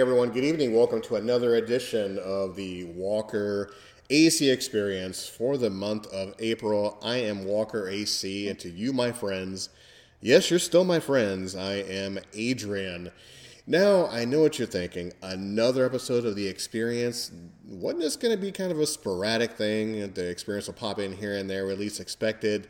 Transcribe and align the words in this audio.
Everyone. 0.00 0.30
Good 0.30 0.44
evening. 0.44 0.74
Welcome 0.74 1.02
to 1.02 1.16
another 1.16 1.56
edition 1.56 2.18
of 2.20 2.56
the 2.56 2.84
Walker 2.84 3.70
AC 4.08 4.48
Experience 4.48 5.28
for 5.28 5.58
the 5.58 5.68
month 5.68 6.06
of 6.06 6.34
April. 6.38 6.98
I 7.02 7.16
am 7.18 7.44
Walker 7.44 7.86
AC, 7.86 8.48
and 8.48 8.58
to 8.60 8.70
you, 8.70 8.94
my 8.94 9.12
friends, 9.12 9.68
yes, 10.22 10.48
you're 10.48 10.58
still 10.58 10.84
my 10.84 11.00
friends, 11.00 11.54
I 11.54 11.74
am 11.74 12.18
Adrian. 12.32 13.10
Now, 13.66 14.06
I 14.06 14.24
know 14.24 14.40
what 14.40 14.58
you're 14.58 14.66
thinking. 14.66 15.12
Another 15.20 15.84
episode 15.84 16.24
of 16.24 16.34
the 16.34 16.48
experience. 16.48 17.30
Wasn't 17.68 18.00
this 18.00 18.16
going 18.16 18.34
to 18.34 18.40
be 18.40 18.52
kind 18.52 18.72
of 18.72 18.80
a 18.80 18.86
sporadic 18.86 19.52
thing? 19.52 20.14
The 20.14 20.30
experience 20.30 20.66
will 20.66 20.74
pop 20.74 20.98
in 20.98 21.12
here 21.12 21.36
and 21.36 21.50
there, 21.50 21.70
at 21.70 21.78
least 21.78 22.00
expected. 22.00 22.68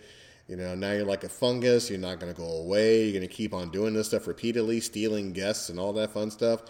You 0.49 0.57
know, 0.57 0.75
now 0.75 0.91
you're 0.91 1.05
like 1.05 1.23
a 1.23 1.29
fungus. 1.29 1.91
You're 1.91 2.01
not 2.01 2.19
going 2.19 2.35
to 2.35 2.41
go 2.41 2.49
away. 2.49 3.05
You're 3.05 3.21
going 3.21 3.29
to 3.29 3.33
keep 3.33 3.55
on 3.55 3.71
doing 3.71 3.95
this 3.95 4.09
stuff 4.09 4.27
repeatedly, 4.27 4.81
stealing 4.81 5.33
guests 5.33 5.69
and 5.69 5.79
all 5.79 5.93
that 5.93 6.11
fun 6.11 6.33
stuff. 6.33 6.63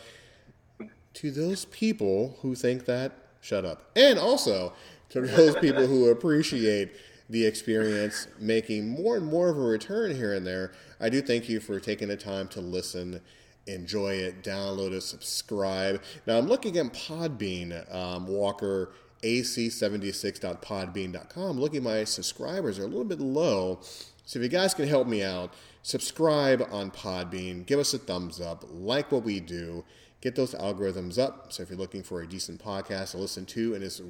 To 1.14 1.30
those 1.30 1.64
people 1.66 2.39
who 2.42 2.55
think 2.55 2.86
that, 2.86 3.12
shut 3.41 3.64
up. 3.64 3.91
And 3.97 4.19
also 4.19 4.72
to 5.11 5.22
those 5.22 5.56
people 5.56 5.86
who 5.86 6.08
appreciate 6.08 6.92
the 7.28 7.47
experience 7.47 8.27
making 8.39 8.89
more 8.89 9.17
and 9.17 9.27
more 9.27 9.48
of 9.48 9.56
a 9.56 9.61
return 9.61 10.14
here 10.14 10.34
and 10.34 10.47
there, 10.47 10.72
I 11.00 11.08
do 11.08 11.20
thank 11.20 11.48
you 11.48 11.61
for 11.61 11.80
taking 11.80 12.08
the 12.08 12.17
time 12.17 12.48
to 12.48 12.61
listen 12.61 13.20
enjoy 13.67 14.14
it, 14.14 14.42
download 14.42 14.92
it, 14.92 15.02
subscribe. 15.02 16.02
Now 16.27 16.39
I'm 16.39 16.48
looking 16.48 16.78
at 16.78 16.92
Podbean, 16.92 17.95
um, 17.95 18.27
Walker 18.27 18.91
ac76.podbean.com. 19.22 21.61
Looking 21.61 21.83
my 21.83 22.05
subscribers 22.05 22.78
are 22.78 22.84
a 22.84 22.86
little 22.86 23.05
bit 23.05 23.20
low. 23.20 23.80
So 24.24 24.39
if 24.39 24.42
you 24.42 24.48
guys 24.48 24.72
can 24.74 24.89
help 24.89 25.06
me 25.06 25.22
out, 25.22 25.52
subscribe 25.83 26.67
on 26.70 26.91
Podbean, 26.91 27.67
give 27.67 27.78
us 27.78 27.92
a 27.95 27.98
thumbs 27.98 28.41
up, 28.41 28.64
like 28.70 29.12
what 29.12 29.24
we 29.24 29.41
do, 29.41 29.84
get 30.21 30.37
those 30.37 30.55
algorithms 30.55 31.19
up. 31.19 31.53
So 31.53 31.63
if 31.63 31.71
you're 31.71 31.79
looking 31.79 32.03
for 32.03 32.23
a 32.23 32.27
decent 32.27 32.63
podcast 32.63 33.13
to 33.13 33.19
listen 33.19 33.47
to 33.47 33.75
in 33.75 33.81
this 33.81 34.01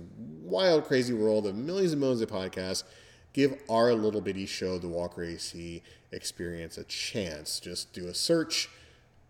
wild, 0.42 0.84
crazy 0.84 1.12
world 1.12 1.46
of 1.46 1.54
millions 1.54 1.92
and 1.92 2.00
millions 2.00 2.20
of 2.20 2.28
podcasts, 2.28 2.82
give 3.32 3.56
our 3.68 3.94
little 3.94 4.20
bitty 4.20 4.46
show, 4.46 4.78
the 4.78 4.88
Walker 4.88 5.22
AC 5.22 5.82
Experience, 6.12 6.78
a 6.78 6.84
chance. 6.84 7.60
Just 7.60 7.92
do 7.92 8.08
a 8.08 8.14
search 8.14 8.68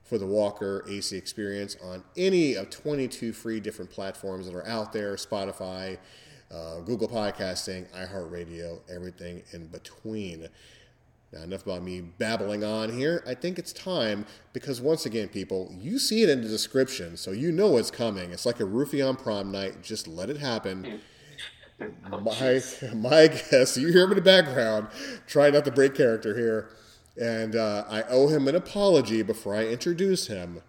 for 0.02 0.18
the 0.18 0.26
Walker 0.26 0.84
AC 0.88 1.16
experience 1.16 1.76
on 1.82 2.02
any 2.16 2.54
of 2.54 2.70
22 2.70 3.32
free 3.32 3.60
different 3.60 3.90
platforms 3.90 4.46
that 4.46 4.54
are 4.54 4.66
out 4.66 4.92
there 4.92 5.14
Spotify, 5.14 5.98
uh, 6.50 6.80
Google 6.80 7.08
Podcasting, 7.08 7.88
iHeartRadio, 7.90 8.80
everything 8.92 9.42
in 9.52 9.68
between. 9.68 10.48
Now, 11.32 11.42
enough 11.42 11.62
about 11.62 11.82
me 11.82 12.00
babbling 12.00 12.64
on 12.64 12.92
here. 12.92 13.22
I 13.26 13.34
think 13.34 13.58
it's 13.58 13.72
time 13.72 14.26
because, 14.52 14.80
once 14.80 15.06
again, 15.06 15.28
people, 15.28 15.72
you 15.78 16.00
see 16.00 16.22
it 16.22 16.28
in 16.28 16.42
the 16.42 16.48
description, 16.48 17.16
so 17.16 17.30
you 17.30 17.52
know 17.52 17.68
what's 17.68 17.90
coming. 17.90 18.32
It's 18.32 18.44
like 18.44 18.58
a 18.58 18.64
roofie 18.64 19.06
on 19.06 19.14
prom 19.14 19.52
night. 19.52 19.82
Just 19.82 20.08
let 20.08 20.28
it 20.28 20.38
happen. 20.38 21.00
My, 22.10 22.60
my 22.94 23.28
guest, 23.28 23.78
you 23.78 23.90
hear 23.90 24.04
him 24.04 24.10
in 24.10 24.16
the 24.16 24.22
background, 24.22 24.88
try 25.26 25.48
not 25.48 25.64
to 25.64 25.70
break 25.70 25.94
character 25.94 26.36
here 26.36 26.68
and 27.20 27.54
uh, 27.54 27.84
I 27.88 28.02
owe 28.04 28.28
him 28.28 28.48
an 28.48 28.54
apology 28.54 29.22
before 29.22 29.54
I 29.54 29.66
introduce 29.66 30.26
him. 30.26 30.62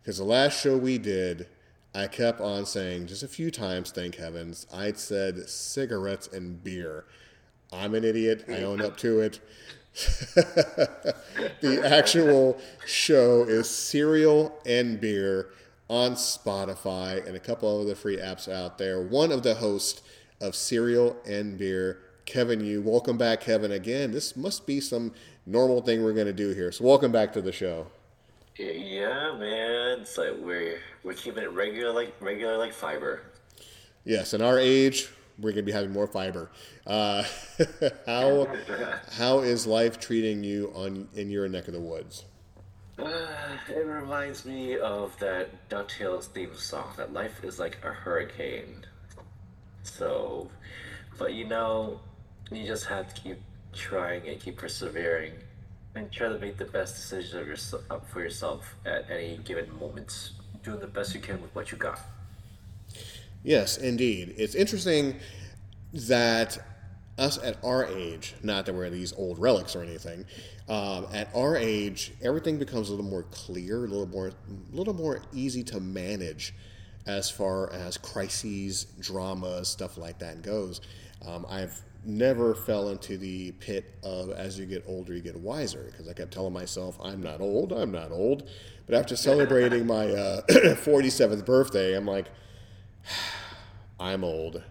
Because 0.00 0.18
the 0.18 0.24
last 0.24 0.60
show 0.60 0.76
we 0.76 0.98
did, 0.98 1.48
I 1.94 2.06
kept 2.06 2.40
on 2.40 2.64
saying 2.64 3.08
just 3.08 3.22
a 3.22 3.28
few 3.28 3.50
times, 3.50 3.90
thank 3.90 4.14
heavens, 4.14 4.66
I'd 4.72 4.98
said 4.98 5.48
cigarettes 5.48 6.28
and 6.28 6.62
beer. 6.62 7.04
I'm 7.72 7.94
an 7.94 8.04
idiot. 8.04 8.44
I 8.48 8.62
own 8.62 8.80
up 8.80 8.96
to 8.98 9.20
it. 9.20 9.40
the 11.60 11.82
actual 11.84 12.58
show 12.86 13.44
is 13.44 13.68
Cereal 13.68 14.58
and 14.64 15.00
Beer 15.00 15.50
on 15.88 16.12
Spotify 16.12 17.26
and 17.26 17.36
a 17.36 17.40
couple 17.40 17.74
of 17.74 17.86
other 17.86 17.96
free 17.96 18.16
apps 18.16 18.50
out 18.50 18.78
there. 18.78 19.02
One 19.02 19.32
of 19.32 19.42
the 19.42 19.56
hosts 19.56 20.02
of 20.40 20.54
Cereal 20.54 21.16
and 21.26 21.58
Beer, 21.58 21.98
Kevin 22.24 22.60
Yu. 22.60 22.80
Welcome 22.80 23.18
back, 23.18 23.40
Kevin, 23.40 23.72
again. 23.72 24.12
This 24.12 24.36
must 24.36 24.66
be 24.66 24.80
some 24.80 25.12
normal 25.44 25.82
thing 25.82 26.04
we're 26.04 26.12
going 26.12 26.26
to 26.26 26.32
do 26.32 26.54
here. 26.54 26.70
So 26.70 26.84
welcome 26.84 27.10
back 27.10 27.32
to 27.32 27.42
the 27.42 27.52
show. 27.52 27.88
Yeah, 28.56 29.36
man. 29.36 30.00
It's 30.00 30.16
like 30.16 30.36
we're 30.38 30.78
we're 31.02 31.14
keeping 31.14 31.42
it 31.42 31.52
regular 31.52 31.92
like 31.92 32.14
regular 32.20 32.56
like 32.56 32.72
fiber. 32.72 33.22
Yes, 34.04 34.34
in 34.34 34.42
our 34.42 34.58
age, 34.58 35.08
we're 35.40 35.52
going 35.52 35.64
to 35.64 35.70
be 35.70 35.72
having 35.72 35.92
more 35.92 36.06
fiber. 36.06 36.50
Uh, 36.86 37.24
how 38.06 38.48
how 39.12 39.40
is 39.40 39.66
life 39.66 39.98
treating 39.98 40.44
you 40.44 40.72
on 40.74 41.08
in 41.14 41.30
your 41.30 41.48
neck 41.48 41.68
of 41.68 41.74
the 41.74 41.80
woods? 41.80 42.24
Uh, 42.98 43.56
it 43.68 43.86
reminds 43.86 44.44
me 44.44 44.78
of 44.78 45.18
that 45.18 45.68
Ducktales 45.70 46.26
theme 46.26 46.54
song. 46.54 46.92
That 46.96 47.12
life 47.12 47.42
is 47.42 47.58
like 47.58 47.78
a 47.82 47.88
hurricane. 47.88 48.84
So, 49.82 50.50
but 51.18 51.32
you 51.32 51.46
know, 51.46 52.00
you 52.50 52.66
just 52.66 52.86
have 52.86 53.12
to 53.14 53.20
keep 53.20 53.38
trying 53.72 54.28
and 54.28 54.40
keep 54.40 54.58
persevering 54.58 55.32
and 55.94 56.10
try 56.12 56.28
to 56.28 56.38
make 56.38 56.56
the 56.56 56.64
best 56.64 56.96
decisions 56.96 57.34
of 57.34 57.46
yourself 57.46 57.82
for 58.10 58.20
yourself 58.20 58.76
at 58.84 59.10
any 59.10 59.38
given 59.38 59.72
moment 59.78 60.32
doing 60.62 60.80
the 60.80 60.86
best 60.86 61.14
you 61.14 61.20
can 61.20 61.40
with 61.40 61.54
what 61.54 61.72
you 61.72 61.78
got 61.78 62.00
yes 63.42 63.76
indeed 63.76 64.34
it's 64.36 64.54
interesting 64.54 65.16
that 65.92 66.58
us 67.18 67.38
at 67.42 67.62
our 67.64 67.86
age 67.86 68.34
not 68.42 68.66
that 68.66 68.74
we're 68.74 68.88
these 68.90 69.12
old 69.14 69.38
relics 69.38 69.74
or 69.76 69.82
anything 69.82 70.24
um, 70.68 71.06
at 71.12 71.28
our 71.34 71.56
age 71.56 72.12
everything 72.22 72.58
becomes 72.58 72.88
a 72.88 72.92
little 72.92 73.08
more 73.08 73.24
clear 73.24 73.84
a 73.84 73.88
little 73.88 74.06
more 74.06 74.28
a 74.28 74.76
little 74.76 74.94
more 74.94 75.22
easy 75.32 75.62
to 75.62 75.80
manage 75.80 76.54
as 77.06 77.30
far 77.30 77.72
as 77.72 77.96
crises 77.96 78.84
dramas, 79.00 79.68
stuff 79.68 79.96
like 79.96 80.18
that 80.18 80.42
goes 80.42 80.80
um, 81.26 81.44
i've 81.50 81.82
never 82.04 82.54
fell 82.54 82.88
into 82.88 83.18
the 83.18 83.52
pit 83.52 83.94
of 84.02 84.30
as 84.30 84.58
you 84.58 84.66
get 84.66 84.84
older, 84.86 85.14
you 85.14 85.20
get 85.20 85.36
wiser. 85.38 85.88
Because 85.90 86.08
I 86.08 86.12
kept 86.12 86.32
telling 86.32 86.52
myself, 86.52 86.98
I'm 87.02 87.22
not 87.22 87.40
old, 87.40 87.72
I'm 87.72 87.92
not 87.92 88.10
old. 88.10 88.48
But 88.86 88.94
after 88.94 89.16
celebrating 89.16 89.86
my 89.86 90.08
uh, 90.08 90.40
47th 90.50 91.44
birthday, 91.44 91.96
I'm 91.96 92.06
like, 92.06 92.26
I'm 94.00 94.24
old. 94.24 94.62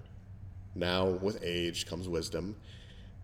Now, 0.75 1.06
with 1.07 1.40
age 1.44 1.85
comes 1.85 2.07
wisdom 2.07 2.56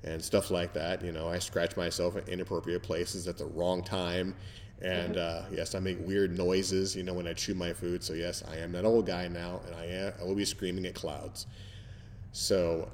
and 0.03 0.23
stuff 0.23 0.51
like 0.51 0.73
that. 0.73 1.03
You 1.03 1.11
know, 1.11 1.27
I 1.27 1.39
scratch 1.39 1.75
myself 1.75 2.15
in 2.15 2.23
inappropriate 2.27 2.83
places 2.83 3.27
at 3.27 3.37
the 3.37 3.45
wrong 3.45 3.83
time. 3.83 4.35
And 4.81 5.17
uh, 5.17 5.43
yes, 5.51 5.73
I 5.73 5.79
make 5.79 5.97
weird 6.05 6.37
noises, 6.37 6.95
you 6.95 7.03
know, 7.03 7.13
when 7.13 7.27
I 7.27 7.33
chew 7.33 7.55
my 7.55 7.73
food. 7.73 8.03
So, 8.03 8.13
yes, 8.13 8.43
I 8.49 8.57
am 8.57 8.71
that 8.73 8.85
old 8.85 9.05
guy 9.05 9.27
now, 9.27 9.61
and 9.65 9.75
I, 9.75 9.85
am, 9.85 10.13
I 10.19 10.23
will 10.23 10.35
be 10.35 10.45
screaming 10.45 10.85
at 10.85 10.95
clouds. 10.95 11.47
So, 12.33 12.91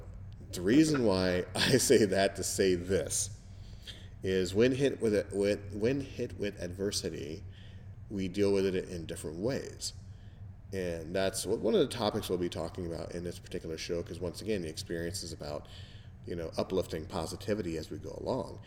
the 0.52 0.60
reason 0.60 1.04
why 1.04 1.44
I 1.54 1.78
say 1.78 2.04
that 2.04 2.36
to 2.36 2.42
say 2.42 2.76
this 2.76 3.30
is 4.22 4.54
when 4.54 4.72
hit 4.72 5.02
with 5.02 5.14
it, 5.14 5.26
with, 5.32 5.58
when 5.72 6.00
hit 6.00 6.38
with 6.38 6.60
adversity, 6.62 7.42
we 8.10 8.28
deal 8.28 8.52
with 8.52 8.66
it 8.66 8.88
in 8.88 9.04
different 9.06 9.38
ways. 9.38 9.92
And 10.72 11.14
that's 11.14 11.44
one 11.44 11.74
of 11.74 11.80
the 11.80 11.86
topics 11.86 12.28
we'll 12.28 12.38
be 12.38 12.48
talking 12.48 12.86
about 12.86 13.12
in 13.12 13.22
this 13.24 13.38
particular 13.38 13.76
show, 13.76 14.00
because 14.02 14.20
once 14.20 14.40
again, 14.40 14.62
the 14.62 14.68
experience 14.68 15.22
is 15.22 15.32
about, 15.32 15.66
you 16.26 16.34
know, 16.34 16.50
uplifting 16.56 17.04
positivity 17.04 17.76
as 17.76 17.90
we 17.90 17.98
go 17.98 18.18
along. 18.24 18.58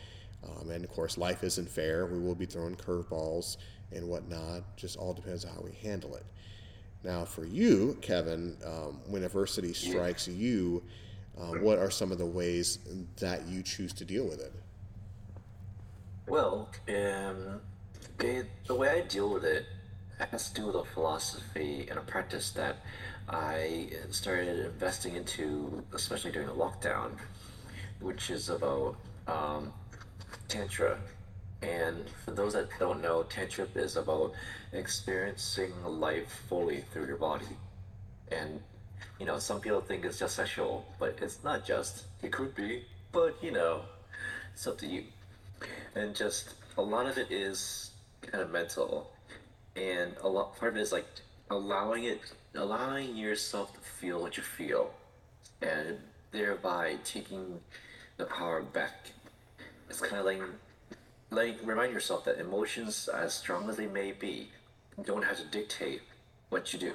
Um, 0.43 0.69
and 0.69 0.83
of 0.83 0.91
course, 0.91 1.17
life 1.17 1.43
isn't 1.43 1.67
fair. 1.67 2.05
We 2.05 2.19
will 2.19 2.35
be 2.35 2.45
throwing 2.45 2.75
curveballs 2.75 3.57
and 3.91 4.07
whatnot. 4.07 4.77
Just 4.77 4.97
all 4.97 5.13
depends 5.13 5.45
on 5.45 5.55
how 5.55 5.61
we 5.61 5.73
handle 5.73 6.15
it. 6.15 6.25
Now, 7.03 7.25
for 7.25 7.45
you, 7.45 7.97
Kevin, 8.01 8.57
um, 8.65 8.99
when 9.07 9.23
adversity 9.23 9.73
strikes 9.73 10.27
you, 10.27 10.83
uh, 11.39 11.53
what 11.59 11.79
are 11.79 11.91
some 11.91 12.11
of 12.11 12.17
the 12.17 12.25
ways 12.25 12.79
that 13.17 13.47
you 13.47 13.63
choose 13.63 13.93
to 13.93 14.05
deal 14.05 14.25
with 14.25 14.41
it? 14.41 14.53
Well, 16.27 16.69
um, 16.89 17.61
the 18.17 18.75
way 18.75 18.89
I 18.89 19.01
deal 19.01 19.29
with 19.31 19.43
it 19.43 19.65
has 20.19 20.49
to 20.49 20.61
do 20.61 20.67
with 20.67 20.75
a 20.75 20.85
philosophy 20.85 21.87
and 21.89 21.99
a 21.99 22.01
practice 22.01 22.51
that 22.51 22.77
I 23.27 23.89
started 24.11 24.65
investing 24.65 25.15
into, 25.15 25.83
especially 25.93 26.31
during 26.31 26.47
the 26.47 26.53
lockdown, 26.53 27.11
which 27.99 28.29
is 28.29 28.49
about 28.49 28.95
um, 29.27 29.73
Tantra. 30.47 30.97
And 31.61 32.09
for 32.23 32.31
those 32.31 32.53
that 32.53 32.69
don't 32.79 33.01
know, 33.01 33.23
Tantra 33.23 33.67
is 33.75 33.97
about 33.97 34.33
experiencing 34.71 35.71
life 35.83 36.43
fully 36.47 36.81
through 36.91 37.07
your 37.07 37.17
body. 37.17 37.45
And 38.31 38.61
you 39.19 39.25
know, 39.25 39.39
some 39.39 39.61
people 39.61 39.81
think 39.81 40.03
it's 40.05 40.19
just 40.19 40.35
sexual, 40.35 40.85
but 40.99 41.17
it's 41.21 41.43
not 41.43 41.65
just. 41.65 42.05
It 42.21 42.31
could 42.31 42.53
be, 42.55 42.83
but 43.11 43.35
you 43.41 43.51
know, 43.51 43.81
it's 44.53 44.67
up 44.67 44.77
to 44.79 44.87
you. 44.87 45.03
And 45.95 46.15
just 46.15 46.55
a 46.77 46.81
lot 46.81 47.05
of 47.05 47.17
it 47.17 47.31
is 47.31 47.91
kind 48.21 48.43
of 48.43 48.51
mental, 48.51 49.11
and 49.75 50.13
a 50.21 50.27
lot 50.27 50.57
part 50.57 50.73
of 50.73 50.77
it 50.77 50.81
is 50.81 50.91
like 50.91 51.05
allowing 51.49 52.05
it, 52.05 52.21
allowing 52.55 53.15
yourself 53.15 53.73
to 53.73 53.79
feel 53.79 54.21
what 54.21 54.37
you 54.37 54.43
feel, 54.43 54.91
and 55.61 55.97
thereby 56.31 56.97
taking 57.03 57.59
the 58.17 58.25
power 58.25 58.61
back. 58.61 59.11
It's 59.89 60.01
kind 60.01 60.19
of 60.19 60.25
like, 60.25 60.41
like 61.29 61.57
remind 61.63 61.93
yourself 61.93 62.25
that 62.25 62.39
emotions, 62.39 63.07
as 63.07 63.33
strong 63.33 63.69
as 63.69 63.77
they 63.77 63.87
may 63.87 64.11
be, 64.11 64.49
don't 65.03 65.23
have 65.23 65.37
to 65.37 65.45
dictate 65.45 66.01
what 66.49 66.73
you 66.73 66.79
do. 66.79 66.93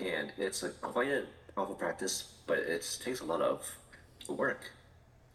And 0.00 0.32
it's 0.38 0.62
a 0.62 0.70
quite 0.70 1.08
a 1.08 1.24
powerful 1.54 1.74
practice, 1.74 2.32
but 2.46 2.58
it 2.58 2.98
takes 3.04 3.20
a 3.20 3.24
lot 3.24 3.42
of 3.42 3.68
work. 4.28 4.70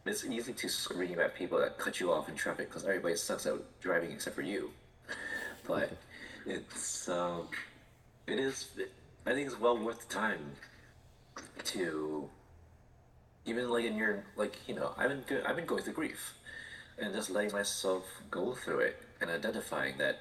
It's 0.05 0.25
easy 0.25 0.53
to 0.53 0.69
scream 0.69 1.19
at 1.19 1.35
people 1.35 1.59
that 1.59 1.77
cut 1.77 1.99
you 1.99 2.11
off 2.11 2.29
in 2.29 2.35
traffic 2.35 2.69
because 2.69 2.85
everybody 2.85 3.15
sucks 3.15 3.45
at 3.45 3.55
driving 3.81 4.11
except 4.11 4.35
for 4.35 4.43
you. 4.43 4.71
But 5.67 5.91
it's 6.45 7.09
um, 7.09 7.47
it 8.27 8.39
is 8.39 8.69
I 9.25 9.31
think 9.33 9.47
it's 9.47 9.59
well 9.59 9.77
worth 9.77 10.07
the 10.07 10.13
time 10.13 10.51
to 11.65 12.29
even 13.45 13.69
like 13.69 13.85
in 13.85 13.95
your 13.97 14.23
like 14.35 14.57
you 14.67 14.75
know 14.75 14.93
I've 14.97 15.09
been 15.09 15.23
go- 15.27 15.43
I've 15.45 15.55
been 15.55 15.65
going 15.65 15.83
through 15.83 15.93
grief 15.93 16.33
and 16.97 17.13
just 17.13 17.29
letting 17.29 17.51
myself 17.51 18.03
go 18.31 18.53
through 18.53 18.79
it 18.79 19.01
and 19.21 19.29
identifying 19.29 19.97
that 19.97 20.19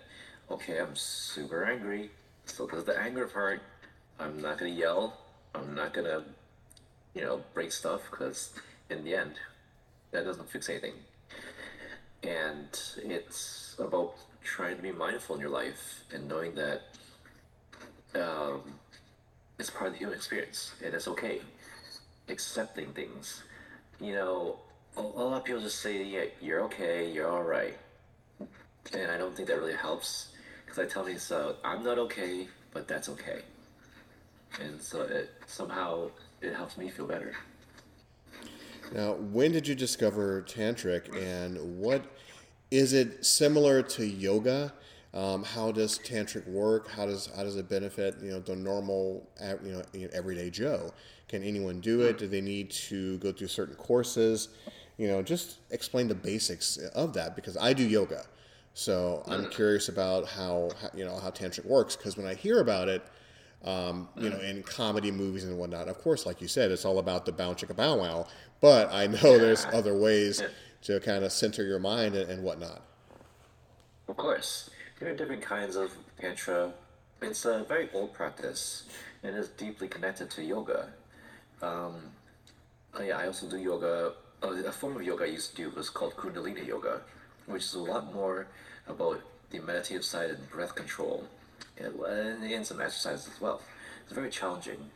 okay 0.51 0.79
I'm 0.81 0.97
super 0.97 1.65
angry. 1.65 2.11
So 2.47 2.67
there's 2.67 2.85
the 2.85 2.99
anger 2.99 3.27
part 3.27 3.61
I'm 4.19 4.41
not 4.41 4.59
gonna 4.59 4.71
yell. 4.71 5.19
I'm 5.55 5.75
not 5.75 5.93
gonna 5.93 6.25
you 7.15 7.23
know 7.23 7.43
break 7.53 7.73
stuff 7.73 8.03
because 8.11 8.51
in 8.91 9.05
the 9.05 9.15
end 9.15 9.35
that 10.13 10.25
doesn't 10.25 10.49
fix 10.49 10.69
anything. 10.69 10.95
And 12.23 12.69
it's 13.05 13.77
about 13.79 14.15
trying 14.45 14.77
to 14.77 14.83
be 14.83 14.93
mindful 14.93 15.35
in 15.35 15.41
your 15.41 15.51
life 15.51 16.05
and 16.13 16.29
knowing 16.29 16.55
that 16.55 16.83
um, 18.15 18.61
it's 19.59 19.71
part 19.71 19.87
of 19.87 19.93
the 19.95 19.99
human 19.99 20.15
experience 20.15 20.75
and 20.85 20.95
it's 20.95 21.09
okay 21.09 21.41
accepting 22.29 22.93
things. 22.93 23.43
You 24.01 24.13
know 24.13 24.59
a, 24.97 25.03
lot 25.03 25.39
of 25.39 25.45
people 25.45 25.61
just 25.61 25.81
say 25.81 26.05
yeah 26.05 26.25
you're 26.41 26.61
okay 26.63 27.11
you're 27.11 27.29
all 27.29 27.43
right. 27.43 27.77
And 28.93 29.11
i 29.11 29.17
don't 29.17 29.35
think 29.35 29.49
that 29.49 29.59
really 29.59 29.75
helps 29.75 30.29
because 30.65 30.79
i 30.79 30.85
tell 30.85 31.05
myself 31.05 31.57
i'm 31.65 31.83
not 31.83 31.99
okay 31.99 32.47
but 32.75 32.87
that's 32.87 33.09
okay. 33.09 33.41
And 34.61 34.83
so 34.83 35.03
it 35.03 35.31
somehow 35.47 36.11
it 36.43 36.55
helps 36.55 36.77
me 36.77 36.91
feel 36.91 37.07
better. 37.07 37.35
Now, 38.93 39.15
when 39.15 39.53
did 39.53 39.67
you 39.67 39.75
discover 39.75 40.43
tantric, 40.43 41.17
and 41.17 41.79
what 41.79 42.05
is 42.75 42.93
it 42.93 43.25
similar 43.25 43.83
to 43.83 44.05
yoga? 44.05 44.73
Um, 45.15 45.45
how 45.45 45.71
does 45.71 45.97
tantric 46.01 46.45
work? 46.49 46.91
How 46.91 47.07
does 47.07 47.31
how 47.37 47.45
does 47.45 47.55
it 47.57 47.69
benefit 47.69 48.17
you 48.21 48.31
know 48.33 48.41
the 48.41 48.57
normal 48.57 49.29
you 49.63 49.73
know 49.73 50.09
everyday 50.13 50.51
Joe? 50.51 50.93
Can 51.29 51.45
anyone 51.45 51.79
do 51.81 52.01
it? 52.03 52.19
Do 52.19 52.27
they 52.27 52.41
need 52.41 52.73
to 52.73 53.19
go 53.19 53.31
through 53.31 53.47
certain 53.47 53.77
courses? 53.77 54.49
You 54.99 55.07
know, 55.07 55.23
just 55.23 55.59
explain 55.71 56.09
the 56.09 56.17
basics 56.17 56.77
of 56.77 57.15
that 57.15 57.37
because 57.37 57.57
I 57.57 57.73
do 57.75 57.85
yoga, 57.85 58.25
so 58.75 59.23
I'm 59.29 59.49
curious 59.51 59.89
about 59.89 60.27
how, 60.27 60.71
how 60.83 60.89
you 60.95 61.05
know 61.05 61.17
how 61.17 61.31
tantric 61.31 61.65
works 61.65 61.95
because 61.95 62.17
when 62.17 62.27
I 62.27 62.35
hear 62.35 62.61
about 62.61 62.89
it, 62.89 63.05
um, 63.65 64.09
you 64.17 64.31
know, 64.31 64.41
in 64.41 64.65
comedy 64.65 65.13
movies 65.13 65.45
and 65.45 65.57
whatnot. 65.57 65.87
Of 65.87 65.99
course, 65.99 66.27
like 66.27 66.41
you 66.41 66.49
said, 66.49 66.73
it's 66.73 66.85
all 66.85 66.99
about 66.99 67.25
the 67.25 67.33
bow 67.33 67.55
chicka 67.55 67.77
bow 67.77 67.97
wow. 67.97 68.27
But 68.61 68.93
I 68.93 69.07
know 69.07 69.39
there's 69.39 69.65
other 69.67 69.97
ways 69.97 70.43
to 70.85 71.01
kind 71.01 71.25
of 71.25 71.33
center 71.33 71.65
your 71.65 71.79
mind 71.79 72.15
and, 72.15 72.31
and 72.31 72.43
whatnot. 72.43 72.83
Of 74.09 74.17
course, 74.17 74.71
there 75.01 75.11
are 75.11 75.17
different 75.17 75.43
kinds 75.43 75.77
of 75.77 75.91
tantra. 76.21 76.73
It's 77.23 77.45
a 77.45 77.65
very 77.65 77.89
old 77.93 78.13
practice 78.13 78.85
and 79.23 79.35
is 79.37 79.49
deeply 79.49 79.89
connected 79.89 80.31
to 80.31 80.45
yoga. 80.45 80.89
Um, 81.63 81.97
oh 82.95 83.03
yeah, 83.03 83.19
I 83.19 83.27
also 83.27 83.49
do 83.49 83.59
yoga. 83.59 84.13
Uh, 84.43 84.49
a 84.49 84.73
form 84.73 84.97
of 84.97 85.03
yoga 85.03 85.25
I 85.25 85.29
used 85.29 85.57
to 85.57 85.57
do 85.57 85.71
was 85.71 85.89
called 85.89 86.15
Kundalini 86.17 86.67
yoga, 86.67 87.01
which 87.47 87.63
is 87.63 87.75
a 87.75 87.79
lot 87.79 88.13
more 88.13 88.47
about 88.87 89.21
the 89.51 89.61
meditative 89.61 90.05
side 90.05 90.31
and 90.31 90.51
breath 90.51 90.75
control, 90.75 91.25
and, 91.79 91.95
and 92.43 92.67
some 92.67 92.81
exercises 92.81 93.31
as 93.35 93.41
well. 93.41 93.63
It's 94.05 94.13
very 94.13 94.29
challenging, 94.29 94.91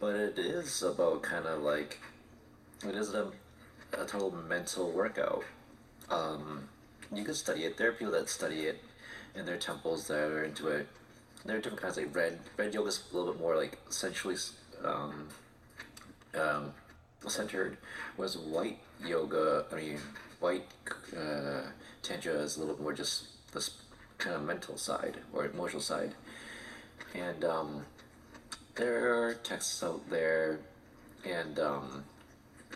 but 0.00 0.16
it 0.16 0.38
is 0.38 0.82
about 0.82 1.22
kind 1.22 1.46
of 1.46 1.62
like 1.62 2.00
it 2.84 2.96
is 2.96 3.14
a, 3.14 3.30
a 3.92 4.04
total 4.04 4.30
mental 4.30 4.90
workout 4.92 5.44
um, 6.10 6.68
you 7.14 7.24
can 7.24 7.34
study 7.34 7.64
it. 7.64 7.76
There 7.76 7.88
are 7.88 7.92
people 7.92 8.12
that 8.12 8.28
study 8.28 8.66
it, 8.66 8.82
there 9.34 9.54
are 9.54 9.58
temples 9.58 10.08
that 10.08 10.18
are 10.18 10.44
into 10.44 10.68
it. 10.68 10.88
There 11.44 11.56
are 11.56 11.60
different 11.60 11.80
kinds. 11.80 11.96
Like 11.96 12.14
red, 12.14 12.40
red 12.56 12.74
yoga 12.74 12.88
is 12.88 13.04
a 13.12 13.16
little 13.16 13.32
bit 13.32 13.40
more 13.40 13.56
like 13.56 13.78
sensually 13.88 14.36
um, 14.84 15.28
um, 16.34 16.72
centered, 17.26 17.78
whereas 18.16 18.36
white 18.36 18.78
yoga, 19.04 19.64
I 19.72 19.76
mean, 19.76 20.00
white 20.40 20.66
uh, 21.16 21.62
tantra 22.02 22.34
is 22.34 22.56
a 22.56 22.60
little 22.60 22.74
bit 22.74 22.82
more 22.82 22.92
just 22.92 23.52
this 23.52 23.70
kind 24.18 24.34
of 24.34 24.42
mental 24.42 24.76
side 24.76 25.18
or 25.32 25.46
emotional 25.46 25.82
side. 25.82 26.14
And 27.14 27.44
um, 27.44 27.86
there 28.74 29.14
are 29.14 29.34
texts 29.34 29.82
out 29.82 30.08
there, 30.10 30.60
and 31.24 31.58
um, 31.58 32.04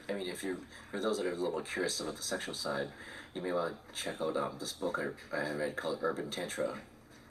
I 0.08 0.14
mean, 0.14 0.28
if 0.28 0.42
you 0.42 0.58
for 0.90 1.00
those 1.00 1.18
that 1.18 1.26
are 1.26 1.32
a 1.32 1.34
little 1.34 1.52
more 1.52 1.62
curious 1.62 2.00
about 2.00 2.16
the 2.16 2.22
sexual 2.22 2.54
side, 2.54 2.88
you 3.34 3.42
may 3.42 3.52
want 3.52 3.74
to 3.74 3.94
check 3.94 4.20
out 4.20 4.36
um, 4.36 4.56
this 4.58 4.72
book 4.72 5.00
I, 5.32 5.36
I 5.36 5.52
read 5.52 5.76
called 5.76 5.98
Urban 6.02 6.30
Tantra. 6.30 6.74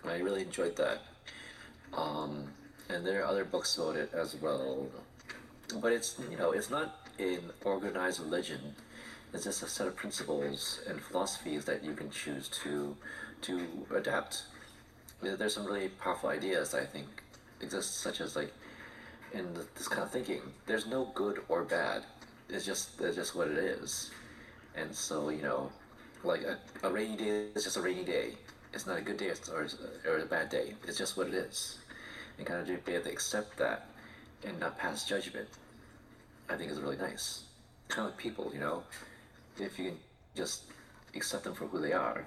I 0.04 0.18
really 0.18 0.42
enjoyed 0.42 0.76
that. 0.78 1.02
Um, 1.94 2.48
and 2.90 3.06
there 3.06 3.22
are 3.22 3.26
other 3.26 3.46
books 3.46 3.78
about 3.78 3.96
it 3.96 4.12
as 4.14 4.36
well. 4.36 4.88
But 5.82 5.94
it's 5.94 6.18
you 6.30 6.38
know 6.38 6.52
it's 6.52 6.70
not 6.70 7.08
an 7.20 7.52
organized 7.64 8.20
religion. 8.20 8.76
It's 9.34 9.46
just 9.46 9.64
a 9.64 9.68
set 9.68 9.88
of 9.88 9.96
principles 9.96 10.82
and 10.88 11.00
philosophies 11.00 11.66
that 11.66 11.84
you 11.84 11.94
can 11.94 12.10
choose 12.10 12.50
to 12.64 12.96
to 13.44 13.68
adapt. 13.96 14.44
There's 15.22 15.54
some 15.54 15.66
really 15.66 15.90
powerful 15.90 16.30
ideas 16.30 16.74
I 16.74 16.86
think 16.86 17.08
exist, 17.62 18.02
such 18.02 18.22
as 18.22 18.36
like 18.36 18.54
in 19.34 19.54
this 19.54 19.88
kind 19.88 20.04
of 20.04 20.12
thinking. 20.12 20.42
There's 20.66 20.88
no 20.88 21.12
good 21.14 21.42
or 21.48 21.64
bad. 21.64 22.04
It's 22.52 22.66
just 22.66 23.00
it's 23.02 23.16
just 23.16 23.36
what 23.36 23.48
it 23.48 23.58
is. 23.58 24.12
And 24.76 24.94
so 24.94 25.30
you 25.30 25.42
know, 25.42 25.72
like 26.24 26.42
a, 26.42 26.58
a 26.84 26.92
rainy 26.92 27.18
day 27.18 27.46
is 27.56 27.64
just 27.64 27.78
a 27.78 27.82
rainy 27.82 28.04
day. 28.04 28.34
It's 28.74 28.88
not 28.88 28.98
a 28.98 29.02
good 29.02 29.18
day 29.18 29.32
or, 29.52 29.68
or 30.08 30.20
a 30.20 30.26
bad 30.26 30.50
day. 30.50 30.76
It's 30.88 30.98
just 30.98 31.18
what 31.18 31.28
it 31.28 31.34
is. 31.34 31.80
And 32.38 32.48
kind 32.48 32.62
of 32.62 32.86
be 32.86 32.94
able 32.94 33.04
to 33.04 33.12
accept 33.12 33.58
that 33.58 33.88
and 34.46 34.60
not 34.60 34.78
pass 34.78 35.08
judgment. 35.08 35.50
I 36.50 36.56
think 36.56 36.72
is 36.72 36.80
really 36.80 36.98
nice. 36.98 37.44
Kind 37.88 38.08
of 38.08 38.14
like 38.14 38.18
people, 38.18 38.52
you 38.54 38.60
know, 38.60 38.84
if 39.58 39.78
you 39.78 39.90
can 39.90 39.98
just 40.36 40.64
accept 41.16 41.44
them 41.44 41.54
for 41.54 41.66
who 41.68 41.80
they 41.80 41.94
are, 41.94 42.26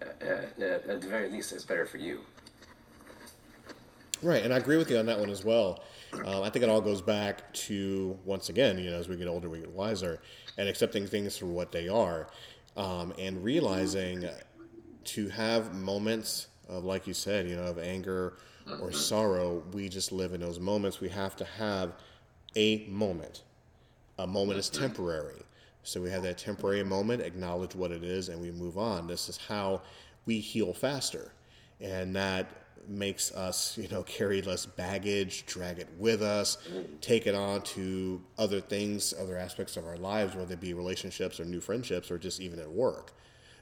uh, 0.00 0.04
uh, 0.24 0.64
at 0.64 1.00
the 1.00 1.08
very 1.08 1.28
least, 1.28 1.52
it's 1.52 1.64
better 1.64 1.86
for 1.86 1.98
you. 1.98 2.20
Right, 4.22 4.42
and 4.42 4.52
I 4.52 4.56
agree 4.56 4.76
with 4.76 4.90
you 4.90 4.98
on 4.98 5.06
that 5.06 5.18
one 5.18 5.30
as 5.30 5.44
well. 5.44 5.84
Um, 6.12 6.42
I 6.42 6.50
think 6.50 6.64
it 6.64 6.68
all 6.68 6.80
goes 6.80 7.00
back 7.00 7.52
to 7.54 8.18
once 8.24 8.48
again, 8.48 8.78
you 8.78 8.90
know, 8.90 8.96
as 8.96 9.08
we 9.08 9.16
get 9.16 9.28
older, 9.28 9.48
we 9.48 9.60
get 9.60 9.70
wiser, 9.70 10.20
and 10.56 10.68
accepting 10.68 11.06
things 11.06 11.36
for 11.36 11.46
what 11.46 11.70
they 11.70 11.88
are, 11.88 12.28
um, 12.76 13.12
and 13.18 13.44
realizing 13.44 14.28
to 15.04 15.28
have 15.28 15.74
moments 15.74 16.48
of, 16.68 16.84
like 16.84 17.06
you 17.06 17.14
said, 17.14 17.48
you 17.48 17.56
know, 17.56 17.64
of 17.64 17.78
anger 17.78 18.34
or 18.80 18.92
sorrow. 18.92 19.62
We 19.72 19.88
just 19.88 20.12
live 20.12 20.34
in 20.34 20.40
those 20.40 20.58
moments. 20.58 21.00
We 21.00 21.08
have 21.10 21.36
to 21.36 21.44
have 21.44 21.92
a 22.56 22.86
moment. 22.88 23.42
A 24.18 24.26
moment 24.26 24.58
is 24.58 24.68
temporary. 24.68 25.42
So 25.84 26.02
we 26.02 26.10
have 26.10 26.22
that 26.24 26.36
temporary 26.36 26.82
moment, 26.82 27.22
acknowledge 27.22 27.74
what 27.74 27.92
it 27.92 28.02
is, 28.02 28.28
and 28.28 28.40
we 28.40 28.50
move 28.50 28.76
on. 28.76 29.06
This 29.06 29.28
is 29.28 29.38
how 29.38 29.80
we 30.26 30.40
heal 30.40 30.74
faster. 30.74 31.32
And 31.80 32.14
that 32.16 32.50
makes 32.88 33.32
us, 33.34 33.76
you 33.78 33.88
know, 33.88 34.02
carry 34.02 34.42
less 34.42 34.66
baggage, 34.66 35.46
drag 35.46 35.78
it 35.78 35.88
with 35.98 36.22
us, 36.22 36.58
take 37.00 37.26
it 37.26 37.34
on 37.34 37.62
to 37.62 38.20
other 38.38 38.60
things, 38.60 39.14
other 39.18 39.36
aspects 39.36 39.76
of 39.76 39.86
our 39.86 39.96
lives, 39.96 40.34
whether 40.34 40.54
it 40.54 40.60
be 40.60 40.74
relationships 40.74 41.38
or 41.38 41.44
new 41.44 41.60
friendships 41.60 42.10
or 42.10 42.18
just 42.18 42.40
even 42.40 42.58
at 42.58 42.70
work. 42.70 43.12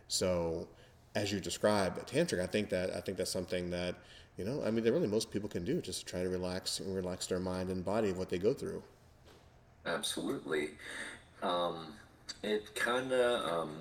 So 0.08 0.68
as 1.14 1.32
you 1.32 1.40
described 1.40 2.08
tantric, 2.10 2.40
I 2.40 2.46
think 2.46 2.68
that 2.70 2.94
I 2.94 3.00
think 3.00 3.18
that's 3.18 3.30
something 3.30 3.70
that, 3.70 3.96
you 4.36 4.44
know, 4.44 4.62
I 4.64 4.70
mean 4.70 4.84
that 4.84 4.92
really 4.92 5.08
most 5.08 5.30
people 5.30 5.48
can 5.48 5.64
do, 5.64 5.80
just 5.80 6.06
try 6.06 6.22
to 6.22 6.28
relax 6.28 6.80
and 6.80 6.94
relax 6.94 7.26
their 7.26 7.40
mind 7.40 7.70
and 7.70 7.84
body 7.84 8.10
of 8.10 8.18
what 8.18 8.28
they 8.28 8.38
go 8.38 8.52
through. 8.52 8.82
Absolutely. 9.86 10.70
Um, 11.42 11.94
it 12.42 12.74
kind 12.74 13.12
of, 13.12 13.52
um, 13.52 13.78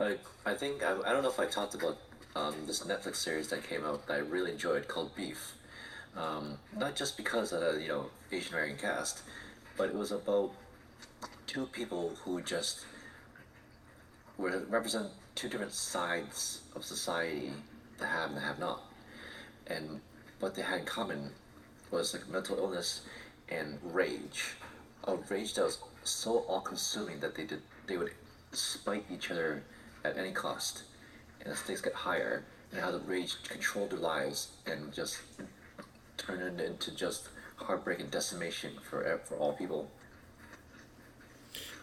like, 0.00 0.20
I 0.44 0.54
think, 0.54 0.82
I, 0.82 0.92
I 1.06 1.12
don't 1.12 1.22
know 1.22 1.28
if 1.28 1.38
I 1.38 1.46
talked 1.46 1.74
about 1.74 1.98
um, 2.34 2.54
this 2.66 2.82
Netflix 2.82 3.16
series 3.16 3.48
that 3.48 3.68
came 3.68 3.84
out 3.84 4.06
that 4.06 4.14
I 4.14 4.18
really 4.18 4.52
enjoyed 4.52 4.88
called 4.88 5.14
Beef. 5.14 5.54
Um, 6.16 6.58
not 6.76 6.94
just 6.94 7.16
because 7.16 7.52
of 7.52 7.60
the, 7.60 7.80
you 7.80 7.88
know, 7.88 8.06
Asian 8.30 8.54
American 8.54 8.76
cast, 8.76 9.22
but 9.76 9.88
it 9.88 9.94
was 9.94 10.12
about 10.12 10.52
two 11.46 11.66
people 11.66 12.14
who 12.24 12.42
just 12.42 12.84
were, 14.36 14.62
represent 14.68 15.08
two 15.34 15.48
different 15.48 15.72
sides 15.72 16.60
of 16.76 16.84
society, 16.84 17.50
the 17.98 18.06
have 18.06 18.28
and 18.28 18.36
the 18.36 18.42
have 18.42 18.58
not. 18.58 18.82
And 19.66 20.00
what 20.40 20.54
they 20.54 20.62
had 20.62 20.80
in 20.80 20.86
common 20.86 21.30
was 21.90 22.14
like 22.14 22.28
mental 22.28 22.58
illness 22.58 23.02
and 23.48 23.78
rage. 23.82 24.54
A 25.04 25.16
rage 25.16 25.54
that 25.54 25.64
was 25.64 25.78
so 26.04 26.38
all 26.48 26.60
consuming 26.60 27.20
that 27.20 27.34
they 27.34 27.44
did 27.44 27.62
they 27.86 27.96
would 27.96 28.12
spite 28.52 29.04
each 29.12 29.30
other 29.30 29.62
at 30.04 30.16
any 30.16 30.32
cost. 30.32 30.84
And 31.42 31.52
as 31.52 31.60
things 31.60 31.80
get 31.80 31.94
higher, 31.94 32.44
and 32.72 32.80
how 32.80 32.90
the 32.90 33.00
rage 33.00 33.36
controlled 33.46 33.90
their 33.90 33.98
lives 33.98 34.52
and 34.66 34.92
just 34.92 35.18
turned 36.16 36.42
it 36.42 36.64
into 36.64 36.94
just 36.94 37.28
heartbreak 37.56 38.00
and 38.00 38.10
decimation 38.10 38.72
for 38.88 39.20
for 39.24 39.36
all 39.36 39.52
people. 39.52 39.90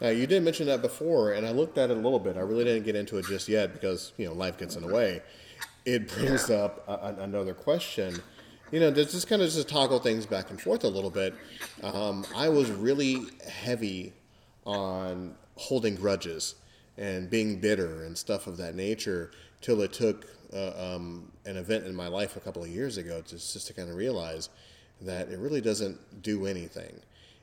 Now, 0.01 0.09
you 0.09 0.27
did 0.27 0.43
mention 0.43 0.67
that 0.67 0.81
before, 0.81 1.33
and 1.33 1.45
I 1.45 1.51
looked 1.51 1.77
at 1.77 1.91
it 1.91 1.97
a 1.97 1.99
little 1.99 2.19
bit. 2.19 2.37
I 2.37 2.41
really 2.41 2.63
didn't 2.63 2.85
get 2.85 2.95
into 2.95 3.17
it 3.17 3.25
just 3.25 3.47
yet 3.47 3.73
because 3.73 4.13
you 4.17 4.25
know 4.25 4.33
life 4.33 4.57
gets 4.57 4.75
in 4.75 4.85
the 4.85 4.93
way. 4.93 5.21
It 5.85 6.07
brings 6.07 6.49
yeah. 6.49 6.57
up 6.57 6.87
a, 6.87 7.21
another 7.21 7.53
question. 7.53 8.21
You 8.71 8.79
know, 8.79 8.91
just 8.91 9.27
kind 9.27 9.41
of 9.41 9.49
just 9.49 9.67
toggle 9.67 9.99
things 9.99 10.25
back 10.25 10.51
and 10.51 10.61
forth 10.61 10.83
a 10.83 10.87
little 10.87 11.09
bit. 11.09 11.33
Um, 11.81 12.23
I 12.35 12.49
was 12.49 12.69
really 12.69 13.23
heavy 13.47 14.13
on 14.65 15.35
holding 15.55 15.95
grudges 15.95 16.55
and 16.97 17.29
being 17.29 17.59
bitter 17.59 18.03
and 18.03 18.15
stuff 18.15 18.45
of 18.45 18.57
that 18.57 18.75
nature 18.75 19.31
till 19.61 19.81
it 19.81 19.93
took 19.93 20.27
uh, 20.53 20.95
um, 20.95 21.31
an 21.45 21.57
event 21.57 21.85
in 21.85 21.95
my 21.95 22.07
life 22.07 22.35
a 22.35 22.39
couple 22.39 22.63
of 22.63 22.69
years 22.69 22.97
ago 22.97 23.21
to, 23.21 23.35
just 23.35 23.67
to 23.67 23.73
kind 23.73 23.89
of 23.89 23.95
realize 23.95 24.49
that 25.01 25.29
it 25.29 25.39
really 25.39 25.61
doesn't 25.61 26.21
do 26.21 26.45
anything. 26.45 26.99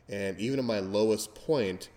And 0.09 0.39
even 0.39 0.59
at 0.59 0.65
my 0.65 0.81
lowest 0.81 1.35
point, 1.35 1.89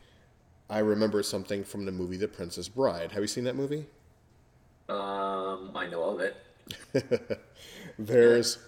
I 0.69 0.79
remember 0.79 1.23
something 1.23 1.63
from 1.63 1.85
the 1.85 1.91
movie 1.91 2.17
The 2.17 2.27
Princess 2.27 2.67
Bride. 2.67 3.11
Have 3.11 3.21
you 3.21 3.27
seen 3.27 3.43
that 3.45 3.55
movie? 3.55 3.85
Um, 4.88 5.71
I 5.75 5.88
know 5.89 6.03
of 6.03 6.19
it. 6.19 6.35
there's 7.99 8.59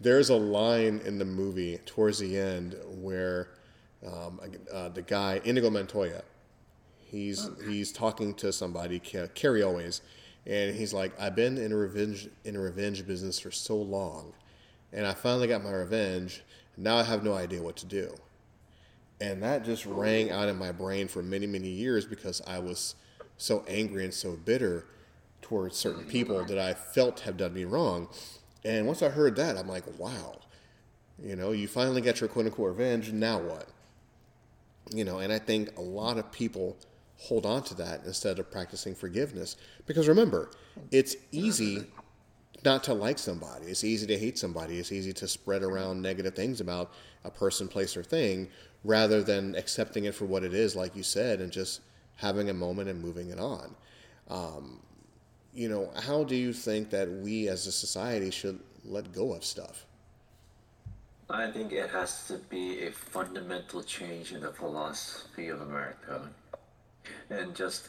there's 0.00 0.30
a 0.30 0.36
line 0.36 1.00
in 1.04 1.18
the 1.18 1.24
movie 1.24 1.78
towards 1.84 2.18
the 2.18 2.38
end 2.38 2.76
where 3.00 3.48
um, 4.06 4.40
uh, 4.72 4.88
the 4.88 5.02
guy 5.02 5.40
Inigo 5.44 5.70
Montoya, 5.70 6.22
he's 7.04 7.46
oh. 7.46 7.56
he's 7.68 7.92
talking 7.92 8.34
to 8.34 8.52
somebody, 8.52 8.98
Cary 8.98 9.62
Elwes, 9.62 10.00
and 10.46 10.74
he's 10.74 10.92
like, 10.92 11.18
"I've 11.20 11.34
been 11.34 11.58
in 11.58 11.72
a 11.72 11.76
revenge 11.76 12.28
in 12.44 12.56
a 12.56 12.60
revenge 12.60 13.06
business 13.06 13.38
for 13.38 13.50
so 13.50 13.76
long, 13.76 14.32
and 14.92 15.06
I 15.06 15.14
finally 15.14 15.48
got 15.48 15.62
my 15.62 15.72
revenge. 15.72 16.42
Now 16.76 16.96
I 16.96 17.02
have 17.02 17.22
no 17.24 17.34
idea 17.34 17.62
what 17.62 17.76
to 17.78 17.86
do." 17.86 18.14
And 19.20 19.42
that 19.42 19.64
just 19.64 19.84
rang 19.84 20.30
out 20.30 20.48
in 20.48 20.56
my 20.56 20.72
brain 20.72 21.06
for 21.06 21.22
many, 21.22 21.46
many 21.46 21.68
years 21.68 22.06
because 22.06 22.40
I 22.46 22.58
was 22.58 22.94
so 23.36 23.64
angry 23.68 24.04
and 24.04 24.14
so 24.14 24.32
bitter 24.32 24.86
towards 25.42 25.76
certain 25.76 26.04
people 26.04 26.44
that 26.44 26.58
I 26.58 26.72
felt 26.74 27.20
have 27.20 27.36
done 27.36 27.52
me 27.52 27.64
wrong. 27.64 28.08
And 28.64 28.86
once 28.86 29.02
I 29.02 29.10
heard 29.10 29.36
that, 29.36 29.58
I'm 29.58 29.68
like, 29.68 29.84
wow, 29.98 30.38
you 31.22 31.36
know, 31.36 31.52
you 31.52 31.68
finally 31.68 32.00
got 32.00 32.20
your 32.20 32.28
quote 32.28 32.46
unquote 32.46 32.68
revenge. 32.68 33.12
Now 33.12 33.38
what? 33.38 33.68
You 34.90 35.04
know, 35.04 35.18
and 35.18 35.32
I 35.32 35.38
think 35.38 35.76
a 35.76 35.82
lot 35.82 36.16
of 36.18 36.32
people 36.32 36.76
hold 37.20 37.44
on 37.44 37.62
to 37.62 37.74
that 37.74 38.00
instead 38.06 38.38
of 38.38 38.50
practicing 38.50 38.94
forgiveness. 38.94 39.56
Because 39.86 40.08
remember, 40.08 40.50
it's 40.90 41.16
easy 41.32 41.84
not 42.64 42.82
to 42.84 42.94
like 42.94 43.18
somebody. 43.18 43.66
It's 43.66 43.84
easy 43.84 44.06
to 44.06 44.18
hate 44.18 44.38
somebody. 44.38 44.78
It's 44.78 44.90
easy 44.90 45.12
to 45.12 45.28
spread 45.28 45.62
around 45.62 46.00
negative 46.00 46.34
things 46.34 46.60
about 46.60 46.92
a 47.24 47.30
person, 47.30 47.68
place, 47.68 47.96
or 47.96 48.02
thing 48.02 48.48
rather 48.84 49.22
than 49.22 49.54
accepting 49.56 50.04
it 50.04 50.14
for 50.14 50.24
what 50.24 50.42
it 50.42 50.54
is, 50.54 50.74
like 50.74 50.96
you 50.96 51.02
said, 51.02 51.40
and 51.40 51.52
just 51.52 51.82
having 52.16 52.48
a 52.48 52.54
moment 52.54 52.88
and 52.88 53.00
moving 53.00 53.28
it 53.28 53.38
on. 53.38 53.74
Um, 54.28 54.80
you 55.52 55.68
know, 55.68 55.90
how 56.02 56.24
do 56.24 56.36
you 56.36 56.54
think 56.54 56.88
that 56.90 57.10
we 57.10 57.48
as 57.48 57.66
a 57.66 57.72
society 57.72 58.30
should 58.30 58.60
let 58.84 59.12
go 59.12 59.34
of 59.34 59.44
stuff? 59.44 59.84
I 61.28 61.50
think 61.50 61.72
it 61.72 61.90
has 61.90 62.26
to 62.28 62.38
be 62.38 62.86
a 62.86 62.90
fundamental 62.90 63.82
change 63.82 64.32
in 64.32 64.40
the 64.40 64.52
philosophy 64.52 65.48
of 65.48 65.60
America 65.60 66.28
and 67.28 67.54
just 67.54 67.88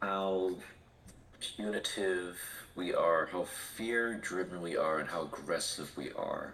how 0.00 0.52
punitive 1.40 2.38
we 2.74 2.94
are, 2.94 3.26
how 3.26 3.44
fear 3.44 4.14
driven 4.14 4.62
we 4.62 4.76
are, 4.76 4.98
and 4.98 5.08
how 5.08 5.22
aggressive 5.22 5.96
we 5.96 6.12
are 6.12 6.52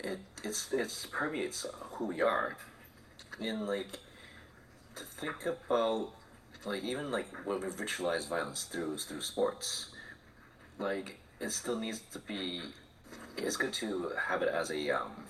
it 0.00 0.20
it's 0.44 0.72
it's 0.72 1.06
permeates 1.06 1.66
who 1.92 2.06
we 2.06 2.22
are. 2.22 2.56
In 3.40 3.66
like 3.66 3.98
to 4.94 5.04
think 5.04 5.46
about 5.46 6.12
like 6.64 6.82
even 6.82 7.10
like 7.10 7.28
when 7.46 7.60
we 7.60 7.66
ritualize 7.68 8.28
violence 8.28 8.64
through 8.64 8.98
through 8.98 9.22
sports, 9.22 9.90
like 10.78 11.18
it 11.40 11.50
still 11.50 11.78
needs 11.78 12.00
to 12.12 12.18
be. 12.18 12.60
It's 13.36 13.56
good 13.56 13.72
to 13.74 14.12
have 14.28 14.42
it 14.42 14.48
as 14.48 14.70
a 14.70 14.90
um, 14.90 15.24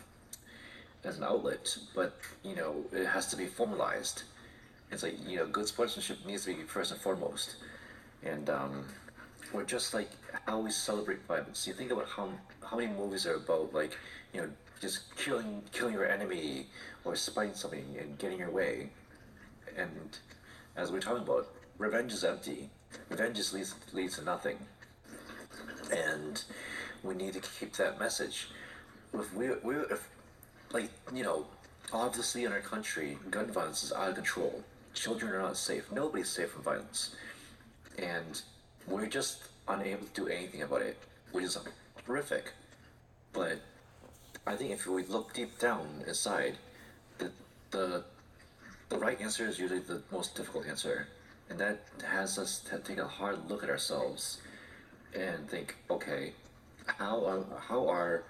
as 1.05 1.19
an 1.19 1.25
outlet, 1.25 1.77
but 1.95 2.17
you 2.45 2.55
know 2.55 2.85
it 2.93 3.07
has 3.07 3.27
to 3.29 3.37
be 3.37 3.47
formalized. 3.47 4.23
It's 4.91 5.03
like 5.03 5.17
you 5.27 5.37
know 5.37 5.47
good 5.47 5.67
sportsmanship 5.67 6.25
needs 6.25 6.45
to 6.45 6.55
be 6.55 6.63
first 6.63 6.93
and 6.93 7.01
foremost, 7.01 7.57
and 8.23 8.49
um, 8.49 8.85
or 9.53 9.65
just 9.65 9.95
like 9.95 10.11
how 10.47 10.61
we 10.61 10.71
celebrate 10.71 11.23
violence. 11.27 11.67
You 11.67 11.75
think 11.75 11.91
about 11.91 12.09
how 12.09 12.31
how 12.65 12.77
many 12.77 12.93
movies 12.93 13.27
are 13.27 13.37
about 13.37 13.73
like 13.75 13.97
you 14.33 14.41
know, 14.43 14.51
just 14.81 15.17
killing 15.17 15.63
killing 15.73 15.95
your 15.95 16.07
enemy 16.07 16.67
or 17.05 17.17
spiting 17.17 17.55
something 17.55 17.97
and 17.99 18.19
getting 18.19 18.39
your 18.39 18.51
way. 18.51 18.91
And 19.77 20.19
as 20.77 20.93
we're 20.93 21.01
talking 21.01 21.23
about, 21.23 21.49
revenge 21.79 22.13
is 22.13 22.25
empty. 22.25 22.71
Revenge 23.09 23.37
just 23.37 23.55
leads 23.55 23.75
leads 23.93 24.19
to 24.19 24.25
nothing. 24.25 24.59
And 25.91 26.43
we 27.03 27.15
need 27.15 27.35
to 27.35 27.41
keep 27.41 27.75
that 27.75 27.99
message. 27.99 28.49
If 29.15 29.33
we 29.35 29.51
we 29.63 29.77
if 29.77 30.09
like 30.73 30.91
you 31.15 31.23
know, 31.23 31.47
obviously 31.93 32.45
in 32.45 32.53
our 32.53 32.61
country, 32.61 33.19
gun 33.31 33.51
violence 33.53 33.83
is 33.83 33.93
out 33.93 34.11
of 34.11 34.15
control. 34.17 34.65
Children 34.97 35.33
are 35.35 35.43
not 35.43 35.57
safe. 35.59 35.93
Nobody's 35.93 36.31
safe 36.31 36.51
from 36.51 36.63
violence, 36.63 37.15
and 37.99 38.41
we're 38.89 39.07
just 39.07 39.45
unable 39.69 40.07
to 40.07 40.13
do 40.23 40.27
anything 40.27 40.63
about 40.63 40.81
it, 40.81 40.97
which 41.33 41.45
is 41.45 41.59
horrific. 42.07 42.53
But 43.35 43.61
I 44.47 44.57
think 44.57 44.73
if 44.73 44.87
we 44.87 45.05
look 45.05 45.35
deep 45.35 45.59
down 45.59 46.03
inside, 46.09 46.57
the 47.19 47.31
the 47.71 48.05
the 48.89 48.99
right 48.99 49.21
answer 49.21 49.47
is 49.47 49.59
usually 49.59 49.81
the 49.81 50.03
most 50.11 50.35
difficult 50.35 50.67
answer, 50.67 51.09
and 51.51 51.59
that 51.61 51.83
has 52.03 52.39
us 52.39 52.65
take 52.85 52.99
a 52.99 53.07
hard 53.07 53.51
look 53.51 53.63
at 53.63 53.69
ourselves 53.69 54.41
and 55.15 55.47
think, 55.49 55.77
okay, 55.91 56.33
how 56.87 57.25
are, 57.27 57.45
how 57.69 57.87
are 57.89 58.25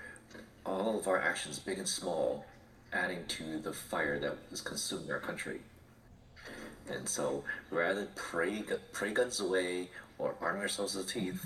all 0.64 0.99
of 0.99 1.06
our 1.06 1.20
actions, 1.20 1.61
big 1.61 1.78
and 1.78 1.88
small, 1.88 2.44
adding 2.92 3.25
to 3.28 3.61
the 3.61 3.73
fire 3.73 4.18
that 4.18 4.37
is 4.50 4.61
consuming 4.61 5.12
our 5.12 5.20
country? 5.20 5.61
And 6.90 7.08
so, 7.08 7.44
rather 7.70 8.06
pray, 8.14 8.62
pray 8.92 9.12
guns 9.12 9.40
away, 9.40 9.90
or 10.18 10.34
arming 10.40 10.62
ourselves 10.62 10.94
with 10.94 11.12
teeth, 11.12 11.44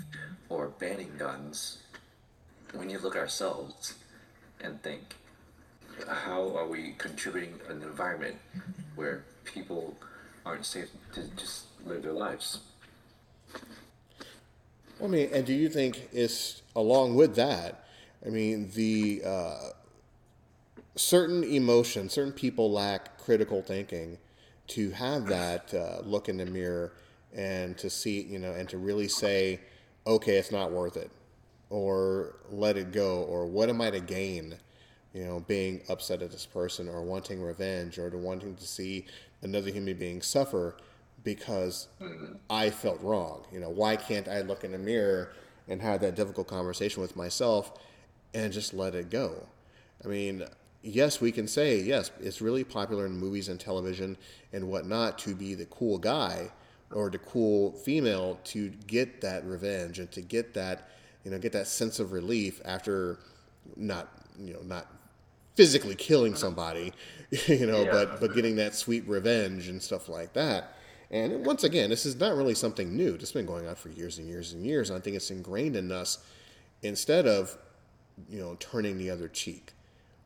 or 0.48 0.68
banning 0.68 1.12
guns, 1.18 1.78
we 2.78 2.86
need 2.86 2.98
to 2.98 3.02
look 3.02 3.16
ourselves 3.16 3.94
and 4.60 4.82
think 4.82 5.16
how 6.08 6.56
are 6.56 6.66
we 6.66 6.94
contributing 6.98 7.58
an 7.68 7.82
environment 7.82 8.36
where 8.94 9.24
people 9.44 9.96
aren't 10.46 10.64
safe 10.64 10.88
to 11.12 11.22
just 11.36 11.64
live 11.84 12.02
their 12.02 12.12
lives? 12.12 12.60
I 15.02 15.06
mean, 15.06 15.30
and 15.32 15.46
do 15.46 15.54
you 15.54 15.68
think 15.68 16.08
it's 16.12 16.62
along 16.76 17.14
with 17.14 17.34
that? 17.36 17.84
I 18.24 18.28
mean, 18.28 18.70
the 18.74 19.22
uh, 19.24 19.58
certain 20.94 21.42
emotions, 21.42 22.12
certain 22.12 22.32
people 22.32 22.70
lack 22.70 23.18
critical 23.18 23.62
thinking 23.62 24.18
to 24.70 24.90
have 24.90 25.26
that 25.26 25.72
uh, 25.74 26.00
look 26.04 26.28
in 26.28 26.36
the 26.36 26.46
mirror 26.46 26.92
and 27.34 27.76
to 27.78 27.90
see, 27.90 28.22
you 28.22 28.38
know, 28.38 28.52
and 28.52 28.68
to 28.68 28.78
really 28.78 29.08
say, 29.08 29.60
okay, 30.06 30.36
it's 30.36 30.50
not 30.52 30.72
worth 30.72 30.96
it 30.96 31.10
or 31.70 32.36
let 32.50 32.76
it 32.76 32.92
go 32.92 33.22
or 33.24 33.46
what 33.46 33.68
am 33.68 33.80
I 33.80 33.90
to 33.90 34.00
gain? 34.00 34.56
You 35.14 35.24
know, 35.24 35.40
being 35.40 35.82
upset 35.88 36.22
at 36.22 36.30
this 36.30 36.46
person 36.46 36.88
or 36.88 37.02
wanting 37.02 37.42
revenge 37.42 37.98
or 37.98 38.10
to 38.10 38.18
wanting 38.18 38.54
to 38.56 38.66
see 38.66 39.06
another 39.42 39.70
human 39.70 39.96
being 39.98 40.22
suffer 40.22 40.76
because. 41.24 41.88
I 42.50 42.70
felt 42.70 43.00
wrong. 43.02 43.44
You 43.52 43.60
know, 43.60 43.70
why 43.70 43.96
can't 43.96 44.28
I 44.28 44.40
look 44.42 44.64
in 44.64 44.72
the 44.72 44.78
mirror 44.78 45.32
and 45.68 45.80
have 45.82 46.00
that 46.00 46.14
difficult 46.16 46.48
conversation 46.48 47.00
with 47.02 47.16
myself 47.16 47.72
and 48.34 48.52
just 48.52 48.74
let 48.74 48.94
it 48.94 49.10
go? 49.10 49.46
I 50.04 50.08
mean, 50.08 50.44
yes, 50.82 51.20
we 51.20 51.32
can 51.32 51.46
say, 51.46 51.80
yes, 51.80 52.10
it's 52.20 52.40
really 52.40 52.64
popular 52.64 53.06
in 53.06 53.16
movies 53.16 53.48
and 53.48 53.58
television 53.58 54.16
and 54.52 54.68
whatnot 54.68 55.18
to 55.20 55.34
be 55.34 55.54
the 55.54 55.66
cool 55.66 55.98
guy 55.98 56.50
or 56.92 57.10
the 57.10 57.18
cool 57.18 57.72
female 57.72 58.38
to 58.44 58.70
get 58.86 59.20
that 59.20 59.44
revenge 59.44 59.98
and 59.98 60.10
to 60.10 60.20
get 60.20 60.54
that 60.54 60.88
you 61.24 61.30
know, 61.30 61.38
get 61.38 61.52
that 61.52 61.66
sense 61.66 62.00
of 62.00 62.12
relief 62.12 62.60
after 62.64 63.18
not, 63.76 64.08
you 64.38 64.54
know, 64.54 64.62
not 64.62 64.86
physically 65.54 65.94
killing 65.94 66.34
somebody, 66.34 66.92
you 67.46 67.66
know, 67.66 67.82
yeah. 67.82 67.90
but 67.90 68.20
but 68.20 68.34
getting 68.34 68.56
that 68.56 68.74
sweet 68.74 69.06
revenge 69.06 69.68
and 69.68 69.82
stuff 69.82 70.08
like 70.08 70.32
that. 70.32 70.74
And 71.10 71.44
once 71.44 71.64
again, 71.64 71.90
this 71.90 72.06
is 72.06 72.16
not 72.16 72.36
really 72.36 72.54
something 72.54 72.96
new. 72.96 73.14
It's 73.14 73.32
been 73.32 73.46
going 73.46 73.66
on 73.66 73.74
for 73.74 73.88
years 73.88 74.18
and 74.18 74.28
years 74.28 74.52
and 74.52 74.64
years. 74.64 74.90
And 74.90 74.96
I 74.96 75.00
think 75.00 75.16
it's 75.16 75.30
ingrained 75.30 75.74
in 75.74 75.90
us 75.90 76.18
instead 76.82 77.26
of, 77.26 77.58
you 78.28 78.38
know, 78.38 78.56
turning 78.60 78.96
the 78.96 79.10
other 79.10 79.28
cheek 79.28 79.72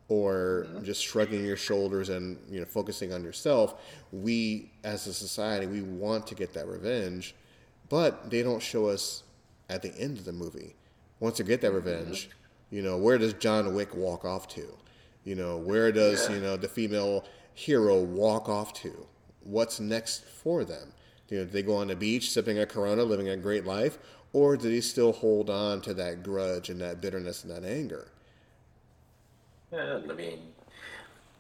or 0.09 0.67
mm-hmm. 0.69 0.85
just 0.85 1.03
shrugging 1.03 1.45
your 1.45 1.57
shoulders 1.57 2.09
and, 2.09 2.39
you 2.51 2.61
know, 2.61 2.67
focusing 2.67 3.13
on 3.13 3.25
yourself. 3.25 3.75
We, 4.13 4.71
as 4.83 5.07
a 5.07 5.15
society, 5.15 5.67
we 5.67 5.81
want 5.83 6.27
to 6.29 6.35
get 6.35 6.53
that 6.55 6.67
revenge, 6.67 7.35
but 7.89 8.31
they 8.31 8.43
don't 8.43 8.63
show 8.63 8.87
us 8.87 9.23
at 9.71 9.83
the 9.83 9.97
end 9.99 10.19
of 10.19 10.25
the 10.25 10.33
movie 10.33 10.75
Once 11.21 11.39
they 11.39 11.45
get 11.45 11.61
that 11.63 11.73
revenge, 11.73 12.29
you 12.71 12.83
know, 12.83 12.99
where 12.99 13.17
does 13.19 13.33
John 13.35 13.75
Wick 13.75 13.95
walk 13.95 14.25
off 14.25 14.47
to? 14.49 14.77
You 15.25 15.37
know, 15.37 15.57
where 15.57 15.91
does 15.91 16.29
Yeah. 16.29 16.35
you 16.35 16.41
know 16.43 16.57
the 16.57 16.69
female 16.69 17.25
hero 17.55 18.03
walk 18.03 18.49
off 18.49 18.75
to? 18.83 19.07
What's 19.43 19.81
next 19.81 20.25
for 20.25 20.65
them? 20.65 20.93
You 21.29 21.39
know, 21.39 21.45
do 21.45 21.51
they 21.51 21.63
go 21.63 21.77
on 21.77 21.87
the 21.89 21.97
beach 21.97 22.31
sipping 22.31 22.59
a 22.59 22.67
Corona, 22.67 23.05
living 23.05 23.29
a 23.29 23.37
great 23.37 23.65
life, 23.65 23.99
or 24.33 24.57
do 24.57 24.69
they 24.69 24.81
still 24.81 25.13
hold 25.13 25.49
on 25.49 25.81
to 25.83 25.95
that 25.95 26.23
grudge 26.23 26.69
and 26.69 26.81
that 26.81 27.01
bitterness 27.01 27.45
and 27.45 27.53
that 27.53 27.65
anger? 27.65 28.09
Yeah, 29.75 29.99
I 30.09 30.13
mean, 30.13 30.39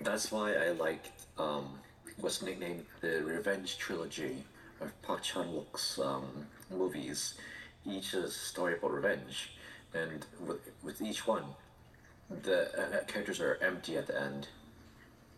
that's 0.00 0.32
why 0.32 0.54
I 0.54 0.70
liked 0.70 1.08
um, 1.38 1.78
what's 2.18 2.42
nicknamed 2.42 2.84
the 3.00 3.22
Revenge 3.22 3.78
Trilogy 3.78 4.42
of 4.80 4.90
Park 5.02 5.22
Chan 5.22 5.46
Wook's 5.54 6.00
um, 6.00 6.48
movies. 6.68 7.34
Each 7.86 8.12
is 8.12 8.24
a 8.24 8.30
story 8.30 8.74
about 8.76 8.90
revenge, 8.90 9.52
and 9.94 10.26
with, 10.44 10.68
with 10.82 11.00
each 11.00 11.28
one, 11.28 11.44
the 12.42 12.76
uh, 12.76 12.96
uh, 12.96 13.04
characters 13.04 13.38
are 13.38 13.56
empty 13.62 13.96
at 13.96 14.08
the 14.08 14.20
end. 14.20 14.48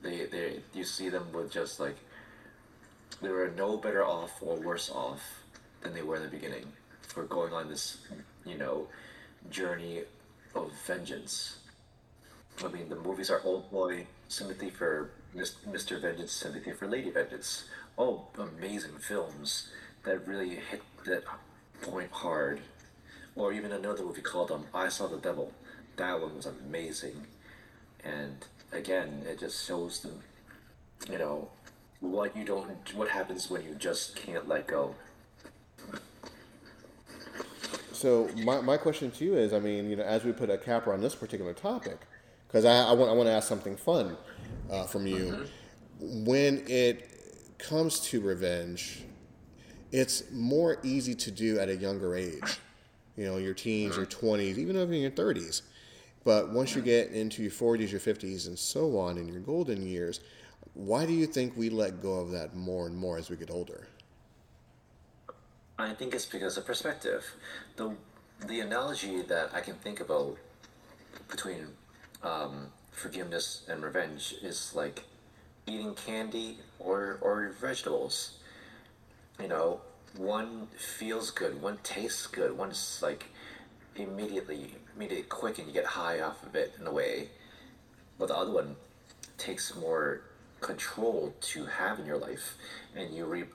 They, 0.00 0.24
they, 0.24 0.60
you 0.72 0.84
see 0.84 1.10
them 1.10 1.30
with 1.34 1.52
just 1.52 1.78
like 1.78 1.96
they 3.20 3.28
were 3.28 3.52
no 3.54 3.76
better 3.76 4.06
off 4.06 4.32
or 4.40 4.56
worse 4.56 4.90
off 4.90 5.20
than 5.82 5.92
they 5.92 6.02
were 6.02 6.16
in 6.16 6.22
the 6.22 6.28
beginning 6.28 6.64
for 7.02 7.24
going 7.24 7.52
on 7.52 7.68
this, 7.68 7.98
you 8.46 8.56
know, 8.56 8.88
journey 9.50 10.04
of 10.54 10.72
vengeance. 10.86 11.58
I 12.64 12.68
mean, 12.68 12.88
the 12.88 12.96
movies 12.96 13.30
are 13.30 13.40
Old 13.44 13.70
Boy, 13.70 14.06
Sympathy 14.28 14.70
for 14.70 15.10
Mr. 15.34 16.00
Vengeance, 16.00 16.32
Sympathy 16.32 16.72
for 16.72 16.88
Lady 16.88 17.10
Vengeance. 17.10 17.64
All 17.96 18.30
amazing 18.38 18.98
films 18.98 19.68
that 20.04 20.26
really 20.26 20.56
hit 20.56 20.82
that 21.04 21.24
point 21.82 22.10
hard. 22.10 22.60
Or 23.34 23.52
even 23.52 23.72
another 23.72 24.02
movie 24.02 24.22
called 24.22 24.50
um, 24.50 24.66
I 24.72 24.88
Saw 24.88 25.06
the 25.08 25.18
Devil. 25.18 25.52
That 25.96 26.20
one 26.20 26.36
was 26.36 26.46
amazing. 26.46 27.26
And 28.02 28.44
again, 28.72 29.24
it 29.26 29.40
just 29.40 29.66
shows 29.66 30.00
them, 30.00 30.20
you 31.10 31.18
know, 31.18 31.50
what 32.00 32.34
you 32.36 32.44
don't, 32.44 32.94
what 32.94 33.08
happens 33.08 33.50
when 33.50 33.62
you 33.62 33.74
just 33.74 34.16
can't 34.16 34.48
let 34.48 34.66
go. 34.66 34.94
So 37.92 38.28
my, 38.44 38.60
my 38.60 38.76
question 38.76 39.10
to 39.10 39.24
you 39.24 39.36
is, 39.36 39.52
I 39.52 39.58
mean, 39.58 39.88
you 39.90 39.96
know, 39.96 40.02
as 40.02 40.24
we 40.24 40.32
put 40.32 40.50
a 40.50 40.58
capper 40.58 40.92
on 40.92 41.00
this 41.00 41.14
particular 41.14 41.54
topic, 41.54 41.98
because 42.56 42.64
I, 42.64 42.88
I, 42.88 42.92
want, 42.94 43.10
I 43.10 43.12
want 43.12 43.26
to 43.26 43.32
ask 43.34 43.46
something 43.46 43.76
fun 43.76 44.16
uh, 44.70 44.84
from 44.84 45.06
you. 45.06 45.46
Mm-hmm. 46.00 46.24
When 46.24 46.64
it 46.66 47.10
comes 47.58 48.00
to 48.08 48.20
revenge, 48.22 49.04
it's 49.92 50.30
more 50.32 50.78
easy 50.82 51.14
to 51.16 51.30
do 51.30 51.58
at 51.58 51.68
a 51.68 51.76
younger 51.76 52.16
age. 52.16 52.58
You 53.18 53.26
know, 53.26 53.36
your 53.36 53.52
teens, 53.52 53.94
your 53.96 54.06
mm-hmm. 54.06 54.26
20s, 54.26 54.56
even 54.56 54.74
over 54.78 54.90
in 54.90 55.02
your 55.02 55.10
30s. 55.10 55.62
But 56.24 56.48
once 56.48 56.74
you 56.74 56.80
mm-hmm. 56.80 56.86
get 56.86 57.10
into 57.10 57.42
your 57.42 57.52
40s, 57.52 57.90
your 57.90 58.00
50s, 58.00 58.46
and 58.46 58.58
so 58.58 58.98
on 58.98 59.18
in 59.18 59.28
your 59.28 59.40
golden 59.40 59.86
years, 59.86 60.20
why 60.72 61.04
do 61.04 61.12
you 61.12 61.26
think 61.26 61.58
we 61.58 61.68
let 61.68 62.00
go 62.00 62.14
of 62.14 62.30
that 62.30 62.56
more 62.56 62.86
and 62.86 62.96
more 62.96 63.18
as 63.18 63.28
we 63.28 63.36
get 63.36 63.50
older? 63.50 63.86
I 65.78 65.92
think 65.92 66.14
it's 66.14 66.24
because 66.24 66.56
of 66.56 66.64
perspective. 66.64 67.22
The 67.76 67.94
the 68.46 68.60
analogy 68.60 69.20
that 69.22 69.50
I 69.54 69.60
can 69.60 69.74
think 69.74 70.00
about 70.00 70.38
between 71.28 71.68
um, 72.26 72.68
forgiveness 72.90 73.62
and 73.68 73.82
revenge 73.82 74.34
is 74.42 74.74
like 74.74 75.04
eating 75.66 75.94
candy 75.94 76.58
or 76.78 77.18
or 77.20 77.54
vegetables. 77.60 78.38
You 79.40 79.48
know, 79.48 79.80
one 80.16 80.68
feels 80.76 81.30
good, 81.30 81.60
one 81.60 81.78
tastes 81.82 82.26
good, 82.26 82.56
one's 82.56 83.00
like 83.02 83.26
immediately 83.94 84.74
immediately 84.94 85.24
quick 85.24 85.58
and 85.58 85.68
you 85.68 85.72
get 85.72 85.84
high 85.84 86.20
off 86.20 86.42
of 86.42 86.54
it 86.54 86.74
in 86.80 86.86
a 86.86 86.92
way. 86.92 87.28
But 88.18 88.28
the 88.28 88.36
other 88.36 88.52
one 88.52 88.76
takes 89.38 89.74
more 89.76 90.22
control 90.60 91.34
to 91.40 91.66
have 91.66 91.98
in 92.00 92.06
your 92.06 92.16
life 92.16 92.56
and 92.96 93.14
you 93.14 93.26
reap 93.26 93.52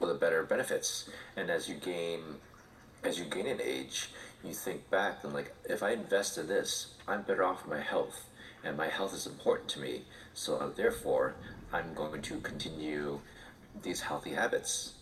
the 0.00 0.14
better 0.14 0.42
benefits. 0.42 1.08
And 1.36 1.50
as 1.50 1.68
you 1.68 1.76
gain 1.76 2.20
as 3.02 3.18
you 3.18 3.24
gain 3.24 3.46
in 3.46 3.60
age, 3.62 4.10
you 4.44 4.52
think 4.52 4.88
back 4.90 5.24
and 5.24 5.32
like 5.32 5.54
if 5.64 5.82
I 5.82 5.92
invest 5.92 6.38
in 6.38 6.46
this, 6.46 6.94
I'm 7.06 7.22
better 7.22 7.44
off 7.44 7.66
my 7.66 7.80
health. 7.80 8.26
And 8.62 8.76
my 8.76 8.88
health 8.88 9.14
is 9.14 9.26
important 9.26 9.68
to 9.70 9.80
me. 9.80 10.02
So 10.34 10.56
uh, 10.56 10.70
therefore 10.74 11.34
I'm 11.72 11.94
going 11.94 12.20
to 12.22 12.40
continue 12.40 13.20
these 13.82 14.00
healthy 14.00 14.30
habits. 14.30 14.94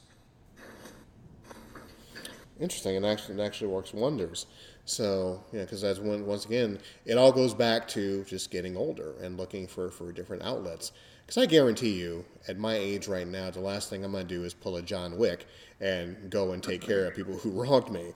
Interesting, 2.61 2.96
and 2.96 3.07
actually, 3.07 3.40
it 3.40 3.44
actually 3.44 3.68
works 3.68 3.94
wonders. 3.94 4.46
So, 4.85 5.44
yeah, 5.53 5.62
because 5.62 5.83
that's 5.83 6.01
when 6.01 6.27
once 6.27 6.44
again, 6.44 6.79
it 7.05 7.16
all 7.16 7.31
goes 7.31 7.55
back 7.55 7.87
to 7.88 8.24
just 8.24 8.51
getting 8.51 8.77
older 8.77 9.14
and 9.20 9.37
looking 9.37 9.66
for 9.66 9.90
for 9.90 10.11
different 10.12 10.42
outlets. 10.42 10.92
Because 11.24 11.42
I 11.42 11.46
guarantee 11.46 11.92
you, 11.92 12.24
at 12.48 12.59
my 12.59 12.74
age 12.74 13.07
right 13.07 13.29
now, 13.29 13.51
the 13.51 13.61
last 13.61 13.90
thing 13.90 14.03
I'm 14.03 14.12
going 14.12 14.27
to 14.27 14.35
do 14.35 14.44
is 14.44 14.55
pull 14.55 14.77
a 14.77 14.83
John 14.83 15.18
Wick 15.18 15.46
and 15.79 16.31
go 16.31 16.53
and 16.53 16.62
take 16.62 16.81
care 16.81 17.07
of 17.07 17.14
people 17.14 17.35
who 17.35 17.51
wronged 17.62 17.90
me. 17.90 18.14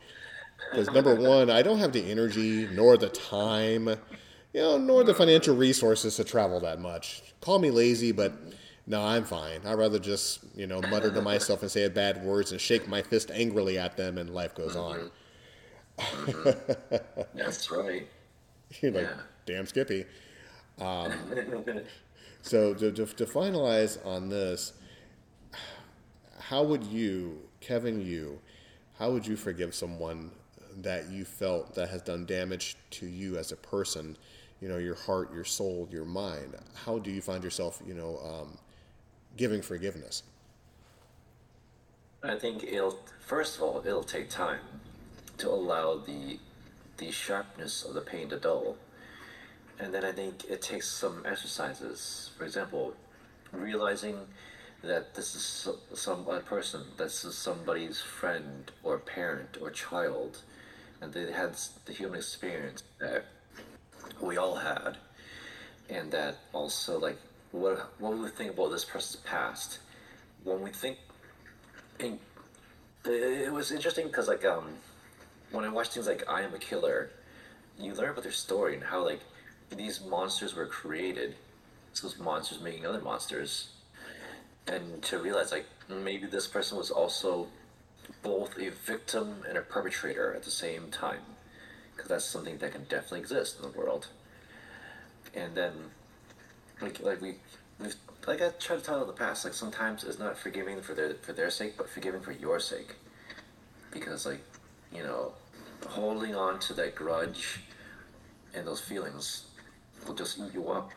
Because 0.70 0.90
number 0.90 1.14
one, 1.14 1.50
I 1.50 1.62
don't 1.62 1.78
have 1.78 1.92
the 1.92 2.10
energy 2.10 2.66
nor 2.72 2.96
the 2.96 3.08
time, 3.08 3.88
you 3.88 4.60
know, 4.60 4.78
nor 4.78 5.04
the 5.04 5.14
financial 5.14 5.54
resources 5.54 6.16
to 6.16 6.24
travel 6.24 6.60
that 6.60 6.80
much. 6.80 7.22
Call 7.40 7.58
me 7.58 7.70
lazy, 7.70 8.12
but 8.12 8.32
no, 8.86 9.02
I'm 9.02 9.24
fine. 9.24 9.60
I'd 9.66 9.74
rather 9.78 9.98
just, 9.98 10.40
you 10.56 10.66
know, 10.66 10.80
mutter 10.82 11.10
to 11.10 11.22
myself 11.22 11.62
and 11.62 11.70
say 11.70 11.86
bad 11.88 12.24
words 12.24 12.52
and 12.52 12.60
shake 12.60 12.88
my 12.88 13.02
fist 13.02 13.30
angrily 13.32 13.78
at 13.78 13.96
them, 13.96 14.18
and 14.18 14.30
life 14.30 14.54
goes 14.54 14.74
on. 14.76 15.10
Mm-hmm. 15.98 16.96
That's 17.34 17.70
right. 17.70 18.08
You're 18.80 18.92
like, 18.92 19.02
Yeah. 19.04 19.20
damn 19.46 19.66
Skippy. 19.66 20.06
Um, 20.80 21.12
so 22.42 22.74
to, 22.74 22.90
to, 22.90 23.06
to 23.06 23.26
finalize 23.26 24.04
on 24.06 24.28
this, 24.30 24.72
how 26.38 26.62
would 26.62 26.84
you, 26.84 27.38
Kevin, 27.60 28.00
you, 28.00 28.40
how 28.98 29.10
would 29.12 29.26
you 29.26 29.36
forgive 29.36 29.74
someone 29.74 30.30
that 30.80 31.10
you 31.10 31.24
felt 31.24 31.74
that 31.74 31.90
has 31.90 32.02
done 32.02 32.26
damage 32.26 32.76
to 32.92 33.06
you 33.06 33.36
as 33.36 33.52
a 33.52 33.56
person? 33.56 34.16
You 34.60 34.68
know, 34.68 34.78
your 34.78 34.94
heart, 34.94 35.32
your 35.34 35.44
soul, 35.44 35.88
your 35.90 36.04
mind. 36.04 36.54
How 36.84 36.98
do 36.98 37.10
you 37.10 37.20
find 37.20 37.42
yourself, 37.42 37.82
you 37.86 37.94
know, 37.94 38.18
um, 38.24 38.58
giving 39.36 39.60
forgiveness? 39.60 40.22
I 42.22 42.36
think 42.36 42.62
it'll 42.62 42.98
first 43.20 43.56
of 43.56 43.62
all 43.62 43.82
it'll 43.84 44.04
take 44.04 44.30
time 44.30 44.60
to 45.38 45.48
allow 45.48 45.96
the 45.96 46.38
the 46.98 47.10
sharpness 47.10 47.84
of 47.84 47.94
the 47.94 48.00
pain 48.00 48.28
to 48.28 48.38
dull. 48.38 48.76
And 49.80 49.92
then 49.92 50.04
I 50.04 50.12
think 50.12 50.44
it 50.44 50.62
takes 50.62 50.88
some 50.88 51.24
exercises. 51.26 52.30
For 52.38 52.44
example, 52.44 52.94
realizing 53.50 54.28
that 54.82 55.14
this 55.14 55.34
is 55.34 55.42
so- 55.42 55.78
some 55.94 56.28
other 56.28 56.40
person, 56.40 56.84
this 56.96 57.24
is 57.24 57.36
somebody's 57.36 58.00
friend 58.00 58.70
or 58.82 58.98
parent 58.98 59.56
or 59.60 59.70
child, 59.70 60.42
and 61.02 61.12
they 61.12 61.32
had 61.32 61.56
the 61.84 61.92
human 61.92 62.18
experience 62.18 62.84
that 63.00 63.24
we 64.20 64.36
all 64.36 64.54
had, 64.54 64.96
and 65.90 66.12
that 66.12 66.36
also 66.52 66.98
like 66.98 67.18
what 67.50 67.92
what 67.98 68.16
we 68.16 68.28
think 68.28 68.52
about 68.52 68.70
this 68.70 68.84
person's 68.84 69.20
past. 69.24 69.80
When 70.44 70.60
we 70.62 70.70
think, 70.70 70.98
it 71.98 73.52
was 73.52 73.72
interesting 73.72 74.06
because 74.06 74.28
like 74.28 74.44
um, 74.44 74.68
when 75.50 75.64
I 75.64 75.68
watched 75.68 75.92
things 75.92 76.06
like 76.06 76.28
I 76.28 76.42
Am 76.42 76.54
a 76.54 76.58
Killer, 76.58 77.10
you 77.78 77.94
learn 77.94 78.10
about 78.10 78.22
their 78.22 78.32
story 78.32 78.74
and 78.74 78.84
how 78.84 79.04
like 79.04 79.20
these 79.76 80.00
monsters 80.04 80.54
were 80.54 80.66
created. 80.66 81.34
So 81.94 82.06
those 82.06 82.18
monsters 82.18 82.60
making 82.60 82.86
other 82.86 83.00
monsters, 83.00 83.68
and 84.68 85.02
to 85.02 85.18
realize 85.18 85.50
like 85.50 85.66
maybe 85.88 86.26
this 86.26 86.46
person 86.46 86.78
was 86.78 86.90
also 86.90 87.48
both 88.22 88.56
a 88.58 88.70
victim 88.70 89.42
and 89.48 89.58
a 89.58 89.62
perpetrator 89.62 90.34
at 90.34 90.42
the 90.42 90.50
same 90.50 90.90
time, 90.90 91.22
because 91.94 92.08
that's 92.08 92.24
something 92.24 92.58
that 92.58 92.72
can 92.72 92.84
definitely 92.84 93.20
exist 93.20 93.56
in 93.56 93.70
the 93.70 93.76
world. 93.76 94.08
And 95.34 95.54
then, 95.54 95.72
like 96.80 97.00
like 97.00 97.20
we, 97.20 97.36
we've 97.80 97.96
like 98.26 98.42
I 98.42 98.50
tried 98.50 98.78
to 98.78 98.84
tell 98.84 99.00
in 99.00 99.06
the 99.06 99.12
past, 99.12 99.44
like 99.44 99.54
sometimes 99.54 100.04
it's 100.04 100.18
not 100.18 100.38
forgiving 100.38 100.80
for 100.82 100.94
their 100.94 101.14
for 101.14 101.32
their 101.32 101.50
sake, 101.50 101.76
but 101.76 101.88
forgiving 101.88 102.20
for 102.20 102.32
your 102.32 102.60
sake, 102.60 102.94
because 103.90 104.26
like 104.26 104.42
you 104.94 105.02
know, 105.02 105.32
holding 105.88 106.34
on 106.34 106.60
to 106.60 106.74
that 106.74 106.94
grudge 106.94 107.60
and 108.54 108.66
those 108.66 108.80
feelings 108.80 109.46
will 110.06 110.14
just 110.14 110.38
eat 110.38 110.52
you 110.52 110.68
up, 110.68 110.90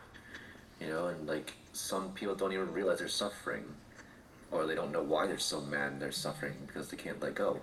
you 0.80 0.88
know, 0.88 1.06
and 1.06 1.26
like 1.26 1.54
some 1.72 2.10
people 2.12 2.34
don't 2.34 2.52
even 2.52 2.72
realize 2.72 2.98
they're 2.98 3.08
suffering, 3.08 3.64
or 4.50 4.66
they 4.66 4.74
don't 4.74 4.92
know 4.92 5.02
why 5.02 5.26
they're 5.26 5.38
so 5.38 5.60
mad 5.60 5.92
and 5.92 6.02
they're 6.02 6.12
suffering 6.12 6.54
because 6.66 6.88
they 6.88 6.96
can't 6.96 7.20
let 7.20 7.34
go. 7.34 7.62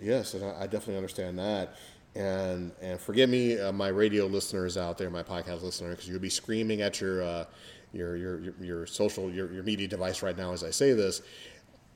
Yes, 0.00 0.34
and 0.34 0.44
I, 0.44 0.62
I 0.62 0.66
definitely 0.66 0.96
understand 0.96 1.38
that. 1.38 1.74
And 2.14 2.72
and 2.80 3.00
forgive 3.00 3.28
me, 3.30 3.58
uh, 3.58 3.72
my 3.72 3.88
radio 3.88 4.26
listeners 4.26 4.76
out 4.76 4.98
there, 4.98 5.10
my 5.10 5.22
podcast 5.22 5.62
listener, 5.62 5.90
because 5.90 6.08
you'll 6.08 6.20
be 6.20 6.30
screaming 6.30 6.80
at 6.82 7.00
your, 7.00 7.22
uh, 7.22 7.44
your 7.92 8.16
your 8.16 8.40
your 8.40 8.54
your 8.60 8.86
social 8.86 9.30
your, 9.30 9.52
your 9.52 9.62
media 9.62 9.88
device 9.88 10.22
right 10.22 10.36
now 10.36 10.52
as 10.52 10.64
I 10.64 10.70
say 10.70 10.92
this. 10.92 11.22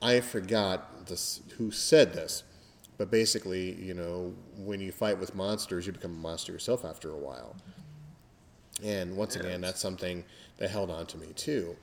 I 0.02 0.20
forgot 0.20 1.06
this 1.06 1.40
who 1.58 1.70
said 1.70 2.12
this, 2.14 2.44
But 2.98 3.10
basically, 3.10 3.74
you 3.82 3.94
know, 3.94 4.34
when 4.56 4.80
you 4.80 4.92
fight 4.92 5.18
with 5.18 5.34
monsters, 5.34 5.86
you 5.86 5.92
become 5.92 6.12
a 6.12 6.14
monster 6.20 6.52
yourself 6.52 6.84
after 6.84 7.10
a 7.10 7.18
while. 7.18 7.56
And 8.82 9.16
once 9.16 9.36
again, 9.36 9.60
that's 9.60 9.80
something 9.80 10.24
that 10.58 10.70
held 10.70 10.90
on 10.90 11.06
to 11.06 11.18
me 11.18 11.32
too, 11.34 11.76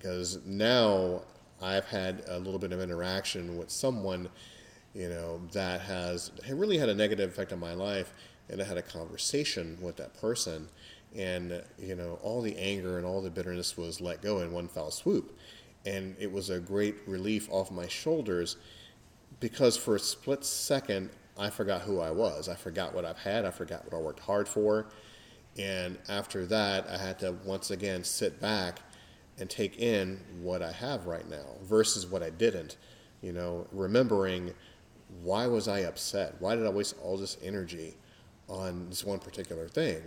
because 0.00 0.38
now 0.46 1.22
I've 1.60 1.84
had 1.86 2.24
a 2.28 2.38
little 2.38 2.58
bit 2.58 2.72
of 2.72 2.80
interaction 2.80 3.58
with 3.58 3.70
someone, 3.70 4.28
you 4.94 5.08
know, 5.08 5.40
that 5.52 5.82
has 5.82 6.30
really 6.48 6.78
had 6.78 6.88
a 6.88 6.94
negative 6.94 7.30
effect 7.30 7.52
on 7.52 7.60
my 7.60 7.74
life, 7.74 8.12
and 8.48 8.60
I 8.60 8.64
had 8.64 8.78
a 8.78 8.82
conversation 8.82 9.76
with 9.80 9.96
that 9.96 10.18
person, 10.20 10.68
and 11.14 11.62
you 11.78 11.94
know, 11.94 12.18
all 12.22 12.40
the 12.40 12.56
anger 12.56 12.96
and 12.96 13.06
all 13.06 13.20
the 13.20 13.30
bitterness 13.30 13.76
was 13.76 14.00
let 14.00 14.22
go 14.22 14.40
in 14.40 14.52
one 14.52 14.68
foul 14.68 14.90
swoop, 14.90 15.36
and 15.84 16.16
it 16.18 16.32
was 16.32 16.50
a 16.50 16.58
great 16.58 16.96
relief 17.06 17.48
off 17.50 17.70
my 17.70 17.86
shoulders, 17.86 18.56
because 19.38 19.76
for 19.76 19.96
a 19.96 20.00
split 20.00 20.44
second 20.44 21.10
I 21.38 21.48
forgot 21.48 21.82
who 21.82 22.00
I 22.00 22.10
was. 22.10 22.50
I 22.50 22.54
forgot 22.54 22.94
what 22.94 23.06
I've 23.06 23.20
had. 23.20 23.46
I 23.46 23.50
forgot 23.50 23.84
what 23.84 23.98
I 23.98 24.02
worked 24.02 24.20
hard 24.20 24.46
for 24.46 24.88
and 25.58 25.98
after 26.08 26.46
that, 26.46 26.88
I 26.88 26.96
had 26.96 27.18
to 27.20 27.32
once 27.44 27.70
again 27.70 28.04
sit 28.04 28.40
back 28.40 28.80
and 29.40 29.48
take 29.48 29.78
in 29.78 30.20
what 30.42 30.62
I 30.62 30.70
have 30.70 31.06
right 31.06 31.28
now 31.28 31.56
versus 31.62 32.06
what 32.06 32.22
I 32.22 32.30
didn't. 32.30 32.76
You 33.22 33.32
know, 33.32 33.66
remembering 33.72 34.52
why 35.22 35.46
was 35.46 35.66
I 35.66 35.80
upset? 35.80 36.36
Why 36.38 36.54
did 36.54 36.66
I 36.66 36.70
waste 36.70 36.94
all 37.02 37.16
this 37.16 37.36
energy 37.42 37.96
on 38.48 38.88
this 38.90 39.04
one 39.04 39.18
particular 39.18 39.66
thing? 39.66 40.02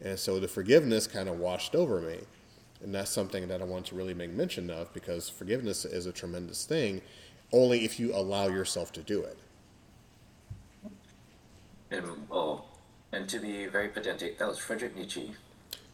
And 0.00 0.18
so 0.18 0.38
the 0.38 0.48
forgiveness 0.48 1.06
kind 1.06 1.28
of 1.28 1.38
washed 1.38 1.74
over 1.74 2.00
me. 2.00 2.18
And 2.82 2.94
that's 2.94 3.10
something 3.10 3.48
that 3.48 3.60
I 3.60 3.64
want 3.64 3.86
to 3.86 3.96
really 3.96 4.14
make 4.14 4.30
mention 4.30 4.70
of 4.70 4.92
because 4.94 5.28
forgiveness 5.28 5.84
is 5.84 6.06
a 6.06 6.12
tremendous 6.12 6.64
thing 6.64 7.02
only 7.52 7.84
if 7.84 7.98
you 7.98 8.14
allow 8.14 8.46
yourself 8.46 8.92
to 8.92 9.02
do 9.02 9.22
it. 9.22 9.38
And, 11.90 12.04
oh, 12.30 12.64
and 13.12 13.28
to 13.28 13.40
be 13.40 13.66
very 13.66 13.88
pedantic, 13.88 14.38
that 14.38 14.46
was 14.46 14.58
Friedrich 14.58 14.94
Nietzsche. 14.94 15.32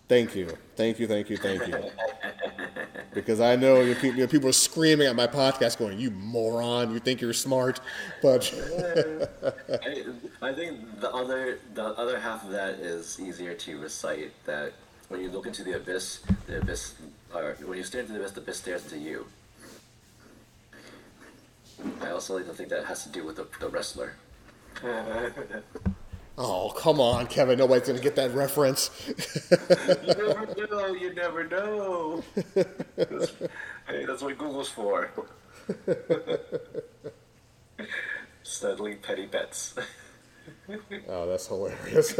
Thank 0.08 0.34
you, 0.34 0.50
thank 0.76 0.98
you, 0.98 1.06
thank 1.06 1.30
you, 1.30 1.36
thank 1.36 1.66
you. 1.66 1.74
because 3.14 3.40
I 3.40 3.56
know 3.56 3.80
your 3.80 3.94
people, 3.94 4.18
your 4.18 4.28
people 4.28 4.48
are 4.48 4.52
screaming 4.52 5.06
at 5.06 5.16
my 5.16 5.26
podcast, 5.26 5.78
going, 5.78 5.98
"You 5.98 6.10
moron! 6.10 6.92
You 6.92 6.98
think 6.98 7.20
you're 7.20 7.32
smart?" 7.32 7.80
But 8.22 8.52
I, 9.82 10.04
I 10.42 10.52
think 10.52 11.00
the 11.00 11.12
other 11.12 11.58
the 11.74 11.84
other 11.84 12.18
half 12.18 12.44
of 12.44 12.50
that 12.50 12.74
is 12.74 13.20
easier 13.20 13.54
to 13.54 13.78
recite. 13.78 14.32
That 14.44 14.72
when 15.08 15.20
you 15.20 15.30
look 15.30 15.46
into 15.46 15.62
the 15.64 15.76
abyss, 15.76 16.20
the 16.46 16.58
abyss, 16.58 16.94
or 17.34 17.56
when 17.64 17.78
you 17.78 17.84
stare 17.84 18.02
into 18.02 18.12
the 18.12 18.20
abyss, 18.20 18.32
the 18.32 18.40
abyss 18.40 18.58
stares 18.58 18.84
into 18.84 18.98
you. 18.98 19.26
I 22.00 22.10
also 22.10 22.36
like 22.36 22.46
to 22.46 22.52
think 22.54 22.68
that 22.70 22.84
has 22.84 23.02
to 23.04 23.08
do 23.10 23.24
with 23.24 23.36
the, 23.36 23.46
the 23.60 23.68
wrestler. 23.68 24.16
Oh, 26.36 26.72
come 26.76 27.00
on, 27.00 27.26
Kevin. 27.28 27.58
Nobody's 27.58 27.86
going 27.86 27.98
to 27.98 28.02
get 28.02 28.16
that 28.16 28.34
reference. 28.34 28.90
you 29.06 29.14
never 30.06 30.66
know. 30.66 30.86
You 30.88 31.14
never 31.14 31.44
know. 31.46 32.24
That's, 32.96 33.32
hey, 33.86 34.04
that's 34.04 34.22
what 34.22 34.36
Google's 34.36 34.68
for. 34.68 35.10
Settling 38.42 38.98
petty 38.98 39.26
bets. 39.26 39.76
oh, 41.08 41.28
that's 41.28 41.46
hilarious. 41.46 42.18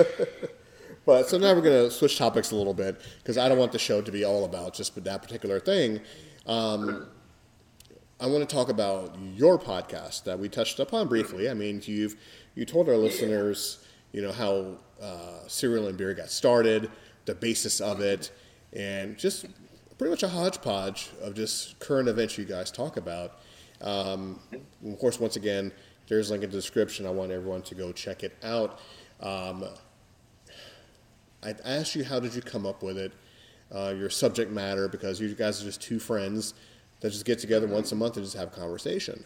but 1.06 1.28
so 1.28 1.36
now 1.36 1.52
we're 1.52 1.60
going 1.60 1.84
to 1.84 1.90
switch 1.90 2.16
topics 2.16 2.52
a 2.52 2.56
little 2.56 2.74
bit 2.74 3.00
because 3.18 3.36
I 3.36 3.48
don't 3.48 3.58
want 3.58 3.72
the 3.72 3.78
show 3.80 4.00
to 4.00 4.12
be 4.12 4.24
all 4.24 4.44
about 4.44 4.74
just 4.74 5.02
that 5.02 5.22
particular 5.22 5.58
thing. 5.58 6.00
Um, 6.46 7.08
I 8.20 8.26
want 8.26 8.48
to 8.48 8.54
talk 8.54 8.68
about 8.68 9.18
your 9.34 9.58
podcast 9.58 10.22
that 10.24 10.38
we 10.38 10.48
touched 10.48 10.78
upon 10.78 11.08
briefly. 11.08 11.50
I 11.50 11.54
mean, 11.54 11.82
you've 11.84 12.16
you 12.54 12.64
told 12.64 12.88
our 12.88 12.96
listeners 12.96 13.83
you 14.14 14.22
know, 14.22 14.30
how 14.30 14.78
uh, 15.02 15.46
Cereal 15.48 15.88
and 15.88 15.98
Beer 15.98 16.14
got 16.14 16.30
started, 16.30 16.88
the 17.24 17.34
basis 17.34 17.80
of 17.80 18.00
it, 18.00 18.30
and 18.72 19.18
just 19.18 19.46
pretty 19.98 20.10
much 20.10 20.22
a 20.22 20.28
hodgepodge 20.28 21.10
of 21.20 21.34
just 21.34 21.80
current 21.80 22.08
events 22.08 22.38
you 22.38 22.44
guys 22.44 22.70
talk 22.70 22.96
about. 22.96 23.40
Um, 23.80 24.38
of 24.86 24.98
course, 25.00 25.18
once 25.18 25.34
again, 25.34 25.72
there's 26.06 26.30
a 26.30 26.32
link 26.32 26.44
in 26.44 26.50
the 26.50 26.56
description. 26.56 27.06
I 27.06 27.10
want 27.10 27.32
everyone 27.32 27.62
to 27.62 27.74
go 27.74 27.90
check 27.90 28.22
it 28.22 28.36
out. 28.44 28.78
Um, 29.20 29.64
I 31.42 31.56
asked 31.64 31.96
you 31.96 32.04
how 32.04 32.20
did 32.20 32.36
you 32.36 32.40
come 32.40 32.66
up 32.66 32.84
with 32.84 32.96
it, 32.96 33.12
uh, 33.74 33.94
your 33.98 34.10
subject 34.10 34.50
matter, 34.52 34.86
because 34.86 35.20
you 35.20 35.34
guys 35.34 35.60
are 35.60 35.64
just 35.64 35.82
two 35.82 35.98
friends 35.98 36.54
that 37.00 37.10
just 37.10 37.24
get 37.24 37.40
together 37.40 37.66
once 37.66 37.90
a 37.90 37.96
month 37.96 38.16
and 38.16 38.24
just 38.24 38.36
have 38.36 38.48
a 38.48 38.60
conversation. 38.60 39.24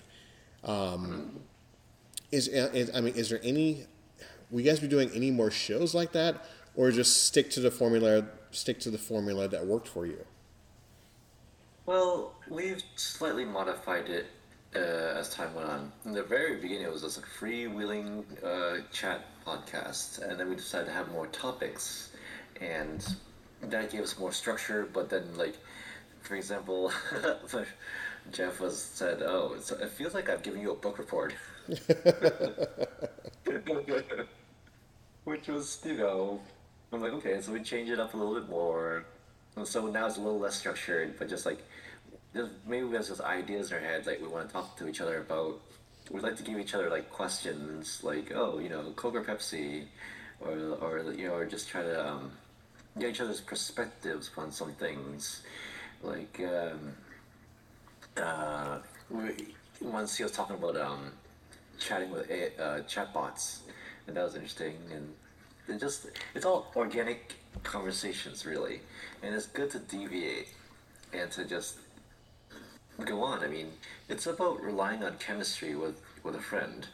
Um, 0.64 1.40
is, 2.32 2.48
is 2.48 2.90
I 2.94 3.02
mean, 3.02 3.14
is 3.14 3.28
there 3.28 3.40
any 3.42 3.84
will 4.50 4.60
you 4.60 4.70
guys 4.70 4.80
be 4.80 4.88
doing 4.88 5.10
any 5.14 5.30
more 5.30 5.50
shows 5.50 5.94
like 5.94 6.12
that, 6.12 6.44
or 6.74 6.90
just 6.90 7.26
stick 7.26 7.50
to 7.50 7.60
the 7.60 7.70
formula? 7.70 8.26
Stick 8.50 8.80
to 8.80 8.90
the 8.90 8.98
formula 8.98 9.48
that 9.48 9.66
worked 9.66 9.88
for 9.88 10.06
you. 10.06 10.24
Well, 11.86 12.34
we've 12.48 12.82
slightly 12.96 13.44
modified 13.44 14.08
it 14.08 14.26
uh, 14.74 14.78
as 14.78 15.30
time 15.30 15.54
went 15.54 15.68
on. 15.68 15.92
In 16.04 16.12
the 16.12 16.22
very 16.22 16.56
beginning, 16.56 16.84
it 16.84 16.92
was 16.92 17.02
just 17.02 17.18
a 17.18 17.22
freewheeling 17.22 18.24
uh, 18.44 18.82
chat 18.92 19.24
podcast, 19.46 20.22
and 20.22 20.38
then 20.38 20.48
we 20.48 20.56
decided 20.56 20.86
to 20.86 20.92
have 20.92 21.10
more 21.12 21.26
topics, 21.28 22.10
and 22.60 23.06
that 23.62 23.90
gave 23.90 24.02
us 24.02 24.18
more 24.18 24.32
structure. 24.32 24.88
But 24.92 25.08
then, 25.08 25.24
like, 25.36 25.56
for 26.20 26.36
example, 26.36 26.92
Jeff 28.32 28.60
was 28.60 28.80
said, 28.80 29.22
"Oh, 29.22 29.56
it 29.58 29.90
feels 29.90 30.14
like 30.14 30.28
I'm 30.28 30.40
giving 30.40 30.62
you 30.62 30.72
a 30.72 30.76
book 30.76 30.98
report." 30.98 31.34
Which 35.28 35.46
was, 35.48 35.78
you 35.84 35.92
know, 35.92 36.40
I'm 36.90 37.02
like, 37.02 37.12
okay, 37.12 37.38
so 37.42 37.52
we 37.52 37.60
change 37.60 37.90
it 37.90 38.00
up 38.00 38.14
a 38.14 38.16
little 38.16 38.40
bit 38.40 38.48
more. 38.48 39.04
So 39.62 39.86
now 39.88 40.06
it's 40.06 40.16
a 40.16 40.22
little 40.22 40.38
less 40.38 40.54
structured, 40.54 41.18
but 41.18 41.28
just 41.28 41.44
like, 41.44 41.58
just 42.34 42.50
maybe 42.66 42.86
we 42.86 42.96
have 42.96 43.06
just 43.06 43.20
ideas 43.20 43.70
in 43.70 43.76
our 43.76 43.82
heads 43.82 44.06
like 44.06 44.22
we 44.22 44.26
want 44.26 44.46
to 44.48 44.52
talk 44.54 44.78
to 44.78 44.88
each 44.88 45.02
other 45.02 45.18
about. 45.18 45.60
We'd 46.10 46.22
like 46.22 46.36
to 46.36 46.42
give 46.42 46.58
each 46.58 46.72
other 46.72 46.88
like 46.88 47.10
questions, 47.10 48.02
like, 48.02 48.32
oh, 48.34 48.58
you 48.58 48.70
know, 48.70 48.90
Coke 48.96 49.16
or 49.16 49.22
Pepsi, 49.22 49.84
or 50.40 50.52
or 50.80 51.12
you 51.12 51.28
know, 51.28 51.34
or 51.34 51.44
just 51.44 51.68
try 51.68 51.82
to 51.82 52.08
um, 52.08 52.30
get 52.98 53.10
each 53.10 53.20
other's 53.20 53.42
perspectives 53.42 54.30
on 54.38 54.50
some 54.50 54.72
things, 54.72 55.42
like. 56.02 56.40
Um, 56.40 56.94
uh, 58.16 58.78
we, 59.10 59.54
once 59.82 60.16
he 60.16 60.22
was 60.22 60.32
talking 60.32 60.56
about 60.56 60.76
um, 60.78 61.12
chatting 61.78 62.10
with 62.10 62.30
uh, 62.30 62.80
chatbots, 62.88 63.58
and 64.08 64.16
that 64.16 64.24
was 64.24 64.34
interesting. 64.34 64.74
And 64.92 65.14
it 65.68 65.80
just 65.80 66.06
it's 66.34 66.44
all 66.44 66.72
organic 66.74 67.34
conversations, 67.62 68.44
really, 68.44 68.80
and 69.22 69.34
it's 69.34 69.46
good 69.46 69.70
to 69.70 69.78
deviate 69.78 70.48
and 71.12 71.30
to 71.32 71.44
just 71.44 71.78
go 73.04 73.22
on. 73.22 73.44
I 73.44 73.48
mean, 73.48 73.68
it's 74.08 74.26
about 74.26 74.60
relying 74.62 75.04
on 75.04 75.18
chemistry 75.18 75.76
with 75.76 76.00
with 76.24 76.34
a 76.34 76.40
friend 76.40 76.88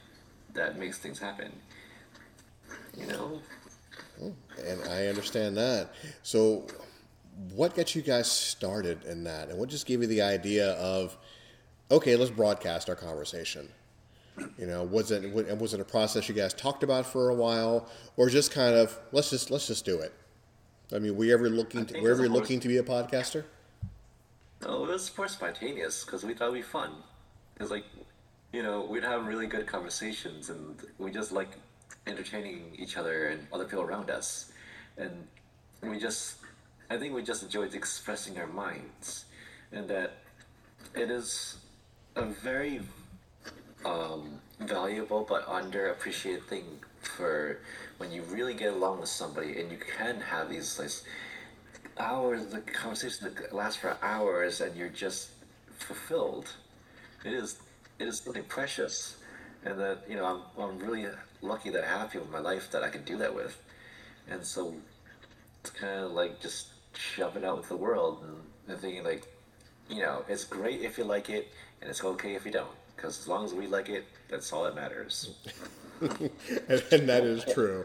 that 0.53 0.79
makes 0.79 0.99
things 0.99 1.19
happen. 1.19 1.53
You 2.99 3.07
know. 3.07 3.41
Hmm. 4.19 4.31
And 4.67 4.89
I 4.89 5.07
understand 5.07 5.57
that. 5.57 5.93
So, 6.23 6.67
what 7.53 7.75
got 7.75 7.95
you 7.95 8.03
guys 8.03 8.31
started 8.31 9.05
in 9.05 9.25
that, 9.25 9.49
and 9.49 9.59
what 9.59 9.69
just 9.69 9.87
gave 9.87 10.01
you 10.01 10.07
the 10.07 10.23
idea 10.23 10.73
of, 10.73 11.17
okay, 11.91 12.17
let's 12.17 12.31
broadcast 12.31 12.89
our 12.89 12.95
conversation? 12.97 13.69
You 14.59 14.67
know, 14.67 14.83
was 14.83 15.11
it 15.11 15.33
was 15.33 15.75
it 15.75 15.81
a 15.81 15.85
process 15.85 16.29
you 16.29 16.35
guys 16.35 16.53
talked 16.55 16.83
about 16.83 17.07
for 17.07 17.29
a 17.29 17.35
while, 17.35 17.89
or 18.17 18.29
just 18.29 18.51
kind 18.51 18.75
of 18.75 18.99
let's 19.13 19.31
just 19.31 19.51
let's 19.51 19.67
just 19.67 19.85
do 19.85 20.01
it? 20.01 20.13
I 20.93 20.99
mean, 20.99 21.17
were 21.17 21.25
you 21.25 21.35
ever 21.35 21.49
looking 21.49 21.87
to, 21.87 22.01
were 22.01 22.11
ever 22.11 22.29
looking 22.29 22.61
to 22.61 22.69
be 22.69 22.79
a 22.79 22.83
podcaster? 22.83 23.45
No, 24.63 24.85
it 24.85 24.89
was 24.89 25.17
more 25.17 25.29
spontaneous 25.29 26.05
because 26.05 26.25
we 26.25 26.35
thought 26.35 26.49
it'd 26.49 26.55
be 26.55 26.63
fun. 26.63 26.93
It's 27.61 27.71
like, 27.71 27.85
you 28.53 28.63
know, 28.63 28.85
we'd 28.85 29.05
have 29.05 29.27
really 29.27 29.47
good 29.47 29.67
conversations, 29.67 30.51
and 30.51 30.77
we 30.99 31.11
just 31.11 31.31
like 31.33 31.51
entertaining 32.07 32.75
each 32.77 32.97
other 32.97 33.29
and 33.29 33.47
other 33.53 33.65
people 33.65 33.83
around 33.83 34.11
us, 34.11 34.53
and 34.99 35.27
we 35.83 35.99
just, 35.99 36.37
I 36.91 36.97
think 36.97 37.15
we 37.15 37.23
just 37.23 37.43
enjoyed 37.43 37.75
expressing 37.75 38.39
our 38.39 38.47
minds, 38.47 39.27
and 39.73 39.89
that 39.89 40.19
it 40.95 41.11
is 41.11 41.57
a 42.17 42.25
very 42.25 42.81
um, 43.85 44.41
valuable 44.61 45.27
but 45.29 45.47
underappreciated 45.47 46.45
thing 46.45 46.65
for 47.03 47.59
when 47.99 48.11
you 48.11 48.23
really 48.23 48.55
get 48.55 48.73
along 48.73 49.01
with 49.01 49.09
somebody 49.09 49.61
and 49.61 49.71
you 49.71 49.79
can 49.79 50.21
have 50.21 50.49
these 50.49 50.79
like 50.79 50.91
hours 51.99 52.47
the 52.47 52.61
conversation 52.61 53.33
that 53.33 53.55
lasts 53.55 53.81
for 53.81 53.97
hours 54.03 54.61
and 54.61 54.77
you're 54.77 54.89
just 54.89 55.31
fulfilled. 55.79 56.49
It 57.25 57.33
is 57.33 57.59
it 57.99 58.09
is 58.09 58.21
something 58.21 58.45
precious. 58.45 59.17
And 59.65 59.79
that 59.81 60.05
you 60.09 60.17
know 60.17 60.27
I'm, 60.27 60.63
I'm 60.63 60.79
really 60.79 61.07
lucky 61.41 61.71
that 61.71 61.85
I 61.85 61.89
have 61.89 62.11
people 62.11 62.27
in 62.27 62.33
my 62.33 62.41
life 62.41 62.71
that 62.73 62.83
I 62.83 62.91
can 62.91 63.05
do 63.05 63.17
that 63.19 63.35
with. 63.35 63.61
And 64.29 64.45
so 64.45 64.75
it's 65.61 65.71
kind 65.71 66.05
of 66.05 66.13
like 66.13 66.41
just 66.41 66.69
shove 66.95 67.37
it 67.37 67.45
out 67.45 67.59
with 67.59 67.69
the 67.69 67.77
world 67.77 68.23
and, 68.23 68.37
and 68.69 68.79
thinking 68.79 69.05
like 69.05 69.25
you 69.89 70.01
know 70.01 70.25
it's 70.29 70.45
great 70.45 70.83
if 70.83 70.97
you 70.99 71.05
like 71.05 71.29
it 71.29 71.49
and 71.81 71.91
it's 71.91 72.05
okay 72.05 72.35
if 72.35 72.45
you 72.45 72.53
don't 72.53 72.71
because 73.05 73.19
as 73.19 73.29
long 73.29 73.45
as 73.45 73.53
we 73.53 73.67
like 73.67 73.91
it, 73.91 74.07
that's 74.31 74.51
all 74.51 74.65
that 74.65 74.75
matters. 74.75 75.35
and, 76.01 76.11
and 76.91 77.09
that 77.09 77.23
is 77.23 77.45
true. 77.45 77.85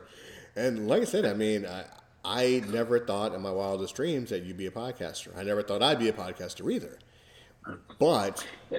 And 0.56 0.88
like 0.88 1.02
I 1.02 1.06
said, 1.06 1.26
I 1.26 1.34
mean, 1.34 1.66
I, 1.66 1.84
I 2.24 2.64
never 2.70 3.00
thought 3.00 3.36
in 3.36 3.42
my 3.42 3.52
wildest 3.52 3.96
dreams 3.96 4.30
that 4.30 4.44
you'd 4.44 4.56
be 4.56 4.68
a 4.68 4.72
podcaster. 4.72 5.38
I 5.38 5.44
never 5.44 5.62
thought 5.62 5.84
I'd 5.84 6.00
be 6.00 6.08
a 6.08 6.14
podcaster 6.14 6.72
either. 6.72 7.00
But 8.00 8.48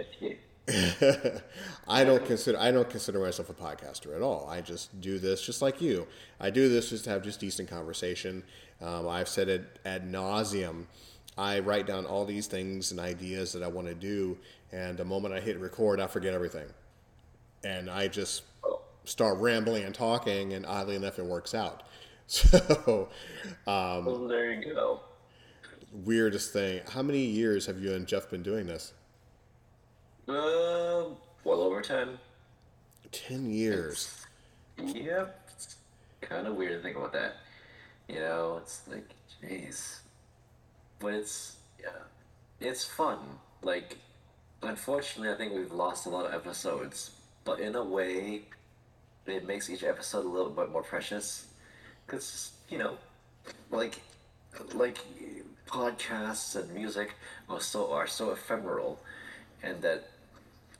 I 1.87 2.05
don't 2.05 2.24
consider 2.24 2.59
I 2.59 2.70
don't 2.70 2.88
consider 2.88 3.20
myself 3.20 3.50
a 3.50 3.55
podcaster 3.55 4.16
at 4.16 4.22
all. 4.22 4.48
I 4.48 4.62
just 4.62 4.98
do 4.98 5.18
this 5.18 5.42
just 5.42 5.61
like 5.61 5.83
you. 5.83 6.07
I 6.40 6.48
do 6.48 6.70
this 6.70 6.88
just 6.88 7.05
to 7.05 7.11
have 7.11 7.22
just 7.22 7.38
decent 7.38 7.68
conversation. 7.68 8.44
Um, 8.81 9.07
I've 9.07 9.29
said 9.29 9.50
it 9.50 9.79
ad 9.85 10.11
nauseum. 10.11 10.87
I 11.37 11.61
write 11.61 11.87
down 11.87 12.07
all 12.07 12.24
these 12.24 12.46
things 12.46 12.90
and 12.90 12.98
ideas 12.98 13.53
that 13.53 13.62
I 13.62 13.68
want 13.68 13.87
to 13.87 13.94
do, 13.94 14.38
and 14.72 14.96
the 14.96 15.04
moment 15.04 15.35
I 15.35 15.40
hit 15.40 15.59
record, 15.59 16.00
I 16.00 16.06
forget 16.06 16.35
everything, 16.35 16.66
and 17.64 17.90
I 17.90 18.09
just 18.09 18.42
start 19.04 19.38
rambling 19.38 19.85
and 19.85 19.94
talking, 19.94 20.52
and 20.52 20.64
oddly 20.66 20.96
enough, 20.96 21.18
it 21.18 21.24
works 21.24 21.54
out. 21.54 21.83
So, 22.33 23.09
um, 23.66 24.04
well, 24.04 24.28
there 24.28 24.52
you 24.52 24.72
go. 24.72 25.00
Weirdest 25.92 26.52
thing. 26.52 26.80
How 26.88 27.02
many 27.02 27.24
years 27.24 27.66
have 27.66 27.80
you 27.83 27.92
and 27.92 28.06
Jeff 28.06 28.30
been 28.30 28.44
doing 28.44 28.68
this? 28.68 28.92
Uh, 30.28 31.06
well 31.42 31.61
over 31.61 31.83
ten. 31.83 32.20
Ten 33.11 33.50
years. 33.50 34.24
Yep. 34.78 35.50
It's 35.56 35.76
kind 36.20 36.46
of 36.46 36.54
weird 36.54 36.78
to 36.78 36.83
think 36.83 36.96
about 36.96 37.12
that. 37.14 37.38
You 38.09 38.20
know, 38.20 38.61
it's 38.62 38.83
like, 38.88 39.09
jeez. 39.42 39.98
But 41.00 41.14
it's, 41.14 41.56
yeah, 41.83 41.88
it's 42.61 42.85
fun. 42.85 43.18
Like, 43.62 43.98
unfortunately, 44.62 45.32
I 45.32 45.36
think 45.36 45.54
we've 45.54 45.72
lost 45.72 46.06
a 46.06 46.10
lot 46.10 46.26
of 46.26 46.34
episodes. 46.34 47.12
But 47.44 47.60
in 47.60 47.74
a 47.74 47.84
way, 47.84 48.42
it 49.26 49.46
makes 49.46 49.70
each 49.70 49.82
episode 49.82 50.24
a 50.24 50.28
little 50.28 50.50
bit 50.50 50.70
more 50.70 50.82
precious. 50.82 51.46
Because, 52.06 52.52
you 52.68 52.78
know, 52.78 52.96
like, 53.70 54.00
like 54.74 54.98
podcasts 55.66 56.56
and 56.56 56.72
music 56.74 57.14
are 57.48 57.60
so, 57.60 57.92
are 57.92 58.06
so 58.06 58.30
ephemeral. 58.30 59.00
And 59.62 59.80
that 59.82 60.08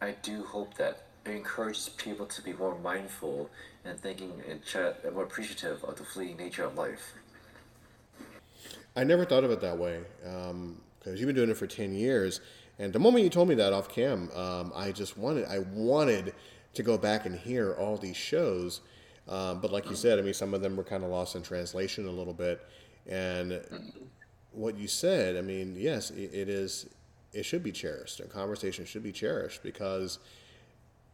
I 0.01 0.13
do 0.23 0.45
hope 0.45 0.75
that 0.75 1.03
it 1.27 1.31
encourages 1.31 1.91
people 1.91 2.27
to 2.27 2.43
be 2.43 2.53
more 2.53 2.79
mindful 2.79 3.51
and 3.85 3.99
thinking 3.99 4.33
and 4.49 4.61
and 5.05 5.15
more 5.15 5.25
appreciative 5.25 5.83
of 5.85 5.97
the 5.97 6.05
fleeting 6.05 6.37
nature 6.37 6.65
of 6.65 6.77
life. 6.77 7.15
I 8.97 9.05
never 9.05 9.25
thought 9.25 9.45
of 9.45 9.51
it 9.51 9.61
that 9.61 9.79
way 9.79 10.01
because 10.19 10.51
um, 10.51 10.81
you've 11.05 11.27
been 11.27 11.37
doing 11.37 11.51
it 11.51 11.57
for 11.57 11.67
ten 11.67 11.95
years, 11.95 12.41
and 12.81 12.95
the 12.95 12.99
moment 12.99 13.25
you 13.25 13.31
told 13.31 13.49
me 13.49 13.55
that 13.57 13.75
off 13.75 13.91
cam, 13.91 14.31
um, 14.35 14.73
I 14.75 14.91
just 14.91 15.19
wanted 15.19 15.45
I 15.47 15.59
wanted 15.75 16.35
to 16.73 16.83
go 16.83 16.97
back 16.97 17.27
and 17.27 17.37
hear 17.37 17.75
all 17.75 17.99
these 17.99 18.17
shows, 18.17 18.81
um, 19.29 19.61
but 19.61 19.71
like 19.71 19.91
you 19.91 19.95
said, 19.95 20.19
I 20.19 20.23
mean, 20.23 20.33
some 20.33 20.55
of 20.55 20.63
them 20.63 20.77
were 20.77 20.85
kind 20.85 21.05
of 21.05 21.11
lost 21.11 21.37
in 21.37 21.43
translation 21.43 22.07
a 22.07 22.11
little 22.11 22.33
bit, 22.33 22.67
and 23.07 23.61
what 24.53 24.79
you 24.79 24.89
said, 24.89 25.37
I 25.37 25.43
mean, 25.43 25.77
yes, 25.77 26.11
it, 26.11 26.33
it 26.33 26.49
is. 26.49 26.89
It 27.33 27.45
should 27.45 27.63
be 27.63 27.71
cherished. 27.71 28.19
A 28.19 28.25
conversation 28.25 28.85
should 28.85 29.05
be 29.05 29.13
cherished 29.13 29.63
because 29.63 30.19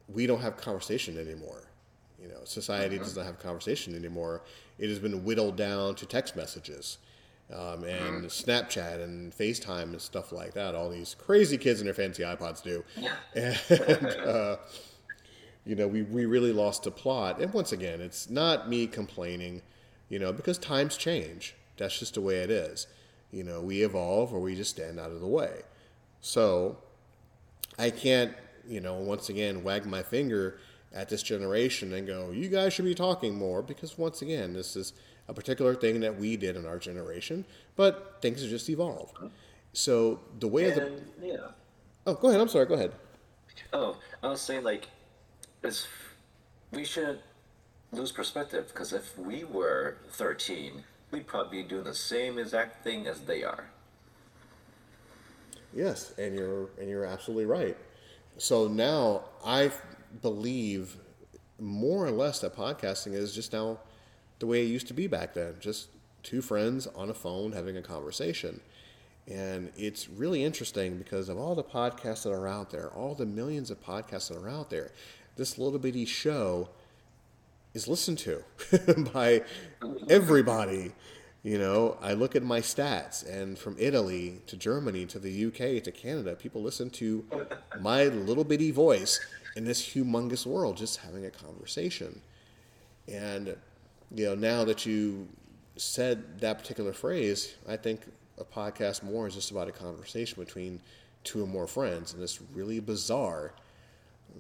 we 0.09 0.27
don't 0.27 0.41
have 0.41 0.57
conversation 0.57 1.19
anymore. 1.19 1.65
You 2.23 2.29
know, 2.29 2.41
society 2.45 2.95
mm-hmm. 2.95 3.05
does 3.05 3.17
not 3.17 3.27
have 3.27 3.39
conversation 3.39 3.95
anymore. 3.95 4.41
It 4.79 4.89
has 4.89 4.99
been 4.99 5.25
whittled 5.25 5.57
down 5.57 5.95
to 5.97 6.07
text 6.07 6.35
messages 6.35 6.97
um, 7.53 7.85
and 7.85 8.25
mm-hmm. 8.25 8.27
Snapchat 8.27 9.03
and 9.03 9.33
FaceTime 9.33 9.85
and 9.85 10.01
stuff 10.01 10.33
like 10.33 10.55
that. 10.55 10.75
All 10.75 10.91
these 10.91 11.15
crazy 11.19 11.57
kids 11.57 11.81
and 11.81 11.87
their 11.87 11.95
fancy 11.95 12.23
iPods 12.23 12.63
do. 12.63 12.85
And, 13.35 14.05
uh, 14.27 14.57
you 15.65 15.75
know, 15.75 15.89
we, 15.89 16.03
we 16.03 16.27
really 16.27 16.53
lost 16.53 16.85
the 16.85 16.91
plot. 16.91 17.41
And 17.41 17.53
once 17.53 17.73
again, 17.73 18.01
it's 18.01 18.31
not 18.31 18.69
me 18.69 18.87
complaining, 18.87 19.63
you 20.09 20.19
know, 20.19 20.33
because 20.33 20.59
times 20.59 20.97
change. 20.97 21.55
That's 21.77 21.99
just 21.99 22.15
the 22.15 22.21
way 22.21 22.37
it 22.37 22.51
is. 22.51 22.87
You 23.33 23.45
know, 23.45 23.61
we 23.61 23.83
evolve 23.83 24.33
or 24.33 24.41
we 24.41 24.55
just 24.55 24.71
stand 24.71 24.99
out 24.99 25.11
of 25.11 25.21
the 25.21 25.27
way. 25.27 25.63
So 26.21 26.79
I 27.79 27.91
can't, 27.91 28.35
you 28.67 28.81
know, 28.81 28.95
once 28.95 29.29
again, 29.29 29.63
wag 29.63 29.87
my 29.87 30.03
finger 30.03 30.59
at 30.95 31.09
this 31.09 31.23
generation 31.23 31.93
and 31.93 32.07
go, 32.07 32.31
you 32.31 32.49
guys 32.49 32.73
should 32.73 32.85
be 32.85 32.95
talking 32.95 33.35
more 33.35 33.61
because 33.61 33.99
once 33.99 34.23
again, 34.23 34.53
this 34.55 34.77
is 34.77 34.93
a 35.29 35.35
particular 35.35 35.75
thing 35.75 36.01
that 36.01 36.19
we 36.19 36.37
did 36.37 36.57
in 36.57 36.67
our 36.67 36.79
generation, 36.79 37.45
but 37.75 38.19
things 38.21 38.41
have 38.43 38.51
just 38.51 38.69
evolved. 38.71 39.19
So 39.73 40.21
the 40.39 40.49
way 40.49 40.71
and, 40.71 40.81
of 40.81 41.21
the 41.21 41.27
yeah. 41.27 41.37
Oh, 42.07 42.15
go 42.15 42.29
ahead. 42.29 42.41
I'm 42.41 42.49
sorry. 42.49 42.67
Go 42.67 42.75
ahead. 42.75 42.93
Oh, 43.73 43.97
I 44.23 44.29
was 44.29 44.41
saying 44.41 44.63
like, 44.63 44.89
it's 45.63 45.87
we 46.71 46.85
should 46.85 47.21
lose 47.93 48.13
perspective 48.13 48.69
because 48.69 48.93
if 48.93 49.19
we 49.19 49.45
were 49.45 49.99
13, 50.11 50.85
we'd 51.11 51.27
probably 51.27 51.63
be 51.63 51.69
doing 51.69 51.85
the 51.85 51.95
same 51.95 52.39
exact 52.39 52.85
thing 52.85 53.07
as 53.07 53.21
they 53.23 53.43
are. 53.43 53.71
Yes, 55.75 56.15
and 56.19 56.35
you're 56.35 56.71
and 56.81 56.89
you're 56.89 57.05
absolutely 57.05 57.47
right. 57.47 57.77
So 58.39 58.69
now 58.69 59.25
I 59.45 59.71
believe 60.23 60.97
more 61.59 62.07
or 62.07 62.11
less 62.11 62.41
that 62.41 62.55
podcasting 62.55 63.15
is 63.15 63.35
just 63.35 63.53
now 63.53 63.79
the 64.39 64.47
way 64.47 64.63
it 64.63 64.69
used 64.69 64.87
to 64.89 64.95
be 64.95 65.07
back 65.07 65.35
then 65.35 65.55
just 65.61 65.89
two 66.23 66.43
friends 66.43 66.87
on 66.89 67.09
a 67.09 67.15
phone 67.15 67.53
having 67.53 67.77
a 67.77 67.83
conversation. 67.83 68.61
And 69.29 69.73
it's 69.77 70.09
really 70.09 70.45
interesting 70.45 70.99
because 70.99 71.29
of 71.29 71.39
all 71.39 71.55
the 71.55 71.65
podcasts 71.65 72.25
that 72.25 72.33
are 72.33 72.49
out 72.49 72.71
there, 72.71 72.91
all 72.91 73.15
the 73.15 73.27
millions 73.27 73.71
of 73.71 73.83
podcasts 73.83 74.29
that 74.29 74.39
are 74.39 74.49
out 74.49 74.71
there, 74.71 74.91
this 75.37 75.59
little 75.59 75.79
bitty 75.79 76.05
show 76.05 76.69
is 77.75 77.87
listened 77.87 78.19
to 78.19 78.43
by 79.13 79.43
everybody. 80.09 80.93
You 81.43 81.59
know, 81.59 81.97
I 82.03 82.15
look 82.15 82.35
at 82.35 82.43
my 82.43 82.61
stats, 82.61 83.25
and 83.29 83.57
from 83.57 83.77
Italy 83.79 84.41
to 84.49 84.57
Germany 84.57 85.07
to 85.07 85.21
the 85.21 85.47
UK 85.47 85.83
to 85.85 85.93
Canada, 85.93 86.35
people 86.35 86.61
listen 86.61 86.91
to 86.91 87.25
my 87.81 88.05
little 88.05 88.43
bitty 88.43 88.73
voice 88.73 89.21
in 89.55 89.65
this 89.65 89.81
humongous 89.81 90.45
world 90.45 90.77
just 90.77 90.99
having 90.99 91.25
a 91.25 91.31
conversation. 91.31 92.21
And 93.07 93.57
you 94.15 94.27
know, 94.27 94.35
now 94.35 94.65
that 94.65 94.87
you 94.87 95.29
said 95.77 96.41
that 96.41 96.59
particular 96.59 96.93
phrase, 96.93 97.55
I 97.69 97.77
think 97.77 98.01
a 98.39 98.45
podcast 98.45 99.03
more 99.03 99.27
is 99.27 99.35
just 99.35 99.51
about 99.51 99.69
a 99.69 99.73
conversation 99.73 100.43
between 100.43 100.81
two 101.25 101.43
or 101.43 101.47
more 101.47 101.67
friends, 101.67 102.15
and 102.15 102.23
it's 102.23 102.41
really 102.55 102.81
bizarre 102.81 103.53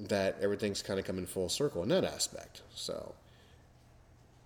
that 0.08 0.36
everything's 0.40 0.82
kind 0.82 0.98
of 0.98 1.06
coming 1.06 1.26
full 1.26 1.48
circle 1.48 1.82
in 1.82 1.88
that 1.88 2.04
aspect. 2.04 2.62
So. 2.74 3.14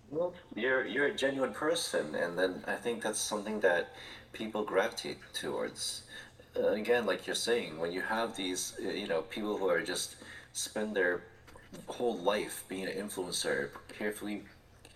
Well, 0.09 0.33
you're 0.55 0.85
you're 0.85 1.05
a 1.05 1.13
genuine 1.13 1.53
person, 1.53 2.15
and 2.15 2.37
then 2.37 2.63
I 2.67 2.75
think 2.75 3.03
that's 3.03 3.19
something 3.19 3.59
that 3.61 3.93
people 4.33 4.63
gravitate 4.63 5.19
towards. 5.33 6.03
Uh, 6.57 6.69
again, 6.69 7.05
like 7.05 7.25
you're 7.25 7.35
saying, 7.35 7.79
when 7.79 7.93
you 7.93 8.01
have 8.01 8.35
these, 8.35 8.73
uh, 8.83 8.89
you 8.89 9.07
know, 9.07 9.21
people 9.21 9.57
who 9.57 9.69
are 9.69 9.81
just 9.81 10.17
spend 10.51 10.93
their 10.93 11.23
whole 11.87 12.17
life 12.17 12.65
being 12.67 12.87
an 12.87 13.07
influencer, 13.07 13.69
carefully 13.97 14.43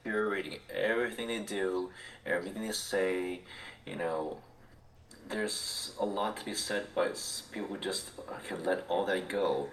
curating 0.06 0.60
everything 0.74 1.28
they 1.28 1.40
do, 1.40 1.90
everything 2.26 2.62
they 2.62 2.72
say. 2.72 3.42
You 3.86 3.96
know, 3.96 4.38
there's 5.30 5.94
a 6.00 6.06
lot 6.06 6.38
to 6.38 6.46
be 6.46 6.54
said 6.54 6.94
by 6.94 7.10
people 7.52 7.70
who 7.70 7.78
just 7.78 8.12
can 8.48 8.64
let 8.64 8.86
all 8.88 9.06
that 9.06 9.28
go 9.30 9.70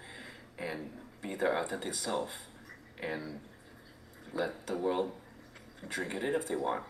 and 0.57 0.89
be 1.21 1.35
their 1.35 1.55
authentic 1.57 1.93
self 1.93 2.31
and 3.01 3.39
let 4.33 4.67
the 4.67 4.75
world 4.75 5.11
drink 5.89 6.13
it 6.13 6.23
in 6.23 6.33
if 6.33 6.47
they 6.47 6.55
want. 6.55 6.83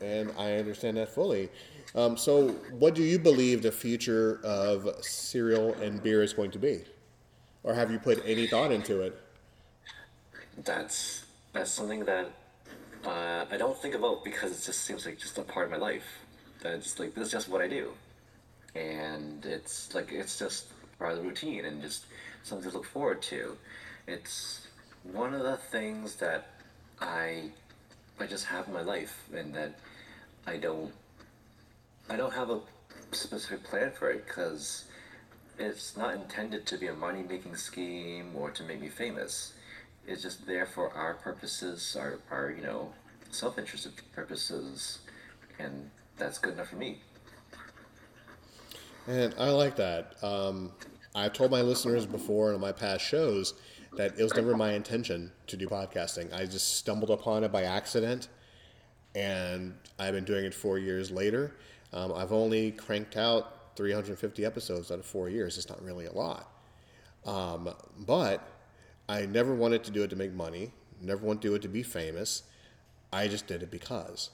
And 0.00 0.32
I 0.36 0.54
understand 0.54 0.96
that 0.96 1.14
fully. 1.14 1.48
Um, 1.94 2.16
so, 2.16 2.48
what 2.70 2.94
do 2.94 3.02
you 3.02 3.18
believe 3.18 3.62
the 3.62 3.70
future 3.70 4.40
of 4.42 4.88
cereal 5.04 5.74
and 5.74 6.02
beer 6.02 6.22
is 6.22 6.32
going 6.32 6.50
to 6.52 6.58
be? 6.58 6.82
Or 7.62 7.74
have 7.74 7.92
you 7.92 7.98
put 8.00 8.20
any 8.26 8.46
thought 8.48 8.72
into 8.72 9.02
it? 9.02 9.21
That's 10.58 11.24
that's 11.52 11.70
something 11.70 12.04
that 12.04 12.30
uh, 13.04 13.44
I 13.50 13.56
don't 13.56 13.76
think 13.76 13.94
about 13.94 14.24
because 14.24 14.52
it 14.52 14.64
just 14.64 14.82
seems 14.82 15.06
like 15.06 15.18
just 15.18 15.38
a 15.38 15.42
part 15.42 15.66
of 15.66 15.72
my 15.72 15.78
life. 15.78 16.06
That 16.62 16.74
it's 16.74 16.98
like 16.98 17.14
this 17.14 17.26
is 17.26 17.32
just 17.32 17.48
what 17.48 17.60
I 17.60 17.68
do, 17.68 17.90
and 18.74 19.44
it's 19.44 19.94
like 19.94 20.12
it's 20.12 20.38
just 20.38 20.66
part 20.98 21.12
of 21.12 21.18
the 21.18 21.24
routine 21.24 21.64
and 21.64 21.82
just 21.82 22.04
something 22.44 22.70
to 22.70 22.76
look 22.76 22.86
forward 22.86 23.22
to. 23.22 23.56
It's 24.06 24.66
one 25.02 25.34
of 25.34 25.42
the 25.42 25.56
things 25.56 26.16
that 26.16 26.46
I 27.00 27.50
I 28.20 28.26
just 28.26 28.46
have 28.46 28.68
in 28.68 28.74
my 28.74 28.82
life, 28.82 29.28
and 29.34 29.54
that 29.54 29.78
I 30.46 30.58
don't 30.58 30.92
I 32.08 32.16
don't 32.16 32.32
have 32.34 32.50
a 32.50 32.60
specific 33.10 33.64
plan 33.64 33.90
for 33.90 34.10
it 34.10 34.26
because 34.26 34.84
it's 35.58 35.96
not 35.96 36.14
intended 36.14 36.66
to 36.66 36.78
be 36.78 36.86
a 36.86 36.94
money 36.94 37.22
making 37.22 37.56
scheme 37.56 38.30
or 38.34 38.50
to 38.50 38.62
make 38.62 38.80
me 38.80 38.88
famous 38.88 39.52
is 40.06 40.22
just 40.22 40.46
there 40.46 40.66
for 40.66 40.92
our 40.92 41.14
purposes, 41.14 41.96
our, 41.98 42.18
our 42.30 42.50
you 42.50 42.62
know, 42.62 42.92
self 43.30 43.58
interested 43.58 43.92
purposes, 44.12 44.98
and 45.58 45.90
that's 46.18 46.38
good 46.38 46.54
enough 46.54 46.68
for 46.68 46.76
me. 46.76 47.00
And 49.06 49.34
I 49.38 49.50
like 49.50 49.76
that. 49.76 50.14
Um, 50.22 50.72
I've 51.14 51.32
told 51.32 51.50
my 51.50 51.60
listeners 51.62 52.06
before 52.06 52.52
in 52.52 52.60
my 52.60 52.72
past 52.72 53.04
shows 53.04 53.54
that 53.96 54.18
it 54.18 54.22
was 54.22 54.34
never 54.34 54.56
my 54.56 54.72
intention 54.72 55.30
to 55.48 55.56
do 55.56 55.66
podcasting. 55.66 56.32
I 56.32 56.46
just 56.46 56.76
stumbled 56.76 57.10
upon 57.10 57.44
it 57.44 57.52
by 57.52 57.64
accident, 57.64 58.28
and 59.14 59.74
I've 59.98 60.14
been 60.14 60.24
doing 60.24 60.44
it 60.44 60.54
four 60.54 60.78
years 60.78 61.10
later. 61.10 61.52
Um, 61.92 62.12
I've 62.14 62.32
only 62.32 62.70
cranked 62.72 63.16
out 63.16 63.76
350 63.76 64.44
episodes 64.44 64.90
out 64.90 64.98
of 64.98 65.04
four 65.04 65.28
years. 65.28 65.58
It's 65.58 65.68
not 65.68 65.82
really 65.82 66.06
a 66.06 66.12
lot. 66.12 66.48
Um, 67.26 67.74
but 68.06 68.46
I 69.08 69.26
never 69.26 69.54
wanted 69.54 69.84
to 69.84 69.90
do 69.90 70.02
it 70.02 70.10
to 70.10 70.16
make 70.16 70.32
money, 70.32 70.72
never 71.00 71.24
wanted 71.24 71.42
to 71.42 71.48
do 71.48 71.54
it 71.54 71.62
to 71.62 71.68
be 71.68 71.82
famous. 71.82 72.44
I 73.12 73.28
just 73.28 73.46
did 73.46 73.62
it 73.62 73.70
because. 73.70 74.30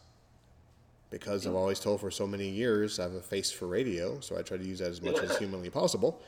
Because 1.11 1.47
I've 1.47 1.55
always 1.55 1.81
told 1.81 2.01
for 2.01 2.11
so 2.11 2.27
many 2.27 2.49
years 2.49 2.99
I 2.99 3.05
have 3.05 3.15
a 3.15 3.21
face 3.21 3.51
for 3.51 3.67
radio, 3.67 4.21
so 4.21 4.39
I 4.39 4.43
try 4.43 4.57
to 4.57 4.65
use 4.65 4.79
that 4.81 4.91
as 4.91 5.01
much 5.01 5.19
as 5.19 5.37
humanly 5.39 5.71
possible. 5.71 6.21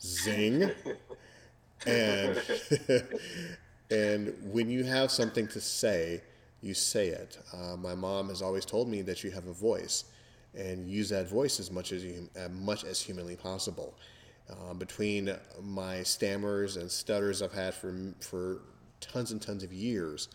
Zing. 0.00 0.70
And 1.86 2.40
and 3.90 4.34
when 4.52 4.70
you 4.70 4.84
have 4.84 5.10
something 5.10 5.48
to 5.48 5.60
say, 5.60 6.22
you 6.62 6.74
say 6.74 7.08
it. 7.08 7.38
Uh, 7.52 7.76
my 7.76 7.94
mom 7.94 8.28
has 8.28 8.42
always 8.42 8.64
told 8.64 8.88
me 8.88 9.02
that 9.02 9.24
you 9.24 9.30
have 9.30 9.46
a 9.46 9.52
voice, 9.52 10.04
and 10.54 10.88
use 10.88 11.08
that 11.08 11.28
voice 11.28 11.58
as 11.58 11.70
much 11.70 11.92
as 11.92 12.04
you, 12.04 12.28
as 12.36 12.50
much 12.50 12.84
as 12.84 13.00
humanly 13.00 13.36
possible. 13.36 13.94
Uh, 14.50 14.74
between 14.74 15.34
my 15.62 16.02
stammers 16.02 16.76
and 16.76 16.90
stutters 16.90 17.42
I've 17.42 17.52
had 17.52 17.74
for 17.74 17.94
for 18.20 18.62
tons 19.00 19.30
and 19.30 19.40
tons 19.40 19.62
of 19.62 19.72
years, 19.72 20.28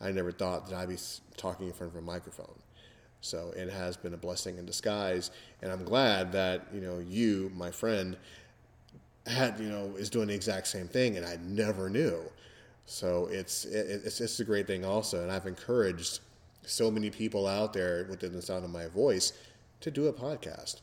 I 0.00 0.10
never 0.10 0.32
thought 0.32 0.68
that 0.68 0.76
I'd 0.76 0.88
be 0.88 0.98
talking 1.36 1.68
in 1.68 1.72
front 1.72 1.92
of 1.92 1.98
a 1.98 2.02
microphone. 2.02 2.58
So 3.20 3.52
it 3.56 3.70
has 3.70 3.96
been 3.96 4.14
a 4.14 4.16
blessing 4.16 4.58
in 4.58 4.66
disguise, 4.66 5.30
and 5.62 5.70
I'm 5.70 5.84
glad 5.84 6.32
that 6.32 6.66
you 6.74 6.80
know 6.80 6.98
you, 6.98 7.50
my 7.54 7.70
friend, 7.70 8.16
had 9.26 9.58
you 9.60 9.68
know 9.68 9.94
is 9.96 10.10
doing 10.10 10.28
the 10.28 10.34
exact 10.34 10.66
same 10.66 10.88
thing, 10.88 11.16
and 11.16 11.24
I 11.24 11.38
never 11.42 11.88
knew. 11.88 12.20
So 12.86 13.28
it's 13.30 13.64
it, 13.64 14.02
it's 14.04 14.20
it's 14.20 14.40
a 14.40 14.44
great 14.44 14.66
thing 14.66 14.84
also, 14.84 15.22
and 15.22 15.30
I've 15.30 15.46
encouraged 15.46 16.20
so 16.64 16.90
many 16.90 17.10
people 17.10 17.46
out 17.46 17.72
there 17.72 18.06
within 18.10 18.32
the 18.32 18.42
sound 18.42 18.64
of 18.64 18.70
my 18.70 18.86
voice 18.86 19.32
to 19.80 19.90
do 19.90 20.06
a 20.06 20.12
podcast. 20.12 20.80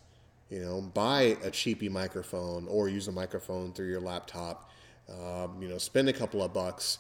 You 0.50 0.60
know, 0.62 0.82
buy 0.82 1.38
a 1.44 1.52
cheapy 1.52 1.90
microphone 1.90 2.68
or 2.68 2.90
use 2.90 3.08
a 3.08 3.12
microphone 3.12 3.72
through 3.72 3.90
your 3.90 4.02
laptop. 4.02 4.72
Um, 5.08 5.62
you 5.62 5.68
know, 5.68 5.78
spend 5.78 6.10
a 6.10 6.14
couple 6.14 6.44
of 6.44 6.54
bucks, 6.54 7.00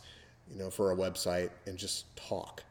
you 0.51 0.57
know, 0.57 0.69
for 0.69 0.91
a 0.91 0.95
website 0.95 1.49
and 1.65 1.77
just 1.77 2.15
talk. 2.15 2.63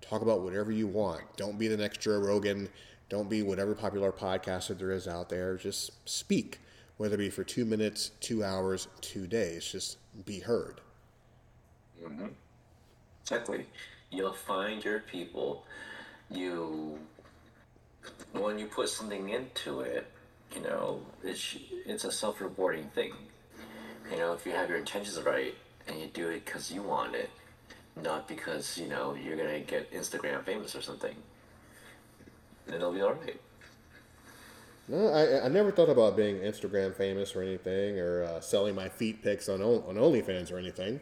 Talk 0.00 0.22
about 0.22 0.42
whatever 0.42 0.72
you 0.72 0.86
want. 0.86 1.22
Don't 1.36 1.58
be 1.58 1.68
the 1.68 1.76
next 1.76 2.00
Joe 2.00 2.18
Rogan. 2.18 2.68
Don't 3.08 3.28
be 3.28 3.42
whatever 3.42 3.74
popular 3.74 4.12
podcaster 4.12 4.76
there 4.78 4.92
is 4.92 5.08
out 5.08 5.28
there. 5.28 5.56
Just 5.56 5.92
speak, 6.08 6.60
whether 6.96 7.16
it 7.16 7.18
be 7.18 7.30
for 7.30 7.44
two 7.44 7.64
minutes, 7.64 8.12
two 8.20 8.44
hours, 8.44 8.86
two 9.00 9.26
days. 9.26 9.64
Just 9.64 9.98
be 10.24 10.38
heard. 10.38 10.80
Mm-hmm. 12.02 12.28
Exactly. 13.22 13.66
You'll 14.10 14.32
find 14.32 14.84
your 14.84 15.00
people. 15.00 15.64
You, 16.30 16.98
when 18.32 18.58
you 18.58 18.66
put 18.66 18.88
something 18.88 19.28
into 19.28 19.80
it, 19.80 20.06
you 20.54 20.62
know, 20.62 21.00
it's 21.22 21.56
it's 21.86 22.04
a 22.04 22.12
self-rewarding 22.12 22.88
thing. 22.94 23.12
You 24.10 24.16
know, 24.18 24.32
if 24.32 24.44
you 24.44 24.52
have 24.52 24.68
your 24.68 24.78
intentions 24.78 25.20
right 25.22 25.54
and 25.86 26.00
you 26.00 26.06
do 26.06 26.28
it 26.28 26.44
because 26.44 26.72
you 26.72 26.82
want 26.82 27.14
it, 27.14 27.30
not 28.02 28.26
because 28.26 28.78
you 28.78 28.88
know 28.88 29.14
you're 29.14 29.36
gonna 29.36 29.60
get 29.60 29.92
Instagram 29.92 30.44
famous 30.44 30.74
or 30.74 30.82
something, 30.82 31.14
then 32.66 32.76
it'll 32.76 32.92
be 32.92 33.02
all 33.02 33.14
right. 33.14 33.40
No, 34.88 35.06
I, 35.08 35.44
I 35.44 35.48
never 35.48 35.70
thought 35.70 35.88
about 35.88 36.16
being 36.16 36.36
Instagram 36.38 36.96
famous 36.96 37.36
or 37.36 37.42
anything, 37.42 38.00
or 38.00 38.24
uh, 38.24 38.40
selling 38.40 38.74
my 38.74 38.88
feet 38.88 39.22
pics 39.22 39.48
on 39.48 39.62
on 39.62 39.94
OnlyFans 39.94 40.52
or 40.52 40.58
anything. 40.58 40.98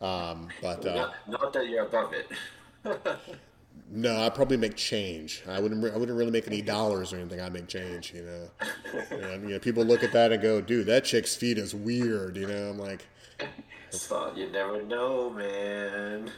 Um, 0.00 0.48
but 0.62 0.84
uh, 0.86 0.94
not, 0.94 1.14
not 1.28 1.52
that 1.52 1.68
you're 1.68 1.84
above 1.84 2.12
it. 2.14 2.26
No, 3.90 4.22
I'd 4.22 4.34
probably 4.34 4.56
make 4.56 4.74
change. 4.76 5.42
I 5.48 5.60
wouldn't. 5.60 5.84
I 5.84 5.96
wouldn't 5.96 6.16
really 6.18 6.30
make 6.30 6.46
any 6.46 6.60
dollars 6.60 7.12
or 7.12 7.16
anything. 7.16 7.40
I'd 7.40 7.52
make 7.52 7.68
change. 7.68 8.12
You 8.12 8.22
know. 8.22 8.50
and, 9.10 9.42
you 9.44 9.50
know, 9.54 9.58
people 9.58 9.84
look 9.84 10.02
at 10.02 10.12
that 10.12 10.32
and 10.32 10.42
go, 10.42 10.60
"Dude, 10.60 10.86
that 10.86 11.04
chick's 11.04 11.36
feet 11.36 11.56
is 11.58 11.74
weird." 11.74 12.36
You 12.36 12.46
know, 12.46 12.70
I'm 12.70 12.78
like. 12.78 13.06
So 13.90 14.32
you 14.34 14.50
never 14.50 14.82
know, 14.82 15.30
man. 15.30 16.30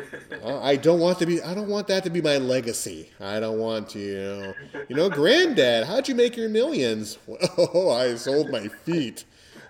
I 0.44 0.76
don't 0.76 0.98
want 0.98 1.18
to 1.18 1.26
be. 1.26 1.42
I 1.42 1.54
don't 1.54 1.68
want 1.68 1.86
that 1.88 2.04
to 2.04 2.10
be 2.10 2.22
my 2.22 2.38
legacy. 2.38 3.10
I 3.20 3.38
don't 3.40 3.58
want 3.58 3.90
to. 3.90 3.98
You 3.98 4.16
know, 4.16 4.54
you 4.88 4.96
know, 4.96 5.10
granddad, 5.10 5.86
how'd 5.86 6.08
you 6.08 6.14
make 6.14 6.36
your 6.36 6.48
millions? 6.48 7.18
Oh, 7.58 7.90
I 7.90 8.14
sold 8.16 8.50
my 8.50 8.68
feet. 8.68 9.24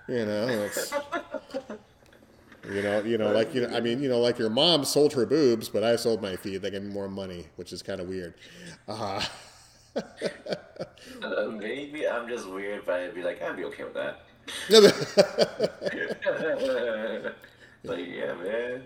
You 0.08 0.24
know, 0.24 0.46
it's. 0.48 0.92
You 2.70 2.82
know, 2.82 3.02
you 3.02 3.18
know, 3.18 3.30
like 3.30 3.54
you 3.54 3.62
know, 3.66 3.76
I 3.76 3.80
mean, 3.80 4.02
you 4.02 4.08
know, 4.08 4.20
like 4.20 4.38
your 4.38 4.48
mom 4.48 4.84
sold 4.84 5.12
her 5.14 5.26
boobs, 5.26 5.68
but 5.68 5.84
I 5.84 5.96
sold 5.96 6.22
my 6.22 6.36
feet. 6.36 6.62
They 6.62 6.70
get 6.70 6.82
more 6.82 7.08
money, 7.08 7.46
which 7.56 7.72
is 7.72 7.82
kind 7.82 8.00
of 8.00 8.08
weird. 8.08 8.34
Uh, 8.88 9.22
uh, 9.96 10.02
maybe 11.50 12.08
I'm 12.08 12.28
just 12.28 12.48
weird, 12.48 12.84
but 12.86 13.00
I'd 13.00 13.14
be 13.14 13.22
like, 13.22 13.42
I'd 13.42 13.56
be 13.56 13.64
okay 13.64 13.84
with 13.84 13.94
that. 13.94 14.20
like, 17.84 18.06
yeah, 18.08 18.34
man. 18.34 18.82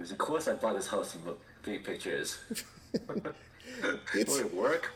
Of 0.00 0.18
course, 0.18 0.48
I 0.48 0.54
bought 0.54 0.76
this 0.76 0.88
house 0.88 1.12
to 1.12 1.36
big 1.62 1.84
pictures. 1.84 2.38
it's, 4.14 4.36
Would 4.38 4.46
it 4.46 4.54
work? 4.54 4.92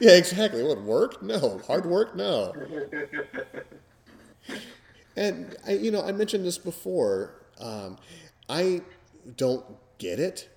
yeah, 0.00 0.12
exactly. 0.12 0.62
Would 0.62 0.78
it 0.78 0.84
work? 0.84 1.22
No. 1.22 1.58
Hard 1.66 1.86
work? 1.86 2.14
No. 2.14 2.54
And 5.16 5.56
I, 5.66 5.72
you 5.72 5.90
know, 5.90 6.02
I 6.02 6.12
mentioned 6.12 6.44
this 6.44 6.58
before. 6.58 7.34
Um, 7.58 7.98
I 8.48 8.82
don't 9.36 9.64
get 9.98 10.18
it, 10.18 10.48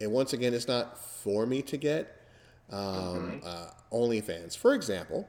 and 0.00 0.12
once 0.12 0.32
again, 0.32 0.54
it's 0.54 0.68
not 0.68 0.98
for 0.98 1.46
me 1.46 1.62
to 1.62 1.76
get. 1.76 2.12
Um, 2.70 2.80
mm-hmm. 2.80 3.46
uh, 3.46 3.66
OnlyFans, 3.92 4.56
for 4.56 4.74
example, 4.74 5.28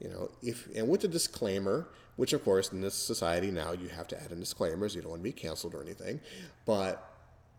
you 0.00 0.08
know, 0.08 0.30
if 0.42 0.68
and 0.76 0.88
with 0.88 1.00
the 1.00 1.08
disclaimer, 1.08 1.88
which 2.16 2.32
of 2.32 2.44
course 2.44 2.70
in 2.72 2.80
this 2.80 2.94
society 2.94 3.50
now 3.50 3.72
you 3.72 3.88
have 3.88 4.06
to 4.08 4.22
add 4.22 4.30
in 4.30 4.40
disclaimers. 4.40 4.94
You 4.94 5.02
don't 5.02 5.10
want 5.10 5.20
to 5.20 5.24
be 5.24 5.32
canceled 5.32 5.74
or 5.74 5.82
anything, 5.82 6.20
but 6.64 7.12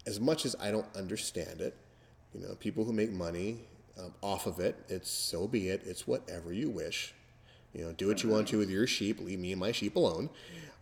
as 0.05 0.19
much 0.19 0.45
as 0.45 0.55
I 0.59 0.71
don't 0.71 0.87
understand 0.95 1.59
it, 1.59 1.75
you 2.33 2.41
know, 2.41 2.55
people 2.55 2.85
who 2.85 2.93
make 2.93 3.11
money 3.11 3.59
um, 3.99 4.13
off 4.21 4.45
of 4.45 4.59
it, 4.59 4.75
it's 4.87 5.09
so 5.09 5.47
be 5.47 5.69
it. 5.69 5.81
It's 5.85 6.07
whatever 6.07 6.53
you 6.53 6.69
wish. 6.69 7.13
You 7.73 7.85
know, 7.85 7.91
do 7.93 8.07
what 8.07 8.23
you 8.23 8.29
want 8.29 8.47
to 8.49 8.57
with 8.57 8.69
your 8.69 8.87
sheep. 8.87 9.19
Leave 9.19 9.39
me 9.39 9.51
and 9.51 9.59
my 9.59 9.71
sheep 9.71 9.95
alone. 9.95 10.29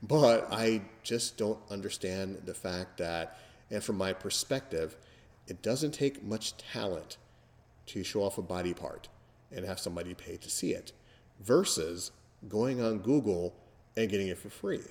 But 0.02 0.48
I 0.52 0.82
just 1.04 1.38
don't 1.38 1.60
understand 1.70 2.42
the 2.46 2.54
fact 2.54 2.98
that, 2.98 3.40
and 3.72 3.84
from 3.84 3.98
my 3.98 4.14
perspective, 4.14 4.96
it 5.48 5.62
doesn't 5.62 5.92
take 5.92 6.24
much 6.24 6.58
talent 6.58 7.18
to 7.88 8.04
show 8.04 8.24
off 8.24 8.38
a 8.38 8.42
body 8.42 8.74
part 8.74 9.10
and 9.52 9.66
have 9.66 9.80
somebody 9.80 10.14
pay 10.14 10.38
to 10.38 10.50
see 10.50 10.72
it 10.72 10.92
versus 11.40 12.12
going 12.48 12.82
on 12.82 13.00
Google 13.00 13.54
and 13.98 14.10
getting 14.10 14.28
it 14.28 14.38
for 14.38 14.50
free. 14.50 14.82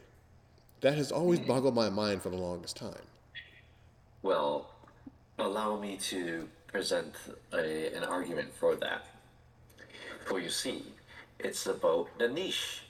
That 0.80 0.94
has 0.96 1.12
always 1.12 1.38
mm-hmm. 1.40 1.48
boggled 1.48 1.74
my 1.74 1.90
mind 1.90 2.22
for 2.22 2.30
the 2.30 2.36
longest 2.36 2.76
time. 2.76 3.02
Well, 4.22 4.70
allow 5.38 5.78
me 5.78 5.96
to 6.08 6.48
present 6.66 7.14
a, 7.52 7.94
an 7.94 8.04
argument 8.04 8.54
for 8.54 8.74
that. 8.76 9.06
For 10.26 10.40
you 10.40 10.48
see, 10.48 10.84
it's 11.44 11.66
about 11.66 12.08
the 12.18 12.28
niche 12.28 12.84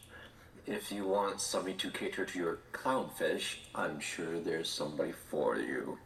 if 0.67 0.91
you 0.91 1.07
want 1.07 1.41
somebody 1.41 1.75
to 1.75 1.91
cater 1.91 2.25
to 2.25 2.39
your 2.39 2.59
clownfish, 2.73 3.57
I'm 3.75 4.01
sure 4.01 4.41
there's 4.41 4.69
somebody 4.69 5.13
for 5.13 5.59
you. 5.59 5.99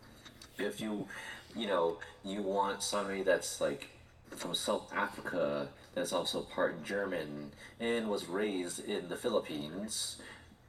If 0.59 0.81
you, 0.81 1.07
you 1.55 1.67
know, 1.69 1.99
you 2.25 2.43
want 2.43 2.83
somebody 2.83 3.23
that's 3.23 3.61
like 3.61 3.91
from 4.31 4.55
South 4.55 4.93
Africa 4.93 5.69
that's 5.95 6.13
also 6.13 6.43
part 6.43 6.85
German 6.85 7.53
and 7.79 8.09
was 8.09 8.27
raised 8.27 8.85
in 8.85 9.09
the 9.09 9.17
Philippines, 9.17 10.17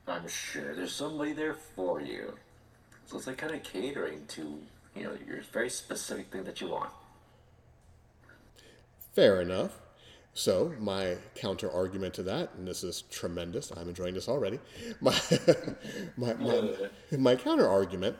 I'm 0.08 0.28
sure 0.28 0.76
there's 0.76 0.94
somebody 0.94 1.34
there 1.34 1.56
for 1.76 2.00
you. 2.00 2.36
So 3.08 3.18
it's 3.18 3.26
like 3.26 3.38
kind 3.38 3.56
of 3.56 3.64
catering 3.64 4.26
to, 4.30 4.60
you 4.96 5.04
know, 5.04 5.14
your 5.28 5.42
very 5.52 5.70
specific 5.70 6.32
thing 6.32 6.44
that 6.44 6.62
you 6.62 6.68
want. 6.68 6.92
Fair 9.16 9.42
enough. 9.42 9.74
So 10.40 10.72
my 10.80 11.18
counter 11.36 11.70
argument 11.70 12.14
to 12.14 12.24
that, 12.24 12.52
and 12.58 12.66
this 12.66 12.82
is 12.82 13.02
tremendous, 13.12 13.74
I'm 13.76 13.90
enjoying 13.90 14.14
this 14.14 14.30
already. 14.30 14.58
My 15.02 15.14
my, 16.16 16.34
my, 16.36 16.74
my 17.12 17.36
counter 17.36 17.68
argument 17.68 18.16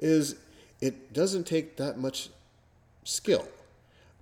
is 0.00 0.34
it 0.80 1.12
doesn't 1.12 1.44
take 1.44 1.76
that 1.76 1.96
much 1.96 2.30
skill. 3.04 3.46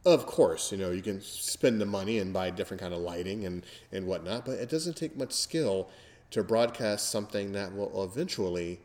Of 0.04 0.26
course, 0.26 0.72
you 0.72 0.76
know, 0.76 0.90
you 0.90 1.00
can 1.00 1.22
spend 1.22 1.80
the 1.80 1.86
money 1.86 2.18
and 2.18 2.34
buy 2.34 2.50
different 2.50 2.82
kind 2.82 2.92
of 2.92 3.00
lighting 3.00 3.46
and, 3.46 3.64
and 3.92 4.06
whatnot, 4.06 4.44
but 4.44 4.58
it 4.58 4.68
doesn't 4.68 4.98
take 4.98 5.16
much 5.16 5.32
skill 5.32 5.88
to 6.32 6.44
broadcast 6.44 7.10
something 7.10 7.52
that 7.52 7.74
will 7.74 8.04
eventually 8.04 8.78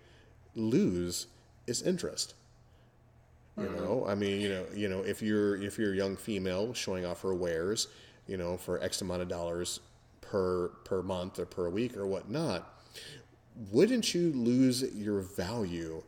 lose 0.55 1.27
its 1.67 1.81
interest. 1.81 2.33
You 3.57 3.65
mm-hmm. 3.65 3.75
know, 3.75 4.05
I 4.07 4.15
mean, 4.15 4.39
you 4.39 4.49
know, 4.49 4.65
you 4.73 4.87
know, 4.87 5.01
if 5.01 5.21
you're 5.21 5.61
if 5.61 5.77
you're 5.77 5.91
a 5.91 5.97
young 5.97 6.15
female 6.15 6.73
showing 6.73 7.05
off 7.05 7.21
her 7.23 7.35
wares, 7.35 7.89
you 8.27 8.37
know, 8.37 8.57
for 8.57 8.81
X 8.81 9.01
amount 9.01 9.21
of 9.21 9.27
dollars 9.27 9.79
per 10.21 10.69
per 10.85 11.01
month 11.01 11.39
or 11.39 11.45
per 11.45 11.69
week 11.69 11.97
or 11.97 12.05
whatnot, 12.05 12.73
wouldn't 13.71 14.13
you 14.13 14.31
lose 14.33 14.81
your 14.95 15.21
value 15.21 16.03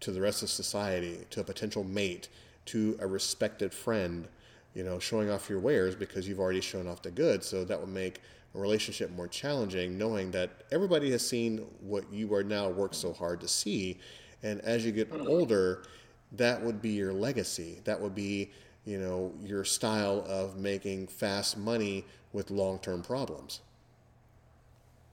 to 0.00 0.10
the 0.10 0.20
rest 0.20 0.42
of 0.42 0.48
society, 0.48 1.18
to 1.30 1.40
a 1.40 1.44
potential 1.44 1.84
mate, 1.84 2.28
to 2.66 2.96
a 3.00 3.06
respected 3.06 3.72
friend, 3.72 4.26
you 4.74 4.82
know, 4.82 4.98
showing 4.98 5.30
off 5.30 5.50
your 5.50 5.60
wares 5.60 5.94
because 5.94 6.26
you've 6.26 6.40
already 6.40 6.60
shown 6.60 6.86
off 6.86 7.02
the 7.02 7.10
goods. 7.10 7.46
So 7.46 7.64
that 7.64 7.78
would 7.78 7.90
make 7.90 8.20
a 8.54 8.58
relationship 8.58 9.10
more 9.10 9.28
challenging, 9.28 9.98
knowing 9.98 10.30
that 10.32 10.50
everybody 10.72 11.10
has 11.12 11.26
seen 11.26 11.58
what 11.80 12.10
you 12.12 12.32
are 12.34 12.42
now 12.42 12.68
worked 12.68 12.94
so 12.94 13.12
hard 13.12 13.40
to 13.40 13.48
see. 13.48 13.98
And 14.42 14.60
as 14.62 14.84
you 14.84 14.92
get 14.92 15.12
mm-hmm. 15.12 15.28
older, 15.28 15.84
that 16.32 16.62
would 16.62 16.80
be 16.80 16.90
your 16.90 17.12
legacy. 17.12 17.80
That 17.84 18.00
would 18.00 18.14
be, 18.14 18.50
you 18.90 18.98
know, 18.98 19.32
your 19.40 19.64
style 19.64 20.24
of 20.28 20.56
making 20.56 21.06
fast 21.06 21.56
money 21.56 22.04
with 22.32 22.50
long 22.50 22.80
term 22.80 23.02
problems. 23.02 23.60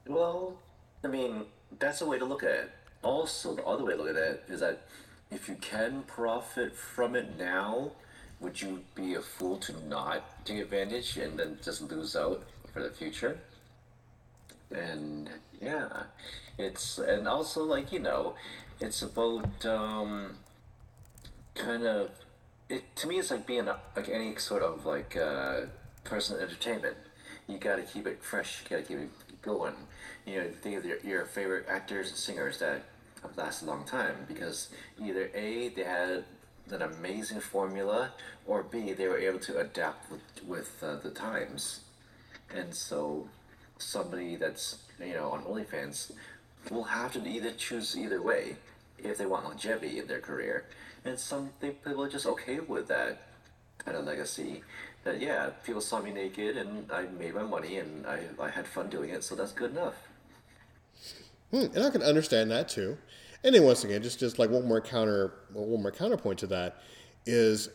Well, 0.04 0.56
I 1.04 1.06
mean, 1.06 1.44
that's 1.78 2.00
a 2.00 2.06
way 2.06 2.18
to 2.18 2.24
look 2.24 2.42
at 2.42 2.50
it. 2.50 2.70
Also, 3.02 3.54
the 3.54 3.64
other 3.64 3.84
way 3.84 3.92
to 3.92 4.02
look 4.02 4.10
at 4.10 4.16
it 4.16 4.44
is 4.48 4.60
that 4.60 4.82
if 5.30 5.48
you 5.48 5.54
can 5.54 6.02
profit 6.02 6.74
from 6.74 7.14
it 7.14 7.38
now, 7.38 7.92
would 8.40 8.60
you 8.60 8.82
be 8.96 9.14
a 9.14 9.20
fool 9.20 9.58
to 9.58 9.86
not 9.86 10.44
take 10.44 10.58
advantage 10.58 11.16
and 11.16 11.38
then 11.38 11.58
just 11.62 11.82
lose 11.82 12.16
out 12.16 12.42
for 12.72 12.82
the 12.82 12.90
future? 12.90 13.38
And 14.72 15.30
yeah, 15.60 16.04
it's 16.58 16.98
and 16.98 17.28
also 17.28 17.62
like 17.62 17.92
you 17.92 18.00
know, 18.00 18.34
it's 18.80 19.02
about 19.02 19.64
um, 19.64 20.36
kind 21.54 21.84
of 21.84 22.10
it 22.68 22.96
to 22.96 23.06
me. 23.06 23.18
It's 23.18 23.30
like 23.30 23.46
being 23.46 23.68
a, 23.68 23.78
like 23.96 24.08
any 24.08 24.36
sort 24.36 24.62
of 24.62 24.86
like 24.86 25.16
uh, 25.16 25.62
personal 26.04 26.42
entertainment. 26.42 26.96
You 27.46 27.58
got 27.58 27.76
to 27.76 27.82
keep 27.82 28.06
it 28.06 28.22
fresh. 28.22 28.62
You 28.62 28.76
got 28.76 28.86
to 28.86 28.88
keep 28.88 28.98
it 28.98 29.42
going. 29.42 29.74
You 30.26 30.40
know, 30.42 30.48
think 30.62 30.76
of 30.76 30.84
your, 30.84 30.98
your 31.00 31.24
favorite 31.24 31.66
actors 31.68 32.08
and 32.08 32.16
singers 32.16 32.58
that 32.58 32.82
have 33.22 33.36
lasted 33.36 33.66
a 33.66 33.70
long 33.70 33.84
time 33.84 34.14
because 34.28 34.68
either 35.02 35.30
a 35.34 35.68
they 35.68 35.84
had 35.84 36.24
an 36.70 36.82
amazing 36.82 37.40
formula, 37.40 38.12
or 38.46 38.62
b 38.62 38.92
they 38.92 39.08
were 39.08 39.18
able 39.18 39.38
to 39.38 39.58
adapt 39.58 40.10
with 40.10 40.20
with 40.46 40.82
uh, 40.82 40.96
the 40.96 41.10
times, 41.10 41.80
and 42.54 42.74
so 42.74 43.28
somebody 43.78 44.36
that's 44.36 44.78
you 45.00 45.14
know 45.14 45.30
on 45.30 45.42
OnlyFans 45.44 46.12
will 46.70 46.84
have 46.84 47.12
to 47.12 47.26
either 47.26 47.52
choose 47.52 47.96
either 47.96 48.20
way 48.20 48.56
if 48.98 49.16
they 49.16 49.26
want 49.26 49.44
longevity 49.44 49.98
in 49.98 50.06
their 50.06 50.20
career, 50.20 50.64
and 51.04 51.18
some 51.18 51.50
people 51.60 52.02
are 52.02 52.08
just 52.08 52.26
okay 52.26 52.60
with 52.60 52.88
that 52.88 53.22
kind 53.78 53.96
of 53.96 54.04
legacy. 54.04 54.62
That 55.04 55.20
yeah, 55.20 55.50
people 55.64 55.80
saw 55.80 56.00
me 56.00 56.10
naked 56.10 56.56
and 56.56 56.90
I 56.90 57.02
made 57.02 57.34
my 57.34 57.44
money 57.44 57.78
and 57.78 58.06
I, 58.06 58.20
I 58.40 58.50
had 58.50 58.66
fun 58.66 58.88
doing 58.88 59.10
it, 59.10 59.22
so 59.24 59.34
that's 59.34 59.52
good 59.52 59.70
enough. 59.70 59.94
Hmm, 61.50 61.66
and 61.74 61.82
I 61.82 61.90
can 61.90 62.02
understand 62.02 62.50
that 62.50 62.68
too. 62.68 62.98
And 63.44 63.54
then 63.54 63.62
once 63.62 63.84
again, 63.84 64.02
just 64.02 64.18
just 64.18 64.38
like 64.38 64.50
one 64.50 64.66
more 64.66 64.80
counter, 64.80 65.34
one 65.52 65.82
more 65.82 65.92
counterpoint 65.92 66.38
to 66.40 66.46
that 66.48 66.82
is 67.26 67.70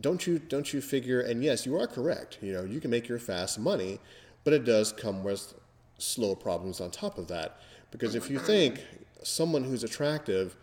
don't 0.00 0.26
you 0.26 0.38
don't 0.38 0.72
you 0.72 0.80
figure? 0.80 1.20
And 1.20 1.42
yes, 1.42 1.66
you 1.66 1.76
are 1.76 1.86
correct. 1.86 2.38
You 2.40 2.52
know, 2.52 2.64
you 2.64 2.80
can 2.80 2.90
make 2.90 3.08
your 3.08 3.18
fast 3.18 3.58
money, 3.58 3.98
but 4.44 4.52
it 4.52 4.64
does 4.64 4.92
come 4.92 5.24
with 5.24 5.54
slow 5.98 6.34
problems 6.34 6.80
on 6.80 6.90
top 6.90 7.18
of 7.18 7.28
that. 7.28 7.60
Because 7.90 8.14
if 8.14 8.30
you 8.30 8.38
think 8.38 8.84
someone 9.22 9.64
who's 9.64 9.82
attractive, 9.82 10.56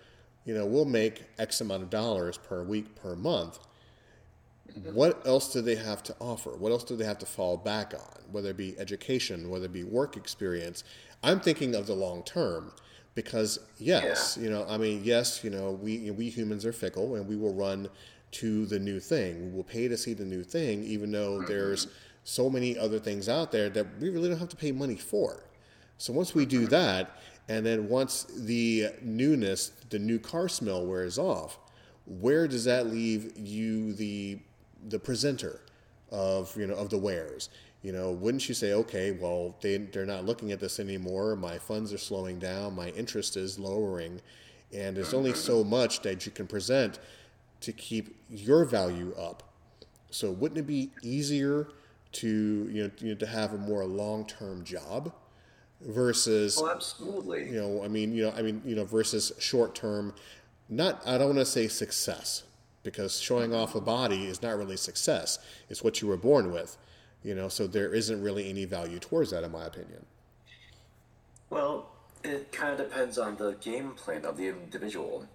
you 0.45 0.53
know, 0.53 0.65
we'll 0.65 0.85
make 0.85 1.23
X 1.37 1.61
amount 1.61 1.83
of 1.83 1.89
dollars 1.89 2.37
per 2.37 2.63
week 2.63 2.95
per 2.95 3.15
month. 3.15 3.59
What 4.91 5.25
else 5.25 5.53
do 5.53 5.61
they 5.61 5.75
have 5.75 6.03
to 6.03 6.15
offer? 6.19 6.51
What 6.51 6.71
else 6.71 6.83
do 6.83 6.95
they 6.95 7.05
have 7.05 7.19
to 7.19 7.25
fall 7.25 7.55
back 7.55 7.93
on? 7.93 8.21
Whether 8.31 8.49
it 8.49 8.57
be 8.57 8.77
education, 8.77 9.49
whether 9.49 9.65
it 9.65 9.73
be 9.73 9.83
work 9.83 10.17
experience. 10.17 10.83
I'm 11.23 11.39
thinking 11.39 11.75
of 11.75 11.87
the 11.87 11.93
long 11.93 12.23
term 12.23 12.73
because 13.15 13.59
yes, 13.77 14.37
yeah. 14.37 14.43
you 14.43 14.49
know, 14.49 14.65
I 14.67 14.77
mean, 14.77 15.01
yes, 15.03 15.43
you 15.43 15.49
know, 15.49 15.71
we 15.71 16.11
we 16.11 16.29
humans 16.29 16.65
are 16.65 16.73
fickle 16.73 17.15
and 17.15 17.25
we 17.25 17.37
will 17.37 17.53
run 17.53 17.89
to 18.31 18.65
the 18.65 18.77
new 18.77 18.99
thing. 18.99 19.45
We 19.45 19.55
will 19.55 19.63
pay 19.63 19.87
to 19.87 19.97
see 19.97 20.13
the 20.13 20.25
new 20.25 20.43
thing, 20.43 20.83
even 20.83 21.11
though 21.11 21.37
mm-hmm. 21.37 21.47
there's 21.47 21.87
so 22.25 22.49
many 22.49 22.77
other 22.77 22.99
things 22.99 23.29
out 23.29 23.51
there 23.51 23.69
that 23.69 23.85
we 23.99 24.09
really 24.09 24.29
don't 24.29 24.39
have 24.39 24.49
to 24.49 24.55
pay 24.57 24.73
money 24.73 24.97
for. 24.97 25.43
So 25.97 26.11
once 26.11 26.35
we 26.35 26.45
do 26.45 26.61
mm-hmm. 26.61 26.69
that, 26.71 27.17
and 27.47 27.65
then 27.65 27.89
once 27.89 28.23
the 28.35 28.89
newness, 29.01 29.71
the 29.89 29.99
new 29.99 30.19
car 30.19 30.49
smell 30.49 30.85
wears 30.85 31.17
off, 31.17 31.59
where 32.05 32.47
does 32.47 32.65
that 32.65 32.87
leave 32.87 33.37
you, 33.37 33.93
the 33.93 34.39
the 34.87 34.99
presenter 34.99 35.61
of 36.11 36.55
you 36.55 36.67
know 36.67 36.75
of 36.75 36.89
the 36.89 36.97
wares? 36.97 37.49
you 37.85 37.91
know, 37.91 38.11
wouldn't 38.13 38.49
you 38.49 38.55
say, 38.55 38.73
okay, 38.73 39.11
well, 39.11 39.55
they, 39.61 39.77
they're 39.77 40.07
not 40.07 40.25
looking 40.25 40.51
at 40.51 40.59
this 40.59 40.79
anymore. 40.79 41.35
My 41.35 41.59
funds 41.59 41.93
are 41.93 41.99
slowing 41.99 42.39
down. 42.39 42.75
My 42.75 42.89
interest 42.89 43.37
is 43.37 43.59
lowering. 43.59 44.21
And 44.73 44.97
there's 44.97 45.13
only 45.13 45.33
so 45.33 45.63
much 45.63 46.01
that 46.01 46.25
you 46.25 46.31
can 46.31 46.47
present 46.47 46.97
to 47.61 47.71
keep 47.71 48.15
your 48.27 48.65
value 48.65 49.13
up. 49.13 49.43
So 50.09 50.31
wouldn't 50.31 50.57
it 50.57 50.65
be 50.65 50.89
easier 51.03 51.67
to, 52.13 52.27
you 52.27 52.83
know, 52.85 52.91
you 52.97 53.09
know 53.09 53.15
to 53.19 53.27
have 53.27 53.53
a 53.53 53.57
more 53.59 53.85
long-term 53.85 54.63
job 54.63 55.13
versus, 55.85 56.59
oh, 56.61 56.69
absolutely. 56.69 57.47
You 57.49 57.61
know, 57.61 57.83
I 57.83 57.87
mean, 57.87 58.13
you 58.13 58.23
know, 58.23 58.33
I 58.35 58.41
mean, 58.41 58.61
you 58.65 58.75
know, 58.75 58.85
versus 58.85 59.31
short-term, 59.39 60.13
not, 60.67 61.01
I 61.05 61.17
don't 61.17 61.27
want 61.27 61.39
to 61.39 61.45
say 61.45 61.67
success 61.67 62.43
because 62.83 63.19
showing 63.19 63.53
off 63.53 63.75
a 63.75 63.81
body 63.81 64.25
is 64.25 64.41
not 64.41 64.57
really 64.57 64.77
success. 64.77 65.39
It's 65.69 65.83
what 65.83 66.01
you 66.01 66.07
were 66.07 66.17
born 66.17 66.51
with 66.51 66.77
you 67.25 67.33
know 67.33 67.49
so 67.49 67.65
there 67.65 67.93
isn't 67.93 68.21
really 68.21 68.49
any 68.49 68.65
value 68.65 68.99
towards 68.99 69.31
that 69.31 69.43
in 69.43 69.51
my 69.51 69.65
opinion 69.65 70.05
well 71.49 71.89
it 72.23 72.51
kind 72.51 72.79
of 72.79 72.89
depends 72.89 73.17
on 73.17 73.35
the 73.37 73.53
game 73.53 73.91
plan 73.91 74.23
of 74.23 74.37
the 74.37 74.47
individual 74.47 75.25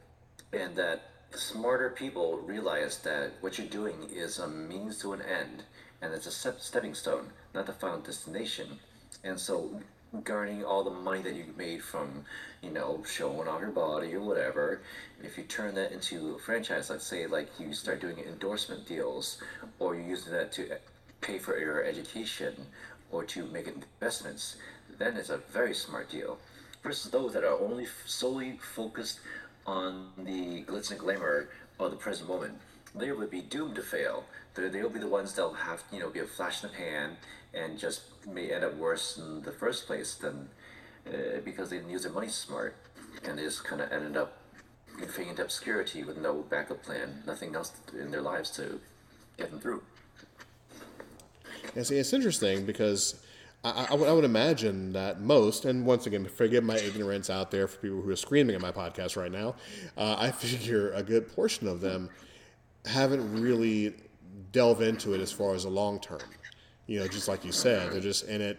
and 0.53 0.75
that 0.77 1.03
smarter 1.35 1.91
people 1.91 2.39
realize 2.39 2.99
that 2.99 3.33
what 3.41 3.59
you're 3.59 3.67
doing 3.67 4.09
is 4.13 4.39
a 4.39 4.49
means 4.49 4.99
to 4.99 5.13
an 5.13 5.23
end 5.23 5.65
and 6.01 6.15
it's 6.15 6.27
a 6.27 6.55
stepping 6.59 6.95
stone 6.95 7.27
not 7.55 7.67
the 7.67 7.73
final 7.73 8.01
destination 8.01 8.79
and 9.25 9.39
so 9.39 9.81
garnering 10.25 10.65
all 10.65 10.83
the 10.83 10.91
money 10.91 11.23
that 11.23 11.35
you 11.35 11.45
made 11.57 11.83
from, 11.83 12.25
you 12.63 12.71
know, 12.71 13.03
showing 13.07 13.49
off 13.49 13.61
your 13.61 13.71
body 13.71 14.15
or 14.15 14.21
whatever, 14.21 14.81
if 15.23 15.39
you 15.39 15.45
turn 15.45 15.75
that 15.77 15.93
into 15.93 16.35
a 16.35 16.39
franchise, 16.39 16.91
let's 16.91 17.07
say 17.07 17.27
like 17.27 17.49
you 17.59 17.73
start 17.73 18.01
doing 18.01 18.19
endorsement 18.19 18.87
deals 18.87 19.39
or 19.79 19.95
you're 19.95 20.05
using 20.09 20.33
that 20.33 20.53
to 20.53 20.77
pay 21.21 21.39
for 21.39 21.59
your 21.59 21.85
education 21.85 22.55
or 23.11 23.25
to 23.25 23.47
make 23.47 23.69
investments, 23.69 24.57
then 24.99 25.17
it's 25.17 25.31
a 25.31 25.39
very 25.39 25.75
smart 25.75 26.11
deal. 26.11 26.39
Versus 26.83 27.11
those 27.11 27.33
that 27.35 27.45
are 27.45 27.59
only 27.61 27.87
solely 28.07 28.59
focused 28.75 29.21
on 29.67 30.09
the 30.17 30.65
glitz 30.65 30.91
and 30.91 30.99
glamour 30.99 31.51
of 31.79 31.91
the 31.91 31.97
present 31.97 32.29
moment, 32.29 32.55
they 32.95 33.13
would 33.13 33.31
be 33.31 33.43
doomed 33.43 33.75
to 33.77 33.83
fail. 33.83 34.25
They'll 34.55 34.91
be 34.91 34.99
the 34.99 35.07
ones 35.07 35.35
that'll 35.35 35.55
have, 35.55 35.83
you 35.93 36.01
know, 36.01 36.11
be 36.11 36.21
a 36.21 36.25
flash 36.25 36.63
in 36.63 36.71
the 36.71 36.77
pan 36.77 37.17
and 37.55 37.79
just 37.79 38.03
may 38.27 38.53
end 38.53 38.65
up 38.65 38.77
worse 38.77 39.19
in 39.19 39.43
the 39.43 39.53
first 39.53 39.87
place 39.87 40.15
than 40.15 40.49
uh, 41.07 41.41
because 41.45 41.71
they 41.71 41.77
didn't 41.77 41.91
use 41.91 42.03
their 42.03 42.13
money 42.13 42.29
smart 42.29 42.77
and 43.25 43.39
they 43.39 43.43
just 43.43 43.65
kind 43.65 43.83
of 43.83 43.91
ended 43.93 44.17
up 44.17 44.39
fading 45.09 45.31
into 45.31 45.43
obscurity 45.43 46.05
with 46.05 46.19
no 46.19 46.43
backup 46.43 46.83
plan, 46.83 47.23
nothing 47.27 47.55
else 47.55 47.73
in 47.99 48.11
their 48.11 48.21
lives 48.21 48.51
to 48.51 48.81
get 49.37 49.51
them 49.51 49.61
through. 49.61 49.83
And 51.75 51.87
see, 51.87 51.97
it's 51.97 52.13
interesting 52.13 52.67
because 52.67 53.23
I, 53.63 53.89
I, 53.91 53.95
would 53.95 54.25
imagine 54.25 54.93
that 54.93 55.21
most, 55.21 55.65
and 55.65 55.85
once 55.85 56.07
again, 56.07 56.27
forgive 56.27 56.65
my 56.65 56.77
ignorance 56.77 57.31
out 57.31 57.51
there 57.51 57.69
for 57.69 57.79
people 57.79 58.01
who 58.01 58.11
are 58.11 58.17
screaming 58.17 58.55
at 58.55 58.61
my 58.61 58.73
podcast 58.73 59.17
right 59.17 59.31
now, 59.31 59.55
uh, 59.97 60.17
I 60.19 60.31
figure 60.31 60.93
a 60.93 61.03
good 61.03 61.35
portion 61.35 61.69
of 61.69 61.81
them 61.81 62.11
haven't 62.87 63.41
really 63.41 63.95
delved 64.53 64.83
into 64.83 65.15
it 65.15 65.21
as 65.21 65.31
far 65.31 65.55
as 65.55 65.65
a 65.65 65.71
long 65.71 66.01
term. 66.01 66.21
You 66.91 66.99
know, 66.99 67.07
just 67.07 67.29
like 67.29 67.45
you 67.45 67.53
said, 67.53 67.93
they're 67.93 68.01
just 68.01 68.27
in 68.29 68.41
it, 68.41 68.59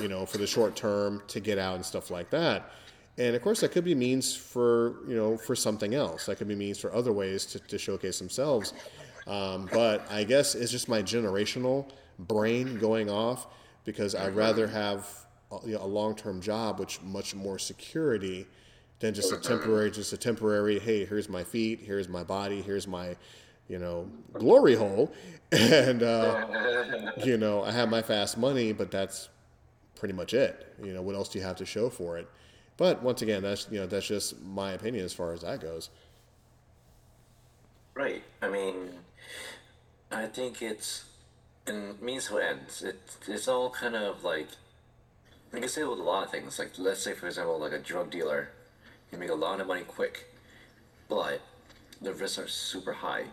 you 0.00 0.08
know, 0.08 0.26
for 0.26 0.38
the 0.38 0.48
short 0.48 0.74
term 0.74 1.22
to 1.28 1.38
get 1.38 1.58
out 1.58 1.76
and 1.76 1.84
stuff 1.84 2.10
like 2.10 2.28
that. 2.30 2.72
And 3.18 3.36
of 3.36 3.42
course, 3.42 3.60
that 3.60 3.70
could 3.70 3.84
be 3.84 3.94
means 3.94 4.34
for 4.34 4.96
you 5.06 5.14
know 5.14 5.36
for 5.36 5.54
something 5.54 5.94
else. 5.94 6.26
That 6.26 6.38
could 6.38 6.48
be 6.48 6.56
means 6.56 6.80
for 6.80 6.92
other 6.92 7.12
ways 7.12 7.46
to, 7.46 7.60
to 7.60 7.78
showcase 7.78 8.18
themselves. 8.18 8.74
Um, 9.28 9.68
but 9.72 10.10
I 10.10 10.24
guess 10.24 10.56
it's 10.56 10.72
just 10.72 10.88
my 10.88 11.02
generational 11.02 11.88
brain 12.18 12.80
going 12.80 13.08
off 13.08 13.46
because 13.84 14.16
I'd 14.16 14.34
rather 14.34 14.66
have 14.66 15.06
you 15.64 15.74
know, 15.74 15.84
a 15.84 15.86
long 15.86 16.16
term 16.16 16.40
job, 16.40 16.80
which 16.80 17.00
much 17.02 17.34
more 17.34 17.60
security 17.60 18.44
than 18.98 19.14
just 19.14 19.32
a 19.32 19.36
temporary, 19.36 19.90
just 19.90 20.12
a 20.12 20.16
temporary. 20.16 20.80
Hey, 20.80 21.04
here's 21.04 21.28
my 21.28 21.44
feet, 21.44 21.80
here's 21.80 22.08
my 22.08 22.24
body, 22.24 22.60
here's 22.60 22.88
my, 22.88 23.16
you 23.68 23.78
know, 23.78 24.10
glory 24.34 24.74
hole, 24.74 25.12
and 25.52 26.02
uh, 26.02 27.12
you 27.24 27.36
know 27.36 27.62
I 27.62 27.72
have 27.72 27.88
my 27.88 28.02
fast 28.02 28.38
money, 28.38 28.72
but 28.72 28.90
that's 28.90 29.28
pretty 29.96 30.14
much 30.14 30.34
it. 30.34 30.74
You 30.82 30.92
know, 30.92 31.02
what 31.02 31.14
else 31.14 31.28
do 31.28 31.38
you 31.38 31.44
have 31.44 31.56
to 31.56 31.66
show 31.66 31.90
for 31.90 32.18
it? 32.18 32.28
But 32.76 33.02
once 33.02 33.22
again, 33.22 33.42
that's 33.42 33.68
you 33.70 33.80
know 33.80 33.86
that's 33.86 34.06
just 34.06 34.40
my 34.42 34.72
opinion 34.72 35.04
as 35.04 35.12
far 35.12 35.32
as 35.32 35.42
that 35.42 35.60
goes. 35.60 35.90
Right. 37.94 38.22
I 38.40 38.48
mean, 38.48 38.90
I 40.12 40.26
think 40.26 40.62
it's 40.62 41.04
and 41.66 42.00
means 42.00 42.28
to 42.28 42.38
ends. 42.38 42.82
It, 42.82 43.00
it's 43.26 43.48
all 43.48 43.70
kind 43.70 43.94
of 43.96 44.24
like 44.24 44.48
You 45.52 45.60
can 45.60 45.68
say 45.68 45.84
with 45.84 45.98
a 45.98 46.02
lot 46.02 46.24
of 46.24 46.30
things. 46.30 46.58
Like, 46.58 46.72
let's 46.78 47.00
say, 47.02 47.14
for 47.14 47.26
example, 47.26 47.58
like 47.58 47.72
a 47.72 47.78
drug 47.78 48.10
dealer, 48.10 48.50
you 49.10 49.18
make 49.18 49.30
a 49.30 49.34
lot 49.34 49.60
of 49.60 49.66
money 49.66 49.82
quick, 49.82 50.26
but 51.08 51.40
the 52.00 52.12
risks 52.12 52.38
are 52.38 52.48
super 52.48 52.92
high. 52.92 53.24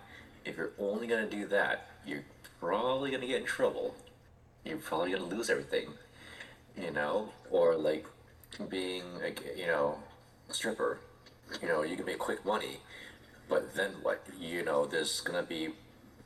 If 0.45 0.57
you're 0.57 0.73
only 0.79 1.07
gonna 1.07 1.29
do 1.29 1.47
that, 1.47 1.87
you're 2.05 2.23
probably 2.59 3.11
gonna 3.11 3.27
get 3.27 3.41
in 3.41 3.45
trouble. 3.45 3.95
You're 4.63 4.77
probably 4.77 5.11
gonna 5.11 5.25
lose 5.25 5.49
everything, 5.49 5.89
you 6.77 6.91
know. 6.91 7.29
Or 7.49 7.75
like 7.75 8.05
being 8.69 9.03
like 9.21 9.41
you 9.57 9.67
know, 9.67 9.97
a 10.49 10.53
stripper. 10.53 10.99
You 11.61 11.67
know, 11.67 11.83
you 11.83 11.95
can 11.95 12.05
make 12.05 12.19
quick 12.19 12.45
money, 12.45 12.77
but 13.49 13.75
then 13.75 13.91
what? 14.01 14.25
You 14.39 14.63
know, 14.63 14.85
there's 14.85 15.21
gonna 15.21 15.43
be, 15.43 15.69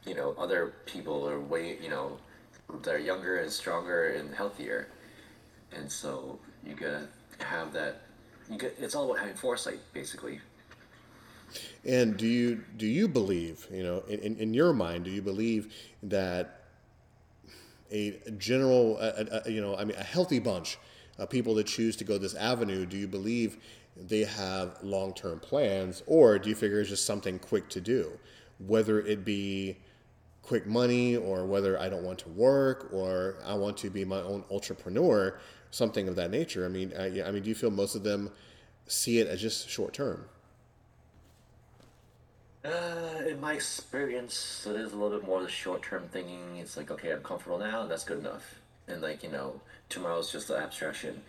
you 0.06 0.16
know, 0.16 0.36
other 0.38 0.74
people 0.86 1.28
are 1.28 1.40
way, 1.40 1.78
you 1.82 1.90
know, 1.90 2.18
they're 2.84 3.00
younger 3.00 3.38
and 3.40 3.52
stronger 3.52 4.10
and 4.10 4.34
healthier, 4.34 4.88
and 5.76 5.92
so 5.92 6.40
you 6.66 6.76
gotta 6.76 7.08
have 7.40 7.74
that. 7.74 8.02
You 8.50 8.58
get. 8.58 8.76
It's 8.80 8.96
all 8.96 9.06
about 9.06 9.20
having 9.20 9.36
foresight, 9.36 9.80
basically. 9.94 10.42
And 11.86 12.18
do 12.18 12.28
you 12.28 12.64
do 12.78 12.86
you 12.86 13.08
believe, 13.08 13.68
you 13.72 13.84
know, 13.84 14.00
in, 14.10 14.36
in 14.38 14.54
your 14.54 14.74
mind, 14.74 15.06
do 15.06 15.12
you 15.12 15.22
believe 15.22 15.74
that 16.04 16.60
a 17.92 18.20
general, 18.38 18.98
a, 19.00 19.42
a, 19.46 19.52
you 19.52 19.62
know, 19.62 19.76
I 19.76 19.84
mean, 19.84 19.98
a 19.98 20.04
healthy 20.04 20.40
bunch 20.40 20.78
of 21.18 21.30
people 21.30 21.56
that 21.56 21.68
choose 21.68 21.96
to 21.98 22.04
go 22.04 22.18
this 22.18 22.36
avenue, 22.36 22.86
do 22.86 22.98
you 22.98 23.08
believe 23.08 23.58
they 23.98 24.24
have 24.24 24.78
long 24.84 25.14
term 25.14 25.40
plans, 25.40 26.04
or 26.06 26.40
do 26.40 26.50
you 26.50 26.56
figure 26.56 26.80
it's 26.80 26.90
just 26.90 27.06
something 27.06 27.40
quick 27.40 27.70
to 27.70 27.82
do, 27.82 28.12
whether 28.60 29.00
it 29.02 29.26
be 29.26 29.78
quick 30.42 30.66
money 30.66 31.16
or 31.16 31.46
whether 31.46 31.80
I 31.80 31.90
don't 31.90 32.04
want 32.04 32.20
to 32.20 32.30
work 32.30 32.90
or 32.92 33.36
I 33.46 33.54
want 33.54 33.78
to 33.78 33.90
be 33.90 34.06
my 34.06 34.22
own 34.22 34.44
entrepreneur, 34.52 35.40
something 35.72 36.08
of 36.08 36.16
that 36.16 36.32
nature? 36.32 36.66
I 36.66 36.70
mean, 36.70 36.94
I, 36.98 37.22
I 37.24 37.32
mean, 37.32 37.44
do 37.44 37.50
you 37.50 37.56
feel 37.56 37.72
most 37.72 37.96
of 37.96 38.04
them 38.04 38.32
see 38.88 39.20
it 39.20 39.28
as 39.28 39.42
just 39.42 39.70
short 39.70 39.94
term? 39.94 40.26
Uh, 42.70 43.24
in 43.28 43.42
my 43.42 43.54
experience, 43.54 44.68
it 44.70 44.76
is 44.76 44.94
a 44.94 44.96
little 44.96 45.18
bit 45.18 45.28
more 45.28 45.42
the 45.42 45.50
short 45.50 45.82
term 45.82 46.08
thinking. 46.12 46.58
It's 46.58 46.78
like, 46.78 46.92
okay, 46.92 47.12
I'm 47.12 47.24
comfortable 47.24 47.58
now, 47.58 47.82
and 47.82 47.90
that's 47.90 48.04
good 48.04 48.20
enough. 48.20 48.60
And 48.88 49.02
like, 49.02 49.24
you 49.24 49.32
know, 49.32 49.60
tomorrow's 49.88 50.32
just 50.32 50.52
an 50.52 50.58
abstraction. 50.58 51.22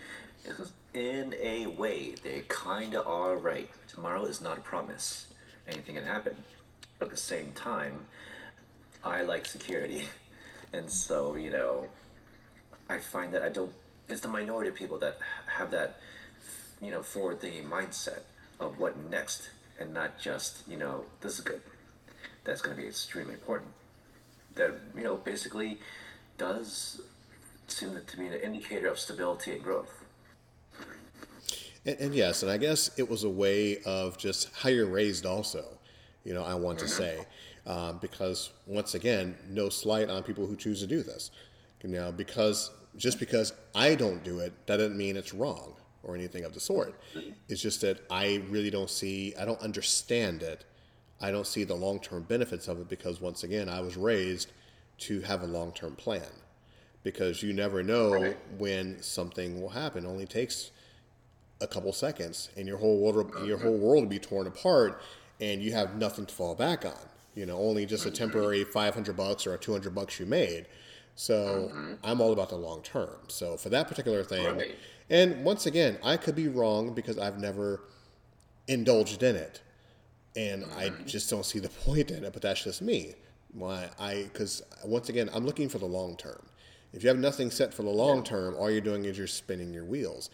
Because 0.45 0.73
in 0.93 1.35
a 1.41 1.67
way, 1.67 2.15
they 2.23 2.43
kind 2.49 2.95
of 2.95 3.07
are 3.07 3.37
right. 3.37 3.71
Tomorrow 3.89 4.25
is 4.25 4.43
not 4.43 4.59
a 4.59 4.61
promise. 4.61 5.29
Anything 5.67 5.95
can 5.95 6.05
happen. 6.05 6.37
But 6.99 7.07
at 7.07 7.11
the 7.13 7.17
same 7.17 7.53
time, 7.53 8.07
I 9.05 9.23
like 9.23 9.47
security. 9.47 10.05
And 10.73 10.89
so, 10.89 11.35
you 11.35 11.51
know, 11.51 11.87
I 12.89 12.99
find 12.99 13.35
that 13.35 13.43
I 13.43 13.49
don't, 13.49 13.73
it's 14.09 14.21
the 14.21 14.29
minority 14.29 14.71
of 14.71 14.77
people 14.77 14.99
that 14.99 15.19
have 15.57 15.73
that, 15.73 15.99
you 16.81 16.93
know, 16.93 17.03
forward 17.03 17.41
thinking 17.41 17.65
mindset 17.65 18.21
of 18.61 18.79
what 18.79 18.97
next 19.11 19.51
and 19.81 19.95
not 19.95 20.19
just, 20.19 20.69
you 20.69 20.77
know, 20.77 21.05
this 21.21 21.39
is 21.39 21.41
good. 21.41 21.63
That's 22.45 22.61
going 22.61 22.77
to 22.77 22.83
be 22.83 22.89
extremely 22.89 23.35
important. 23.35 23.71
That, 24.55 24.75
you 24.97 25.03
know, 25.03 25.17
basically 25.17 25.79
does 26.39 27.01
seem 27.67 27.99
to 28.07 28.17
be 28.17 28.27
an 28.27 28.35
indicator 28.35 28.89
of 28.89 28.99
stability 28.99 29.53
and 29.53 29.63
growth. 29.63 30.05
And, 31.87 31.99
and, 31.99 32.15
yes, 32.15 32.43
and 32.43 32.53
I 32.53 32.59
guess 32.59 32.91
it 32.99 33.09
was 33.09 33.25
a 33.25 33.31
way 33.31 33.79
of 33.87 34.19
just 34.19 34.51
how 34.55 34.69
you're 34.69 34.87
raised, 34.87 35.25
also. 35.25 35.65
You 36.25 36.35
know, 36.35 36.45
I 36.45 36.55
want 36.55 36.79
mm-hmm. 36.79 36.87
to 36.87 36.93
say, 36.93 37.27
um, 37.67 37.99
because 38.03 38.51
once 38.67 38.95
again, 38.95 39.35
no 39.49 39.71
slight 39.71 40.11
on 40.11 40.23
people 40.23 40.47
who 40.47 40.57
choose 40.57 40.81
to 40.81 40.87
do 40.87 41.03
this. 41.03 41.31
You 41.83 41.89
know, 41.89 42.13
because 42.13 42.71
just 42.97 43.19
because 43.19 43.55
I 43.75 43.95
don't 43.95 44.23
do 44.23 44.41
it, 44.41 44.53
that 44.67 44.77
doesn't 44.77 44.99
mean 44.99 45.17
it's 45.17 45.33
wrong 45.33 45.75
or 46.03 46.15
anything 46.15 46.45
of 46.45 46.53
the 46.55 46.61
sort. 46.61 46.95
It's 47.49 47.61
just 47.61 47.81
that 47.83 48.01
I 48.11 48.43
really 48.49 48.71
don't 48.71 48.91
see, 48.91 49.35
I 49.39 49.45
don't 49.45 49.61
understand 49.61 50.43
it. 50.43 50.65
I 51.21 51.31
don't 51.31 51.47
see 51.47 51.65
the 51.65 51.75
long 51.75 52.01
term 52.01 52.23
benefits 52.23 52.69
of 52.69 52.81
it 52.81 52.89
because, 52.89 53.21
once 53.21 53.45
again, 53.45 53.69
I 53.69 53.81
was 53.81 53.97
raised 53.97 54.53
to 55.01 55.21
have 55.23 55.43
a 55.43 55.47
long 55.47 55.73
term 55.73 55.95
plan 55.97 56.23
because 57.03 57.43
you 57.43 57.53
never 57.53 57.83
know 57.83 58.13
right. 58.13 58.37
when 58.59 59.03
something 59.03 59.61
will 59.61 59.71
happen. 59.71 60.05
It 60.05 60.09
only 60.09 60.27
takes 60.27 60.71
a 61.61 61.67
couple 61.67 61.93
seconds 61.93 62.51
and 62.57 62.67
your 62.67 62.79
whole 62.79 62.99
world, 63.01 63.33
your 63.45 63.59
whole 63.59 63.77
world 63.77 64.05
will 64.05 64.11
be 64.11 64.19
torn 64.19 64.47
apart 64.47 65.03
and 65.41 65.63
you 65.63 65.73
have 65.73 65.97
nothing 65.97 66.27
to 66.27 66.35
fall 66.35 66.55
back 66.55 66.85
on. 66.85 66.93
You 67.35 67.47
know, 67.47 67.59
only 67.59 67.87
just 67.87 68.07
a 68.07 68.11
temporary 68.11 68.65
500 68.65 69.17
bucks 69.17 69.47
or 69.47 69.55
a 69.55 69.59
200 69.59 69.95
bucks 69.95 70.19
you 70.19 70.27
made. 70.27 70.67
So 71.15 71.71
mm-hmm. 71.73 71.95
I'm 72.03 72.21
all 72.21 72.33
about 72.33 72.49
the 72.49 72.57
long 72.57 72.83
term. 72.83 73.17
So 73.29 73.57
for 73.57 73.69
that 73.69 73.89
particular 73.89 74.25
thing, 74.25 74.57
right. 74.57 74.75
And 75.11 75.45
once 75.45 75.67
again, 75.67 75.99
I 76.05 76.17
could 76.17 76.37
be 76.37 76.49
wrong 76.49 76.95
because 76.95 77.19
I've 77.19 77.39
never 77.39 77.83
indulged 78.69 79.23
in 79.25 79.35
it. 79.35 79.61
And 80.37 80.65
I 80.77 80.91
mm-hmm. 80.91 81.05
just 81.07 81.29
don't 81.29 81.45
see 81.45 81.59
the 81.59 81.69
point 81.85 82.11
in 82.11 82.25
it, 82.25 82.33
but 82.33 82.41
that's 82.41 82.63
just 82.63 82.81
me. 82.81 83.15
Why 83.53 83.91
I 83.99 84.29
because 84.33 84.63
once 84.85 85.09
again, 85.09 85.29
I'm 85.35 85.45
looking 85.45 85.69
for 85.69 85.79
the 85.79 85.87
long 85.87 86.17
term. 86.17 86.47
If 86.93 87.03
you 87.03 87.09
have 87.09 87.19
nothing 87.19 87.51
set 87.51 87.75
for 87.75 87.83
the 87.83 87.91
long 87.91 88.23
term, 88.23 88.55
all 88.55 88.71
you're 88.71 88.81
doing 88.81 89.05
is 89.05 89.19
you're 89.19 89.27
spinning 89.27 89.75
your 89.75 89.85
wheels. 89.85 90.31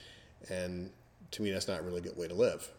And 0.50 0.90
to 1.30 1.42
me 1.42 1.50
that's 1.50 1.66
not 1.66 1.82
really 1.82 1.98
a 1.98 2.02
good 2.02 2.16
way 2.16 2.28
to 2.28 2.34
live. 2.34 2.70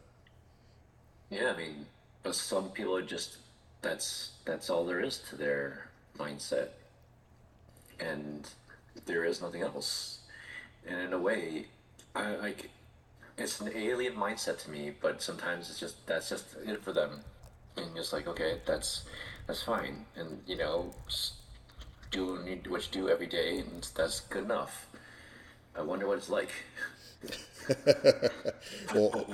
Yeah, 1.32 1.54
I 1.54 1.58
mean, 1.58 1.88
but 2.22 2.36
some 2.36 2.70
people 2.70 2.96
are 2.96 3.02
just 3.02 3.38
that's 3.82 4.32
that's 4.46 4.70
all 4.70 4.86
there 4.86 5.00
is 5.00 5.18
to 5.30 5.36
their 5.36 5.90
mindset. 6.20 6.70
And 8.00 8.48
there 9.08 9.26
is 9.26 9.42
nothing 9.42 9.64
else. 9.64 10.20
And 10.88 11.00
in 11.02 11.14
a 11.14 11.20
way, 11.20 11.66
I 12.18 12.36
like 12.38 12.70
it's 13.38 13.60
an 13.62 13.72
alien 13.76 14.16
mindset 14.16 14.64
to 14.64 14.72
me, 14.72 14.92
but 15.02 15.22
sometimes 15.22 15.70
it's 15.70 15.80
just 15.80 16.06
that's 16.08 16.30
just 16.30 16.46
it 16.66 16.84
for 16.84 16.92
them, 16.92 17.22
and 17.76 17.96
just 17.96 18.12
like 18.14 18.28
okay, 18.28 18.60
that's 18.66 19.04
that's 19.46 19.62
fine, 19.62 20.06
and 20.16 20.42
you 20.48 20.58
know, 20.58 20.94
do 22.12 22.36
what 22.68 22.86
you 22.86 23.02
do 23.02 23.10
every 23.10 23.28
day, 23.28 23.60
and 23.60 23.88
that's 23.96 24.22
good 24.22 24.46
enough. 24.46 24.88
I 25.76 25.82
wonder 25.82 26.08
what 26.08 26.18
it's 26.18 26.30
like. 26.30 26.50
well, 28.96 29.26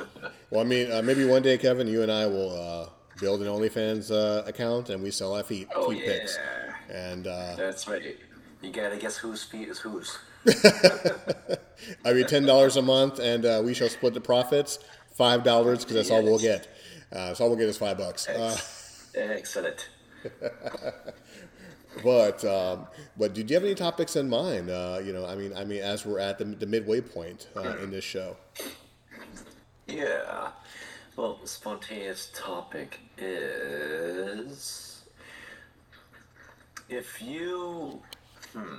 well, 0.49 0.61
I 0.61 0.63
mean, 0.63 0.91
uh, 0.91 1.01
maybe 1.01 1.25
one 1.25 1.41
day, 1.41 1.57
Kevin, 1.57 1.87
you 1.87 2.01
and 2.01 2.11
I 2.11 2.25
will 2.27 2.51
uh, 2.51 2.89
build 3.19 3.41
an 3.41 3.47
OnlyFans 3.47 4.11
uh, 4.11 4.43
account, 4.45 4.89
and 4.89 5.01
we 5.01 5.11
sell 5.11 5.33
our 5.33 5.43
feet, 5.43 5.69
oh, 5.73 5.91
feet 5.91 6.03
yeah. 6.03 6.11
pics. 6.11 6.37
And 6.89 7.27
uh, 7.27 7.55
that's 7.55 7.87
right. 7.87 8.17
You 8.61 8.71
gotta 8.71 8.97
guess 8.97 9.17
whose 9.17 9.43
feet 9.43 9.69
is 9.69 9.79
whose. 9.79 10.17
I 12.05 12.13
mean, 12.13 12.27
ten 12.27 12.45
dollars 12.45 12.77
a 12.77 12.81
month, 12.81 13.19
and 13.19 13.45
uh, 13.45 13.61
we 13.63 13.73
shall 13.73 13.89
split 13.89 14.13
the 14.13 14.21
profits. 14.21 14.79
Five 15.13 15.43
dollars 15.43 15.79
because 15.79 15.95
that's 15.95 16.09
yes. 16.09 16.17
all 16.17 16.23
we'll 16.23 16.39
get. 16.39 16.67
Uh, 17.11 17.27
that's 17.27 17.39
all 17.39 17.49
we'll 17.49 17.57
get 17.57 17.69
is 17.69 17.77
five 17.77 17.97
bucks. 17.97 18.27
Uh, 18.27 18.57
Excellent. 19.15 19.89
but 22.03 22.43
um, 22.45 22.87
but 23.17 23.33
did 23.33 23.49
you 23.49 23.55
have 23.55 23.63
any 23.63 23.75
topics 23.75 24.15
in 24.15 24.29
mind? 24.29 24.69
Uh, 24.69 24.99
you 25.03 25.13
know, 25.13 25.25
I 25.25 25.35
mean, 25.35 25.53
I 25.55 25.63
mean, 25.63 25.81
as 25.81 26.05
we're 26.05 26.19
at 26.19 26.39
the, 26.39 26.45
the 26.45 26.65
midway 26.65 27.01
point 27.01 27.47
uh, 27.55 27.77
in 27.77 27.91
this 27.91 28.03
show. 28.03 28.35
Yeah. 29.87 30.49
Well, 31.15 31.37
the 31.41 31.47
spontaneous 31.47 32.31
topic 32.33 32.99
is 33.19 35.03
if 36.89 37.21
you 37.21 38.01
hmm 38.51 38.77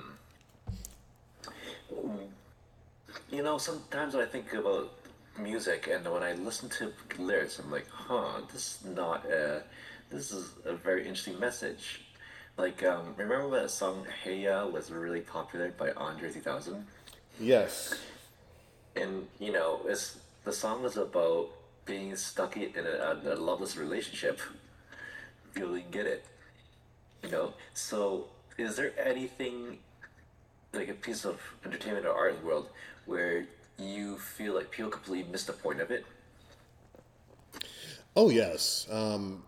you 3.31 3.43
know, 3.43 3.57
sometimes 3.57 4.13
when 4.13 4.23
I 4.23 4.27
think 4.27 4.53
about 4.53 4.91
music 5.39 5.89
and 5.91 6.05
when 6.11 6.23
I 6.23 6.33
listen 6.33 6.69
to 6.69 6.93
lyrics, 7.19 7.59
I'm 7.59 7.71
like, 7.71 7.87
huh, 7.89 8.41
this 8.51 8.81
is 8.81 8.95
not 8.95 9.25
a, 9.25 9.63
this 10.09 10.31
is 10.31 10.51
a 10.65 10.73
very 10.73 11.01
interesting 11.01 11.39
message. 11.39 12.01
Like, 12.57 12.83
um, 12.83 13.13
remember 13.17 13.61
that 13.61 13.69
song 13.69 14.05
Hey 14.23 14.43
Ya 14.43 14.65
was 14.65 14.91
really 14.91 15.21
popular 15.21 15.71
by 15.71 15.91
Andre 15.91 16.29
3000? 16.29 16.85
Yes. 17.39 17.95
And, 18.95 19.27
you 19.39 19.51
know, 19.51 19.81
it's, 19.85 20.17
the 20.45 20.53
song 20.53 20.83
was 20.83 20.95
about 20.95 21.49
being 21.85 22.15
stuck 22.15 22.55
in 22.55 22.71
a, 22.77 23.19
a 23.25 23.35
loveless 23.35 23.75
relationship. 23.75 24.39
You 25.55 25.65
really 25.65 25.85
get 25.91 26.05
it. 26.05 26.25
You 27.23 27.31
know, 27.31 27.53
so 27.73 28.27
is 28.57 28.77
there 28.77 28.93
anything 28.97 29.79
like 30.75 30.89
a 30.89 30.93
piece 30.93 31.25
of 31.25 31.39
entertainment 31.65 32.05
or 32.05 32.13
art 32.13 32.35
in 32.35 32.41
the 32.41 32.45
world 32.45 32.69
where 33.05 33.47
you 33.77 34.17
feel 34.17 34.55
like 34.55 34.71
people 34.71 34.91
completely 34.91 35.29
missed 35.31 35.47
the 35.47 35.53
point 35.53 35.81
of 35.81 35.91
it? 35.91 36.05
Oh 38.15 38.29
yes, 38.29 38.87
um, 38.89 39.43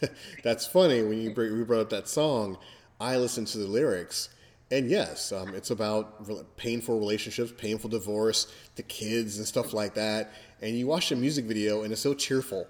that's 0.42 0.66
funny 0.66 1.02
when 1.02 1.20
you 1.20 1.30
bring, 1.30 1.56
we 1.56 1.62
brought 1.62 1.82
up 1.82 1.90
that 1.90 2.08
song. 2.08 2.58
I 3.00 3.16
listened 3.16 3.46
to 3.48 3.58
the 3.58 3.66
lyrics, 3.66 4.28
and 4.72 4.90
yes, 4.90 5.30
um, 5.30 5.54
it's 5.54 5.70
about 5.70 6.56
painful 6.56 6.98
relationships, 6.98 7.52
painful 7.56 7.90
divorce, 7.90 8.52
the 8.74 8.82
kids 8.82 9.38
and 9.38 9.46
stuff 9.46 9.72
like 9.72 9.94
that. 9.94 10.32
And 10.60 10.76
you 10.76 10.88
watch 10.88 11.10
the 11.10 11.16
music 11.16 11.44
video, 11.44 11.84
and 11.84 11.92
it's 11.92 12.02
so 12.02 12.12
cheerful, 12.12 12.66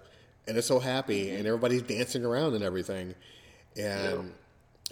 and 0.47 0.59
it's 0.59 0.67
so 0.67 0.79
happy, 0.79 1.31
and 1.31 1.47
everybody's 1.47 1.83
dancing 1.83 2.27
around 2.27 2.55
and 2.55 2.63
everything. 2.63 3.15
And 3.77 4.35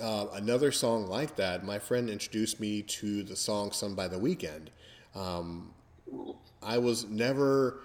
uh, 0.00 0.26
another 0.34 0.72
song 0.72 1.06
like 1.06 1.36
that, 1.36 1.64
my 1.64 1.78
friend 1.78 2.10
introduced 2.10 2.60
me 2.60 2.82
to 2.82 3.22
the 3.22 3.36
song 3.36 3.72
sung 3.72 3.94
by 3.94 4.08
The 4.08 4.18
Weeknd. 4.18 4.68
Um, 5.14 5.72
I 6.62 6.78
was 6.78 7.06
never 7.06 7.80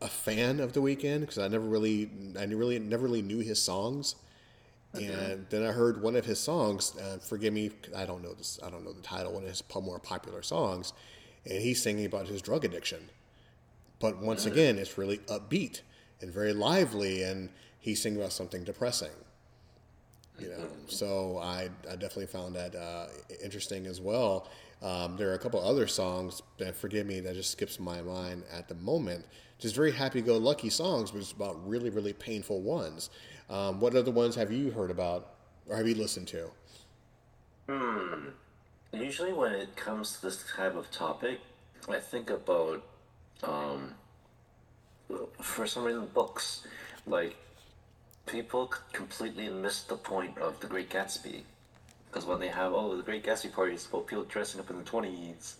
a 0.00 0.08
fan 0.08 0.60
of 0.60 0.72
The 0.72 0.80
Weeknd 0.80 1.20
because 1.20 1.38
I 1.38 1.48
never 1.48 1.66
really, 1.66 2.10
I 2.38 2.44
really 2.44 2.78
never 2.78 3.04
really 3.04 3.22
knew 3.22 3.40
his 3.40 3.60
songs. 3.60 4.14
And 4.94 5.46
then 5.50 5.64
I 5.64 5.70
heard 5.70 6.02
one 6.02 6.16
of 6.16 6.24
his 6.24 6.40
songs. 6.40 6.96
Uh, 6.96 7.18
forgive 7.18 7.52
me, 7.52 7.70
I 7.94 8.06
don't 8.06 8.22
know 8.22 8.34
this. 8.34 8.58
I 8.64 8.70
don't 8.70 8.84
know 8.84 8.92
the 8.92 9.02
title. 9.02 9.32
One 9.32 9.44
of 9.44 9.48
his 9.48 9.62
more 9.82 10.00
popular 10.00 10.42
songs, 10.42 10.92
and 11.44 11.62
he's 11.62 11.80
singing 11.80 12.06
about 12.06 12.26
his 12.26 12.42
drug 12.42 12.64
addiction. 12.64 13.08
But 14.00 14.20
once 14.20 14.46
again, 14.46 14.78
it's 14.78 14.98
really 14.98 15.18
upbeat 15.18 15.82
and 16.20 16.32
very 16.32 16.52
lively, 16.52 17.22
and 17.22 17.50
he's 17.78 18.02
singing 18.02 18.18
about 18.18 18.32
something 18.32 18.64
depressing. 18.64 19.10
You 20.40 20.48
know, 20.48 20.68
so 20.86 21.38
I, 21.38 21.68
I 21.88 21.92
definitely 21.92 22.26
found 22.26 22.54
that 22.56 22.74
uh, 22.74 23.06
interesting 23.42 23.86
as 23.86 24.00
well. 24.00 24.48
Um, 24.82 25.16
there 25.16 25.28
are 25.30 25.34
a 25.34 25.38
couple 25.38 25.60
other 25.60 25.86
songs 25.86 26.42
that, 26.56 26.74
forgive 26.74 27.06
me, 27.06 27.20
that 27.20 27.34
just 27.34 27.50
skips 27.50 27.78
my 27.78 28.00
mind 28.00 28.44
at 28.50 28.66
the 28.66 28.74
moment. 28.76 29.26
Just 29.58 29.74
very 29.74 29.92
happy-go-lucky 29.92 30.70
songs, 30.70 31.10
but 31.10 31.18
it's 31.18 31.32
about 31.32 31.68
really, 31.68 31.90
really 31.90 32.14
painful 32.14 32.62
ones. 32.62 33.10
Um, 33.50 33.78
what 33.80 33.94
other 33.94 34.10
ones 34.10 34.34
have 34.36 34.50
you 34.50 34.70
heard 34.70 34.90
about 34.90 35.34
or 35.68 35.76
have 35.76 35.86
you 35.86 35.94
listened 35.94 36.28
to? 36.28 36.50
Hmm. 37.68 38.28
Usually, 38.92 39.32
when 39.34 39.52
it 39.52 39.76
comes 39.76 40.16
to 40.16 40.22
this 40.22 40.44
type 40.56 40.74
of 40.74 40.90
topic, 40.90 41.40
I 41.88 41.98
think 41.98 42.30
about, 42.30 42.82
um, 43.42 43.94
for 45.40 45.66
some 45.66 45.84
reason, 45.84 46.06
books. 46.14 46.66
Like, 47.06 47.36
people 48.30 48.72
completely 48.92 49.48
miss 49.48 49.82
the 49.82 49.96
point 49.96 50.38
of 50.38 50.60
The 50.60 50.68
Great 50.68 50.88
Gatsby. 50.88 51.42
Because 52.06 52.26
when 52.26 52.38
they 52.38 52.48
have, 52.48 52.72
oh, 52.72 52.96
The 52.96 53.02
Great 53.02 53.24
Gatsby 53.24 53.52
party 53.52 53.74
is 53.74 53.86
about 53.86 54.06
people 54.06 54.24
dressing 54.24 54.60
up 54.60 54.70
in 54.70 54.78
the 54.78 54.84
20s, 54.84 55.54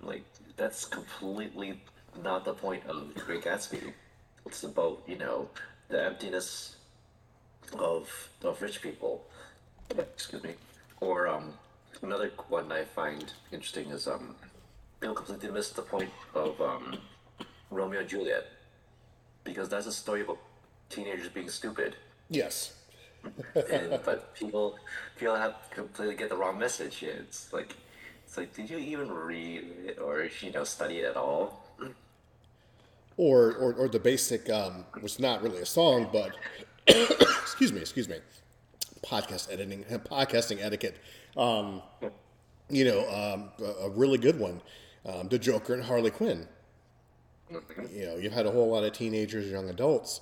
like, 0.00 0.24
that's 0.56 0.86
completely 0.86 1.80
not 2.22 2.44
the 2.44 2.54
point 2.54 2.82
of 2.86 3.12
The 3.14 3.20
Great 3.20 3.44
Gatsby. 3.44 3.92
It's 4.46 4.64
about, 4.64 5.02
you 5.06 5.18
know, 5.18 5.50
the 5.88 6.02
emptiness 6.02 6.76
of, 7.78 8.08
of 8.42 8.62
rich 8.62 8.80
people. 8.80 9.24
Excuse 9.90 10.42
me. 10.42 10.54
Or, 11.00 11.28
um, 11.28 11.52
another 12.00 12.30
one 12.48 12.72
I 12.72 12.84
find 12.84 13.30
interesting 13.52 13.90
is, 13.90 14.08
um, 14.08 14.34
people 15.00 15.16
completely 15.16 15.50
miss 15.50 15.70
the 15.70 15.82
point 15.82 16.10
of, 16.34 16.58
um, 16.62 16.98
Romeo 17.70 18.00
and 18.00 18.08
Juliet. 18.08 18.46
Because 19.44 19.68
that's 19.68 19.86
a 19.86 19.92
story 19.92 20.22
about 20.22 20.38
teenagers 20.88 21.28
being 21.28 21.50
stupid. 21.50 21.96
Yes. 22.28 22.74
and 23.54 24.00
but 24.04 24.34
people 24.34 24.78
people 25.18 25.34
have 25.34 25.54
completely 25.70 26.14
get 26.14 26.28
the 26.28 26.36
wrong 26.36 26.58
message. 26.58 27.02
It's 27.02 27.52
like 27.52 27.76
it's 28.24 28.36
like 28.36 28.54
did 28.54 28.70
you 28.70 28.78
even 28.78 29.10
read 29.10 29.64
it 29.86 29.98
or 29.98 30.28
you 30.40 30.52
know 30.52 30.64
study 30.64 30.98
it 30.98 31.06
at 31.06 31.16
all? 31.16 31.64
Or, 33.18 33.54
or, 33.54 33.72
or 33.72 33.88
the 33.88 33.98
basic, 33.98 34.50
um, 34.50 34.84
was 35.00 35.18
not 35.18 35.42
really 35.42 35.58
a 35.62 35.64
song, 35.66 36.10
but 36.12 36.32
excuse 36.86 37.72
me, 37.72 37.80
excuse 37.80 38.10
me, 38.10 38.16
podcast 39.02 39.50
editing, 39.50 39.84
podcasting 39.84 40.62
etiquette. 40.62 40.98
Um, 41.34 41.80
you 42.68 42.84
know, 42.84 43.00
um, 43.08 43.48
a, 43.64 43.86
a 43.86 43.88
really 43.88 44.18
good 44.18 44.38
one, 44.38 44.60
um, 45.06 45.28
the 45.28 45.38
Joker 45.38 45.72
and 45.72 45.82
Harley 45.84 46.10
Quinn. 46.10 46.46
You 47.90 48.06
know, 48.06 48.16
you've 48.16 48.32
had 48.34 48.44
a 48.44 48.50
whole 48.50 48.68
lot 48.70 48.84
of 48.84 48.92
teenagers, 48.92 49.50
young 49.50 49.70
adults, 49.70 50.20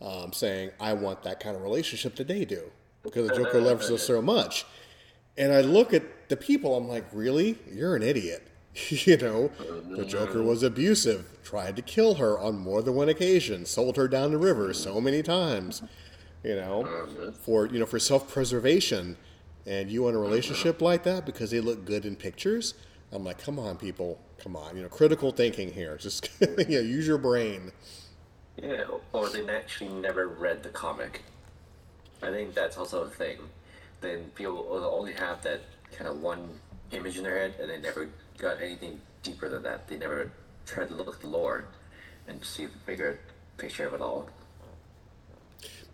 um, 0.00 0.32
saying, 0.32 0.70
"I 0.80 0.92
want 0.94 1.22
that 1.24 1.40
kind 1.40 1.56
of 1.56 1.62
relationship 1.62 2.16
that 2.16 2.28
they 2.28 2.44
do," 2.44 2.70
because 3.02 3.28
the 3.28 3.36
Joker 3.36 3.60
loves 3.60 3.90
us 3.90 4.02
so 4.02 4.20
much. 4.20 4.66
And 5.38 5.52
I 5.52 5.60
look 5.60 5.94
at 5.94 6.28
the 6.28 6.36
people, 6.36 6.76
I'm 6.76 6.88
like, 6.88 7.04
"Really? 7.12 7.58
You're 7.72 7.96
an 7.96 8.02
idiot." 8.02 8.46
you 8.88 9.16
know, 9.16 9.50
the 9.96 10.04
Joker 10.04 10.42
was 10.42 10.62
abusive, 10.62 11.38
tried 11.42 11.76
to 11.76 11.82
kill 11.82 12.14
her 12.14 12.38
on 12.38 12.58
more 12.58 12.82
than 12.82 12.94
one 12.94 13.08
occasion, 13.08 13.66
sold 13.66 13.96
her 13.96 14.06
down 14.06 14.30
the 14.30 14.38
river 14.38 14.72
so 14.72 15.00
many 15.00 15.22
times. 15.22 15.82
You 16.42 16.56
know, 16.56 17.32
for 17.42 17.66
you 17.66 17.78
know, 17.78 17.86
for 17.86 17.98
self-preservation, 17.98 19.16
and 19.66 19.90
you 19.90 20.04
want 20.04 20.16
a 20.16 20.18
relationship 20.18 20.80
like 20.80 21.02
that 21.02 21.26
because 21.26 21.50
they 21.50 21.60
look 21.60 21.84
good 21.84 22.06
in 22.06 22.16
pictures. 22.16 22.74
I'm 23.12 23.24
like, 23.24 23.38
come 23.38 23.58
on, 23.58 23.76
people, 23.76 24.20
come 24.38 24.56
on. 24.56 24.76
You 24.76 24.82
know, 24.82 24.88
critical 24.88 25.32
thinking 25.32 25.72
here. 25.72 25.96
Just 26.00 26.30
you 26.40 26.46
know, 26.56 26.80
use 26.80 27.06
your 27.06 27.18
brain. 27.18 27.72
Yeah, 28.62 28.84
or 29.12 29.28
they 29.28 29.48
actually 29.48 29.90
never 29.90 30.28
read 30.28 30.62
the 30.62 30.68
comic. 30.68 31.22
I 32.22 32.30
think 32.30 32.54
that's 32.54 32.76
also 32.76 33.04
a 33.04 33.08
thing. 33.08 33.38
Then 34.00 34.24
people 34.34 34.66
only 34.70 35.12
have 35.14 35.42
that 35.42 35.62
kind 35.92 36.08
of 36.08 36.20
one 36.20 36.48
image 36.92 37.16
in 37.16 37.24
their 37.24 37.38
head, 37.38 37.54
and 37.60 37.70
they 37.70 37.78
never 37.78 38.08
got 38.38 38.60
anything 38.60 39.00
deeper 39.22 39.48
than 39.48 39.62
that. 39.62 39.88
They 39.88 39.96
never 39.96 40.30
tried 40.66 40.88
to 40.88 40.94
look 40.94 41.08
at 41.08 41.20
the 41.20 41.28
lore 41.28 41.64
and 42.28 42.44
see 42.44 42.66
the 42.66 42.78
bigger 42.86 43.18
picture 43.56 43.86
of 43.86 43.94
it 43.94 44.00
all. 44.00 44.28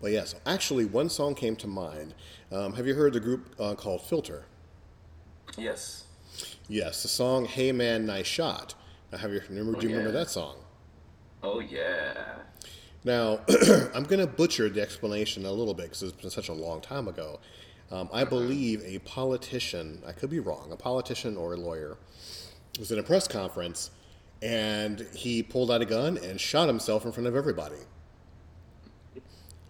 But 0.00 0.12
yes, 0.12 0.34
actually, 0.44 0.84
one 0.84 1.08
song 1.08 1.34
came 1.34 1.56
to 1.56 1.66
mind. 1.66 2.14
Um, 2.52 2.74
have 2.74 2.86
you 2.86 2.94
heard 2.94 3.12
the 3.12 3.20
group 3.20 3.54
uh, 3.58 3.74
called 3.74 4.02
Filter? 4.02 4.44
Yes. 5.56 6.04
Yes, 6.68 7.02
the 7.02 7.08
song 7.08 7.46
"Hey 7.46 7.72
Man, 7.72 8.06
Nice 8.06 8.26
Shot." 8.26 8.74
Now, 9.10 9.18
have 9.18 9.32
you 9.32 9.40
remember? 9.48 9.80
Do 9.80 9.88
you 9.88 9.96
remember 9.96 10.12
that 10.18 10.28
song? 10.28 10.56
Oh 11.42 11.60
yeah. 11.60 12.34
Now, 13.06 13.38
I'm 13.94 14.02
going 14.02 14.18
to 14.18 14.26
butcher 14.26 14.68
the 14.68 14.82
explanation 14.82 15.46
a 15.46 15.52
little 15.52 15.74
bit 15.74 15.84
because 15.84 16.02
it's 16.02 16.12
been 16.12 16.28
such 16.28 16.48
a 16.48 16.52
long 16.52 16.80
time 16.80 17.06
ago. 17.06 17.38
Um, 17.92 18.08
I 18.12 18.24
believe 18.24 18.82
a 18.84 18.98
politician, 18.98 20.02
I 20.04 20.10
could 20.10 20.28
be 20.28 20.40
wrong, 20.40 20.72
a 20.72 20.76
politician 20.76 21.36
or 21.36 21.54
a 21.54 21.56
lawyer, 21.56 21.98
was 22.80 22.90
in 22.90 22.98
a 22.98 23.04
press 23.04 23.28
conference 23.28 23.92
and 24.42 25.06
he 25.14 25.40
pulled 25.40 25.70
out 25.70 25.82
a 25.82 25.84
gun 25.84 26.18
and 26.18 26.40
shot 26.40 26.66
himself 26.66 27.04
in 27.06 27.12
front 27.12 27.28
of 27.28 27.36
everybody. 27.36 27.76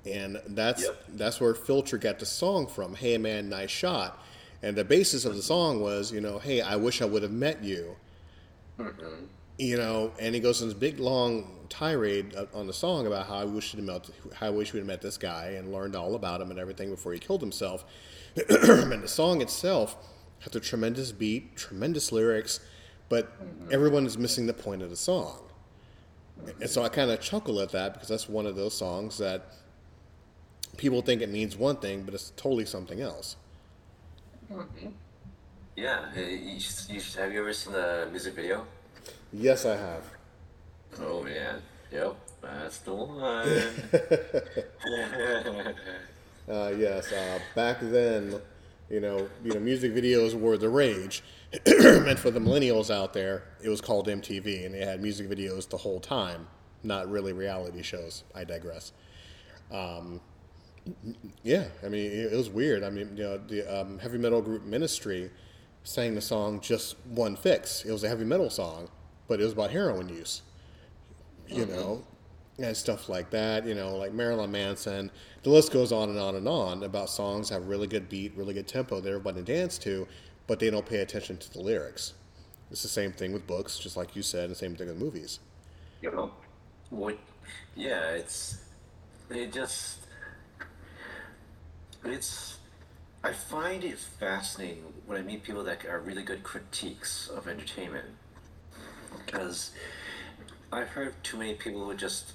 And 0.06 0.40
that's 0.48 0.84
Yep. 0.84 1.04
that's 1.08 1.38
where 1.38 1.54
Filter 1.54 1.98
got 1.98 2.18
the 2.18 2.26
song 2.26 2.66
from, 2.66 2.94
Hey 2.94 3.18
Man, 3.18 3.50
Nice 3.50 3.70
Shot. 3.70 4.18
And 4.62 4.74
the 4.76 4.84
basis 4.84 5.26
of 5.26 5.36
the 5.36 5.42
song 5.42 5.82
was, 5.82 6.10
you 6.10 6.22
know, 6.22 6.38
hey, 6.38 6.62
I 6.62 6.76
wish 6.76 7.02
I 7.02 7.04
would 7.04 7.22
have 7.22 7.32
met 7.32 7.62
you 7.62 7.96
you 9.58 9.76
know, 9.76 10.12
and 10.18 10.34
he 10.34 10.40
goes 10.40 10.60
in 10.62 10.68
this 10.68 10.76
big 10.76 10.98
long 10.98 11.66
tirade 11.68 12.34
uh, 12.36 12.46
on 12.54 12.66
the 12.66 12.72
song 12.72 13.06
about 13.06 13.26
how 13.26 13.36
I 13.36 13.44
wish 13.44 13.72
he'd 13.72 13.82
met, 13.82 14.08
how 14.34 14.46
I 14.48 14.50
wish 14.50 14.72
we'd 14.72 14.84
met 14.84 15.00
this 15.02 15.16
guy 15.16 15.50
and 15.58 15.72
learned 15.72 15.96
all 15.96 16.14
about 16.14 16.40
him 16.40 16.50
and 16.50 16.58
everything 16.58 16.90
before 16.90 17.12
he 17.12 17.18
killed 17.18 17.40
himself. 17.40 17.84
and 18.48 19.02
the 19.02 19.08
song 19.08 19.40
itself 19.40 19.96
has 20.40 20.54
a 20.54 20.60
tremendous 20.60 21.10
beat, 21.12 21.56
tremendous 21.56 22.12
lyrics, 22.12 22.60
but 23.08 23.32
everyone 23.70 24.04
is 24.06 24.18
missing 24.18 24.46
the 24.46 24.52
point 24.52 24.82
of 24.82 24.90
the 24.90 24.96
song. 24.96 25.38
And 26.60 26.68
so 26.68 26.82
I 26.82 26.90
kind 26.90 27.10
of 27.10 27.20
chuckle 27.20 27.60
at 27.60 27.70
that 27.72 27.94
because 27.94 28.08
that's 28.08 28.28
one 28.28 28.44
of 28.46 28.56
those 28.56 28.74
songs 28.76 29.16
that 29.18 29.54
people 30.76 31.00
think 31.00 31.22
it 31.22 31.30
means 31.30 31.56
one 31.56 31.76
thing, 31.76 32.02
but 32.02 32.12
it's 32.12 32.30
totally 32.36 32.66
something 32.66 33.00
else. 33.00 33.36
Yeah. 35.74 36.06
uh, 36.16 36.20
You, 36.20 36.60
should- 36.60 36.90
you 36.90 37.00
should, 37.00 37.20
have 37.20 37.32
you 37.32 37.40
ever 37.40 37.52
seen 37.54 37.72
the 37.72 38.06
music 38.10 38.34
video? 38.34 38.66
Yes, 39.38 39.66
I 39.66 39.76
have. 39.76 40.04
Oh 40.98 41.22
man. 41.22 41.60
Yep. 41.92 42.16
That's 42.40 42.78
the 42.78 42.94
one. 42.94 43.62
Uh, 46.48 46.72
yes, 46.78 47.12
uh, 47.12 47.40
back 47.56 47.78
then, 47.80 48.40
you 48.88 49.00
know, 49.00 49.28
you 49.42 49.52
know, 49.52 49.58
music 49.58 49.92
videos 49.92 50.32
were 50.32 50.56
the 50.56 50.68
rage. 50.68 51.24
and 51.66 52.16
for 52.20 52.30
the 52.30 52.38
millennials 52.38 52.88
out 52.88 53.12
there, 53.14 53.42
it 53.60 53.68
was 53.68 53.80
called 53.80 54.06
MTV, 54.06 54.64
and 54.64 54.72
they 54.72 54.84
had 54.84 55.02
music 55.02 55.28
videos 55.28 55.68
the 55.68 55.78
whole 55.78 55.98
time, 55.98 56.46
not 56.84 57.10
really 57.10 57.32
reality 57.32 57.82
shows. 57.82 58.22
I 58.32 58.44
digress. 58.44 58.92
Um, 59.72 60.20
yeah, 61.42 61.64
I 61.84 61.88
mean, 61.88 62.06
it, 62.12 62.32
it 62.32 62.36
was 62.36 62.48
weird. 62.48 62.84
I 62.84 62.90
mean, 62.90 63.16
you 63.16 63.24
know, 63.24 63.38
the 63.38 63.80
um, 63.80 63.98
heavy 63.98 64.18
metal 64.18 64.40
group 64.40 64.64
Ministry 64.64 65.32
sang 65.82 66.14
the 66.14 66.20
song 66.20 66.60
"Just 66.60 66.94
One 67.06 67.34
Fix." 67.34 67.84
It 67.84 67.90
was 67.90 68.04
a 68.04 68.08
heavy 68.08 68.24
metal 68.24 68.50
song, 68.50 68.88
but 69.28 69.40
it 69.40 69.44
was 69.44 69.52
about 69.52 69.70
heroin 69.70 70.08
use 70.08 70.42
you 71.48 71.64
mm-hmm. 71.64 71.72
know, 71.72 72.02
and 72.58 72.76
stuff 72.76 73.08
like 73.08 73.30
that. 73.30 73.66
You 73.66 73.74
know, 73.74 73.96
like 73.96 74.12
Marilyn 74.12 74.50
Manson. 74.50 75.10
The 75.42 75.50
list 75.50 75.72
goes 75.72 75.92
on 75.92 76.08
and 76.08 76.18
on 76.18 76.34
and 76.34 76.48
on 76.48 76.82
about 76.82 77.08
songs 77.08 77.48
that 77.48 77.56
have 77.56 77.68
really 77.68 77.86
good 77.86 78.08
beat, 78.08 78.32
really 78.36 78.54
good 78.54 78.66
tempo 78.66 79.00
that 79.00 79.08
everybody 79.08 79.42
dance 79.42 79.78
to, 79.78 80.08
but 80.46 80.58
they 80.58 80.70
don't 80.70 80.86
pay 80.86 80.98
attention 80.98 81.36
to 81.38 81.52
the 81.52 81.60
lyrics. 81.60 82.14
It's 82.70 82.82
the 82.82 82.88
same 82.88 83.12
thing 83.12 83.32
with 83.32 83.46
books, 83.46 83.78
just 83.78 83.96
like 83.96 84.16
you 84.16 84.22
said, 84.22 84.44
and 84.44 84.50
the 84.50 84.56
same 84.56 84.74
thing 84.74 84.88
with 84.88 84.98
movies. 84.98 85.38
you 86.02 86.10
know 86.10 86.30
what 86.90 87.18
yeah 87.74 88.10
it's 88.10 88.58
it 89.30 89.52
just 89.52 89.98
it's 92.04 92.58
i 93.24 93.32
find 93.32 93.82
it 93.82 93.98
fascinating 93.98 94.84
when 95.06 95.18
i 95.18 95.22
meet 95.22 95.42
people 95.42 95.64
that 95.64 95.84
are 95.86 95.98
really 96.00 96.22
good 96.22 96.42
critiques 96.44 97.28
of 97.28 97.48
entertainment 97.48 98.06
because 99.24 99.72
i've 100.72 100.88
heard 100.88 101.14
too 101.22 101.36
many 101.36 101.54
people 101.54 101.84
who 101.84 101.94
just 101.94 102.32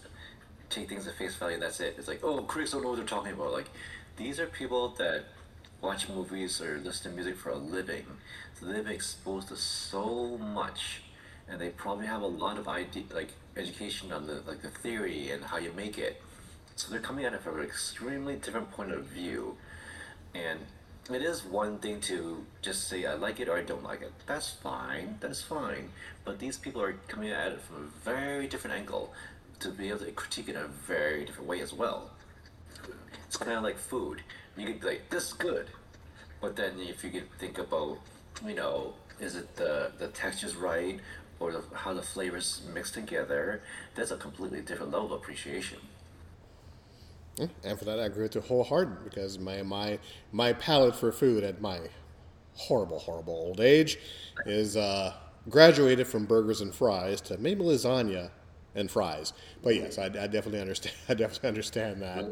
take 0.71 0.89
things 0.89 1.05
at 1.07 1.15
face 1.15 1.35
value 1.35 1.59
that's 1.59 1.79
it. 1.79 1.95
It's 1.97 2.07
like 2.07 2.23
oh 2.23 2.41
critics 2.43 2.71
don't 2.71 2.83
know 2.83 2.89
what 2.89 2.97
they're 2.97 3.05
talking 3.05 3.33
about. 3.33 3.51
Like 3.51 3.69
these 4.17 4.39
are 4.39 4.47
people 4.47 4.89
that 4.97 5.25
watch 5.81 6.09
movies 6.09 6.61
or 6.61 6.79
listen 6.83 7.11
to 7.11 7.15
music 7.15 7.35
for 7.37 7.49
a 7.49 7.57
living. 7.57 8.05
So 8.59 8.65
they've 8.65 8.83
been 8.83 8.93
exposed 8.93 9.49
to 9.49 9.55
so 9.55 10.37
much 10.37 11.01
and 11.49 11.59
they 11.59 11.69
probably 11.69 12.05
have 12.05 12.21
a 12.21 12.27
lot 12.27 12.57
of 12.57 12.67
idea, 12.67 13.03
like 13.13 13.33
education 13.57 14.11
on 14.11 14.25
the 14.25 14.41
like 14.47 14.61
the 14.61 14.69
theory 14.69 15.31
and 15.31 15.43
how 15.43 15.57
you 15.57 15.73
make 15.73 15.97
it. 15.97 16.21
So 16.75 16.89
they're 16.89 17.01
coming 17.01 17.25
at 17.25 17.33
it 17.33 17.41
from 17.41 17.59
an 17.59 17.65
extremely 17.65 18.37
different 18.37 18.71
point 18.71 18.91
of 18.91 19.03
view, 19.03 19.57
and 20.33 20.59
it 21.15 21.21
is 21.21 21.43
one 21.43 21.79
thing 21.79 21.99
to 22.01 22.45
just 22.61 22.87
say 22.87 23.05
I 23.05 23.13
like 23.15 23.39
it 23.39 23.49
or 23.49 23.57
I 23.57 23.63
don't 23.63 23.83
like 23.83 24.01
it. 24.01 24.13
That's 24.25 24.49
fine. 24.49 25.17
That's 25.19 25.41
fine. 25.41 25.89
But 26.25 26.39
these 26.39 26.57
people 26.57 26.81
are 26.81 26.93
coming 27.07 27.31
at 27.31 27.53
it 27.53 27.61
from 27.61 27.77
a 27.77 28.05
very 28.05 28.47
different 28.47 28.75
angle 28.75 29.13
to 29.59 29.69
be 29.69 29.89
able 29.89 29.99
to 29.99 30.11
critique 30.11 30.49
it 30.49 30.55
in 30.55 30.61
a 30.61 30.67
very 30.67 31.25
different 31.25 31.47
way 31.47 31.61
as 31.61 31.73
well. 31.73 32.11
It's 33.25 33.37
kind 33.37 33.53
of 33.53 33.63
like 33.63 33.77
food. 33.77 34.21
You 34.57 34.67
could 34.67 34.81
be 34.81 34.87
like, 34.87 35.09
this 35.09 35.27
is 35.27 35.33
good. 35.33 35.67
But 36.41 36.55
then 36.55 36.73
if 36.79 37.03
you 37.03 37.11
could 37.11 37.31
think 37.39 37.57
about, 37.57 37.99
you 38.45 38.55
know, 38.55 38.93
is 39.19 39.35
it 39.35 39.55
the, 39.55 39.91
the 39.99 40.07
texture's 40.07 40.55
right 40.55 40.99
or 41.39 41.51
the, 41.51 41.63
how 41.73 41.93
the 41.93 42.01
flavors 42.01 42.61
mix 42.73 42.91
together, 42.91 43.61
that's 43.95 44.11
a 44.11 44.17
completely 44.17 44.61
different 44.61 44.91
level 44.91 45.13
of 45.13 45.21
appreciation. 45.21 45.79
And 47.63 47.79
for 47.79 47.85
that, 47.85 47.99
I 47.99 48.05
agree 48.05 48.23
with 48.23 48.35
you 48.35 48.41
wholeheartedly 48.41 49.03
because 49.03 49.39
my, 49.39 49.61
my, 49.63 49.99
my 50.31 50.53
palate 50.53 50.95
for 50.95 51.11
food 51.11 51.43
at 51.43 51.61
my 51.61 51.79
horrible, 52.55 52.99
horrible 52.99 53.33
old 53.33 53.59
age 53.59 53.97
is 54.45 54.75
uh, 54.77 55.13
graduated 55.49 56.07
from 56.07 56.25
burgers 56.25 56.61
and 56.61 56.73
fries 56.73 57.21
to 57.21 57.37
maybe 57.37 57.63
lasagna 57.63 58.31
and 58.75 58.89
fries. 58.89 59.33
But 59.63 59.75
yes, 59.75 59.97
I, 59.97 60.05
I 60.05 60.27
definitely 60.27 60.61
understand. 60.61 60.95
I 61.09 61.13
definitely 61.13 61.49
understand 61.49 62.01
that. 62.01 62.25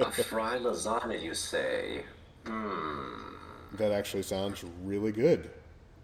a 0.00 0.10
fried 0.10 0.62
lasagna, 0.62 1.22
you 1.22 1.34
say? 1.34 2.04
Hmm. 2.46 3.76
That 3.76 3.92
actually 3.92 4.22
sounds 4.22 4.64
really 4.84 5.12
good. 5.12 5.50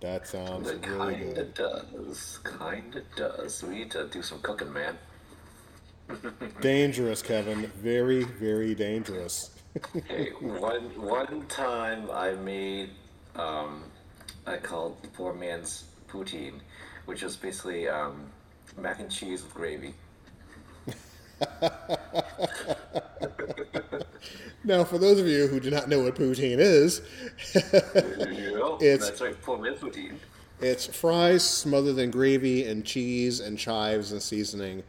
That 0.01 0.26
sounds 0.26 0.70
It 0.70 0.87
really 0.87 1.16
kinda 1.16 1.35
good. 1.35 1.55
does. 1.55 2.41
Kinda 2.45 3.03
does. 3.16 3.62
We 3.62 3.76
need 3.76 3.91
to 3.93 4.09
do 4.09 4.22
some 4.22 4.41
cooking, 4.41 4.72
man. 4.72 4.99
Dangerous, 6.61 7.23
Kevin. 7.23 7.67
Very, 7.83 8.25
very 8.25 8.75
dangerous. 8.75 9.51
Hey, 10.07 10.31
one 10.41 10.83
one 11.01 11.47
time 11.47 12.11
I 12.11 12.33
made 12.33 12.91
um, 13.37 13.85
I 14.47 14.57
called 14.57 15.01
the 15.03 15.09
poor 15.09 15.33
man's 15.33 15.85
poutine, 16.09 16.61
which 17.07 17.23
was 17.23 17.37
basically 17.37 17.89
um, 17.89 18.27
mac 18.77 18.99
and 19.01 19.11
cheese 19.11 19.43
with 19.43 19.55
gravy. 19.55 19.95
Now, 24.63 24.85
for 24.85 24.99
those 24.99 25.19
of 25.19 25.27
you 25.27 25.47
who 25.47 25.59
do 25.59 25.71
not 25.71 25.89
know 25.89 26.01
what 26.03 26.15
poutine 26.17 26.59
is, 26.59 27.01
It's- 28.83 29.21
right, 29.21 29.41
poor 29.43 29.57
man's 29.59 29.81
poutine. 29.81 30.17
it's 30.61 30.87
fries 30.87 31.43
smothered 31.43 31.97
in 31.99 32.11
gravy 32.11 32.65
and 32.67 32.85
cheese 32.85 33.41
and 33.41 33.59
chives 33.59 34.13
and 34.13 34.21
seasoning. 34.23 34.83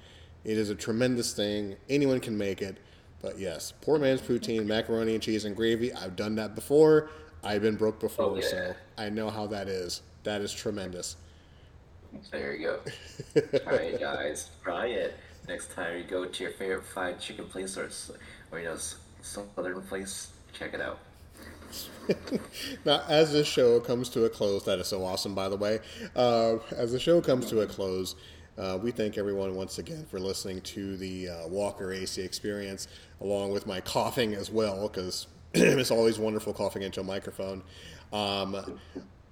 It 0.43 0.57
is 0.57 0.69
a 0.69 0.75
tremendous 0.75 1.33
thing. 1.33 1.75
Anyone 1.89 2.19
can 2.19 2.37
make 2.37 2.61
it. 2.61 2.77
But 3.21 3.37
yes, 3.37 3.73
poor 3.81 3.99
man's 3.99 4.21
poutine, 4.21 4.65
macaroni 4.65 5.13
and 5.13 5.21
cheese 5.21 5.45
and 5.45 5.55
gravy. 5.55 5.93
I've 5.93 6.15
done 6.15 6.35
that 6.35 6.55
before. 6.55 7.09
I've 7.43 7.61
been 7.61 7.75
broke 7.75 7.99
before, 7.99 8.25
Oh, 8.25 8.35
yeah. 8.35 8.41
so 8.47 8.73
I 8.97 9.09
know 9.09 9.29
how 9.29 9.47
that 9.47 9.67
is. 9.67 10.01
That 10.23 10.41
is 10.41 10.51
tremendous. 10.53 11.15
There 12.31 12.53
you 12.55 12.67
go. 12.67 12.79
All 13.67 13.73
right, 13.77 13.99
guys, 13.99 14.49
try 14.63 14.87
it 14.87 15.15
next 15.47 15.71
time 15.73 15.97
you 15.97 16.03
go 16.03 16.25
to 16.25 16.43
your 16.43 16.51
favorite 16.53 16.83
fried 16.85 17.19
chicken 17.19 17.45
place 17.45 17.77
or, 17.77 17.89
or 18.51 18.59
you 18.59 18.65
know 18.65 18.73
s- 18.73 18.97
southern 19.21 19.81
place. 19.83 20.31
Check 20.53 20.73
it 20.73 20.81
out. 20.81 20.99
Now, 22.85 23.03
as 23.07 23.31
this 23.31 23.47
show 23.47 23.79
comes 23.79 24.09
to 24.09 24.25
a 24.25 24.29
close, 24.29 24.65
that 24.65 24.79
is 24.79 24.87
so 24.87 25.03
awesome, 25.05 25.33
by 25.35 25.47
the 25.49 25.55
way. 25.55 25.79
Uh, 26.15 26.57
as 26.71 26.91
the 26.91 26.99
show 26.99 27.21
comes 27.21 27.45
to 27.47 27.61
a 27.61 27.67
close, 27.67 28.15
uh, 28.57 28.77
we 28.81 28.91
thank 28.91 29.17
everyone 29.17 29.55
once 29.55 29.77
again 29.77 30.05
for 30.09 30.19
listening 30.19 30.61
to 30.61 30.97
the 30.97 31.29
uh, 31.29 31.47
Walker 31.47 31.91
AC 31.91 32.21
experience, 32.21 32.87
along 33.21 33.51
with 33.51 33.65
my 33.65 33.81
coughing 33.81 34.33
as 34.33 34.51
well, 34.51 34.87
because 34.87 35.27
it's 35.53 35.91
always 35.91 36.19
wonderful 36.19 36.53
coughing 36.53 36.81
into 36.81 36.99
a 36.99 37.03
microphone. 37.03 37.63
Um, 38.11 38.79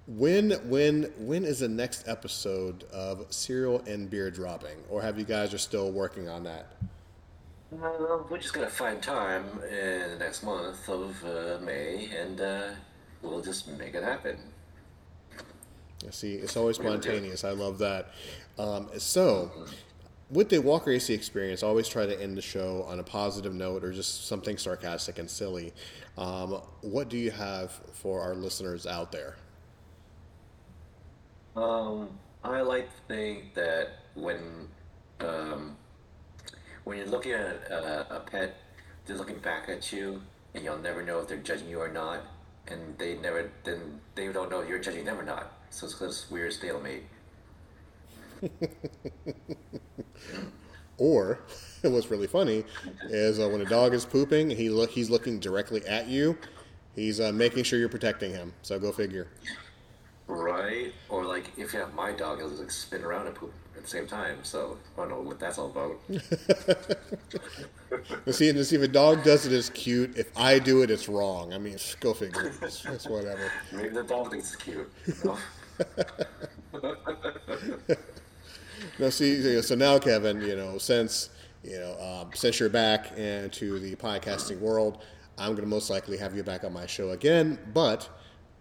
when 0.06 0.52
when 0.68 1.12
when 1.18 1.44
is 1.44 1.60
the 1.60 1.68
next 1.68 2.08
episode 2.08 2.84
of 2.92 3.26
Cereal 3.30 3.80
and 3.86 4.08
Beer 4.10 4.30
dropping, 4.30 4.76
or 4.88 5.02
have 5.02 5.18
you 5.18 5.24
guys 5.24 5.54
are 5.54 5.58
still 5.58 5.92
working 5.92 6.28
on 6.28 6.42
that? 6.44 6.66
Uh, 7.72 8.18
we're 8.28 8.38
just 8.38 8.52
gonna 8.52 8.68
find 8.68 9.00
time 9.02 9.44
in 9.70 10.10
the 10.10 10.16
next 10.18 10.42
month 10.42 10.88
of 10.88 11.24
uh, 11.24 11.58
May, 11.62 12.08
and 12.16 12.40
uh, 12.40 12.70
we'll 13.22 13.42
just 13.42 13.68
make 13.78 13.94
it 13.94 14.02
happen. 14.02 14.36
See, 16.10 16.34
it's 16.36 16.56
always 16.56 16.76
spontaneous. 16.76 17.44
I 17.44 17.50
love 17.50 17.78
that. 17.78 18.08
Um, 18.58 18.90
so, 18.98 19.50
with 20.30 20.48
the 20.48 20.58
Walker 20.58 20.90
AC 20.90 21.12
experience, 21.12 21.62
I 21.62 21.66
always 21.66 21.88
try 21.88 22.06
to 22.06 22.22
end 22.22 22.36
the 22.36 22.42
show 22.42 22.84
on 22.88 23.00
a 23.00 23.02
positive 23.02 23.54
note 23.54 23.82
or 23.82 23.92
just 23.92 24.26
something 24.26 24.58
sarcastic 24.58 25.18
and 25.18 25.30
silly. 25.30 25.72
Um, 26.16 26.60
what 26.82 27.08
do 27.08 27.16
you 27.16 27.30
have 27.30 27.72
for 27.92 28.20
our 28.20 28.34
listeners 28.34 28.86
out 28.86 29.12
there? 29.12 29.36
Um, 31.56 32.10
I 32.44 32.60
like 32.60 32.86
to 32.86 33.02
think 33.08 33.54
that 33.54 33.88
when 34.14 34.68
um, 35.20 35.76
when 36.84 36.98
you're 36.98 37.06
looking 37.06 37.32
at 37.32 37.70
a, 37.70 38.16
a 38.16 38.20
pet, 38.20 38.56
they're 39.06 39.16
looking 39.16 39.38
back 39.38 39.68
at 39.68 39.92
you, 39.92 40.22
and 40.54 40.64
you'll 40.64 40.78
never 40.78 41.02
know 41.02 41.18
if 41.20 41.28
they're 41.28 41.38
judging 41.38 41.68
you 41.68 41.80
or 41.80 41.90
not, 41.90 42.20
and 42.68 42.96
they 42.98 43.16
never 43.16 43.50
then 43.64 44.00
they 44.14 44.28
don't 44.28 44.50
know 44.50 44.60
if 44.60 44.68
you're 44.68 44.78
judging 44.78 45.04
them 45.04 45.18
or 45.18 45.24
not. 45.24 45.52
So 45.70 45.86
it's 45.86 45.98
this 45.98 46.30
weird 46.30 46.52
stalemate. 46.52 47.04
Or, 51.00 51.40
what's 51.82 52.10
really 52.10 52.28
funny 52.28 52.62
is 53.08 53.40
uh, 53.40 53.48
when 53.48 53.62
a 53.62 53.64
dog 53.64 53.94
is 53.94 54.04
pooping, 54.04 54.50
he 54.50 54.68
look 54.68 54.90
he's 54.90 55.10
looking 55.10 55.40
directly 55.40 55.84
at 55.86 56.06
you. 56.06 56.38
He's 56.94 57.20
uh, 57.20 57.32
making 57.32 57.64
sure 57.64 57.78
you're 57.78 57.88
protecting 57.88 58.32
him. 58.32 58.52
So 58.62 58.78
go 58.78 58.92
figure. 58.92 59.26
Right? 60.26 60.92
Or 61.08 61.24
like 61.24 61.46
if 61.56 61.72
you 61.72 61.80
have 61.80 61.94
my 61.94 62.12
dog, 62.12 62.38
it'll 62.38 62.50
like 62.50 62.70
spin 62.70 63.02
around 63.02 63.26
and 63.26 63.34
poop 63.34 63.52
at 63.76 63.82
the 63.82 63.88
same 63.88 64.06
time. 64.06 64.38
So 64.42 64.76
I 64.96 65.00
don't 65.00 65.08
know 65.08 65.20
what 65.20 65.40
that's 65.40 65.58
all 65.58 65.70
about. 65.70 65.96
See, 68.30 68.50
and 68.50 68.64
see 68.64 68.76
if 68.76 68.82
a 68.82 68.88
dog 68.88 69.24
does 69.24 69.46
it, 69.46 69.52
it's 69.52 69.70
cute. 69.70 70.16
If 70.16 70.36
I 70.38 70.60
do 70.60 70.82
it, 70.82 70.90
it's 70.90 71.08
wrong. 71.08 71.52
I 71.52 71.58
mean, 71.58 71.76
go 71.98 72.14
figure. 72.14 72.52
It's, 72.62 72.84
it's 72.84 73.08
whatever. 73.08 73.50
Maybe 73.72 73.88
the 73.88 74.04
dog 74.04 74.30
thinks 74.30 74.54
it's 74.54 74.62
cute. 74.62 74.92
you 75.06 75.14
know? 75.24 75.36
No, 79.00 79.08
see, 79.08 79.62
so 79.62 79.74
now, 79.74 79.98
Kevin, 79.98 80.42
you 80.42 80.54
know, 80.54 80.76
since 80.76 81.30
you 81.64 81.78
know, 81.78 81.96
um, 81.98 82.30
since 82.34 82.60
you're 82.60 82.68
back 82.68 83.16
into 83.16 83.78
the 83.78 83.96
podcasting 83.96 84.60
world, 84.60 85.02
I'm 85.38 85.52
going 85.52 85.62
to 85.62 85.66
most 85.66 85.88
likely 85.88 86.18
have 86.18 86.36
you 86.36 86.42
back 86.42 86.64
on 86.64 86.74
my 86.74 86.84
show 86.84 87.12
again. 87.12 87.58
But 87.72 88.10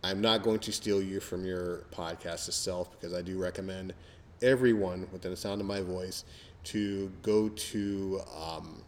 I'm 0.01 0.21
not 0.21 0.43
going 0.43 0.59
to 0.59 0.71
steal 0.71 1.01
you 1.01 1.19
from 1.19 1.43
your 1.43 1.83
podcast 1.91 2.47
itself 2.47 2.89
because 2.91 3.13
I 3.13 3.21
do 3.21 3.37
recommend 3.37 3.93
everyone 4.41 5.09
within 5.11 5.31
the 5.31 5.35
sound 5.35 5.59
of 5.59 5.67
my 5.67 5.81
voice 5.81 6.23
to 6.65 7.11
go 7.21 7.49
to, 7.49 8.21
um, 8.33 8.81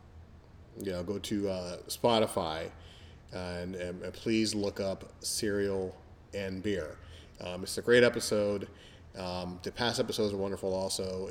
you 0.82 0.94
know, 0.94 1.04
go 1.04 1.20
to 1.20 1.50
uh, 1.50 1.78
Spotify 1.90 2.70
and, 3.34 3.76
and, 3.76 4.14
please 4.14 4.56
look 4.56 4.80
up 4.80 5.12
cereal 5.20 5.94
and 6.34 6.64
beer. 6.64 6.98
Um, 7.42 7.64
it's 7.64 7.78
a 7.78 7.82
great 7.82 8.06
episode. 8.06 8.70
Um, 9.18 9.60
the 9.64 9.72
past 9.72 10.00
episodes 10.00 10.34
are 10.34 10.38
wonderful. 10.38 10.74
Also, 10.74 11.30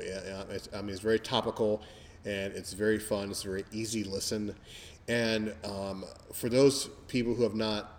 I 0.73 0.81
mean, 0.81 0.89
it's 0.89 0.99
very 0.99 1.19
topical 1.19 1.81
and 2.25 2.53
it's 2.53 2.73
very 2.73 2.99
fun. 2.99 3.31
It's 3.31 3.43
a 3.43 3.47
very 3.47 3.65
easy 3.71 4.03
listen. 4.03 4.55
And 5.07 5.53
um, 5.63 6.05
for 6.33 6.49
those 6.49 6.89
people 7.07 7.33
who 7.33 7.43
have 7.43 7.55
not 7.55 7.97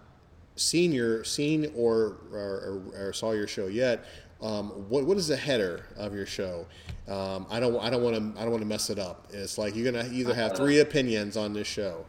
seen 0.56 0.92
your 0.92 1.24
seen 1.24 1.72
or 1.76 2.18
or, 2.32 2.82
or, 2.94 3.08
or 3.08 3.12
saw 3.12 3.32
your 3.32 3.46
show 3.46 3.66
yet, 3.66 4.04
um, 4.40 4.70
what 4.88 5.04
what 5.04 5.16
is 5.16 5.28
the 5.28 5.36
header 5.36 5.86
of 5.96 6.14
your 6.14 6.26
show? 6.26 6.66
Um, 7.08 7.46
I 7.50 7.60
don't 7.60 7.78
I 7.82 7.90
don't 7.90 8.02
want 8.02 8.16
to 8.16 8.40
I 8.40 8.42
don't 8.42 8.52
want 8.52 8.62
to 8.62 8.68
mess 8.68 8.90
it 8.90 8.98
up. 8.98 9.26
It's 9.32 9.58
like 9.58 9.74
you're 9.74 9.90
gonna 9.90 10.08
either 10.12 10.34
have 10.34 10.56
three 10.56 10.80
opinions 10.86 11.36
on 11.36 11.52
this 11.52 11.66
show. 11.66 12.04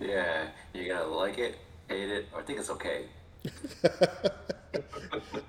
yeah, 0.00 0.48
you're 0.74 0.96
gonna 0.96 1.14
like 1.14 1.38
it, 1.38 1.56
hate 1.88 2.10
it, 2.10 2.26
or 2.34 2.42
think 2.42 2.58
it's 2.58 2.70
okay. 2.70 3.06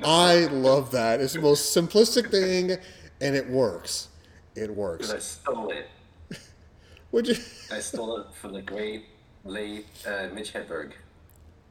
I 0.03 0.45
love 0.45 0.91
that. 0.91 1.21
It's 1.21 1.33
the 1.33 1.41
most 1.41 1.75
simplistic 1.75 2.29
thing, 2.31 2.77
and 3.21 3.35
it 3.35 3.49
works. 3.49 4.09
It 4.55 4.73
works. 4.75 5.11
I 5.11 5.19
stole 5.19 5.69
it. 5.71 5.87
Would 7.11 7.27
you? 7.27 7.35
I 7.71 7.79
stole 7.79 8.17
it 8.17 8.27
from 8.33 8.53
the 8.53 8.61
great 8.61 9.05
late 9.45 9.85
uh, 10.07 10.27
Mitch 10.33 10.53
Hedberg. 10.53 10.93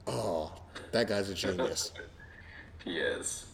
Oh, 0.07 0.53
that 0.93 1.09
guy's 1.09 1.29
a 1.29 1.35
genius. 1.35 1.93
Yes. 2.85 3.47
Now, 3.47 3.52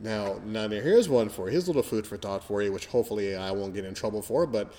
now, 0.00 0.40
now, 0.44 0.68
here's 0.68 1.08
one 1.08 1.28
for. 1.28 1.48
Here's 1.48 1.64
a 1.64 1.66
little 1.68 1.82
food 1.82 2.06
for 2.06 2.16
thought 2.16 2.44
for 2.44 2.62
you, 2.62 2.72
which 2.72 2.86
hopefully 2.86 3.36
I 3.36 3.50
won't 3.52 3.74
get 3.74 3.84
in 3.84 3.94
trouble 3.94 4.22
for. 4.22 4.46
But 4.46 4.72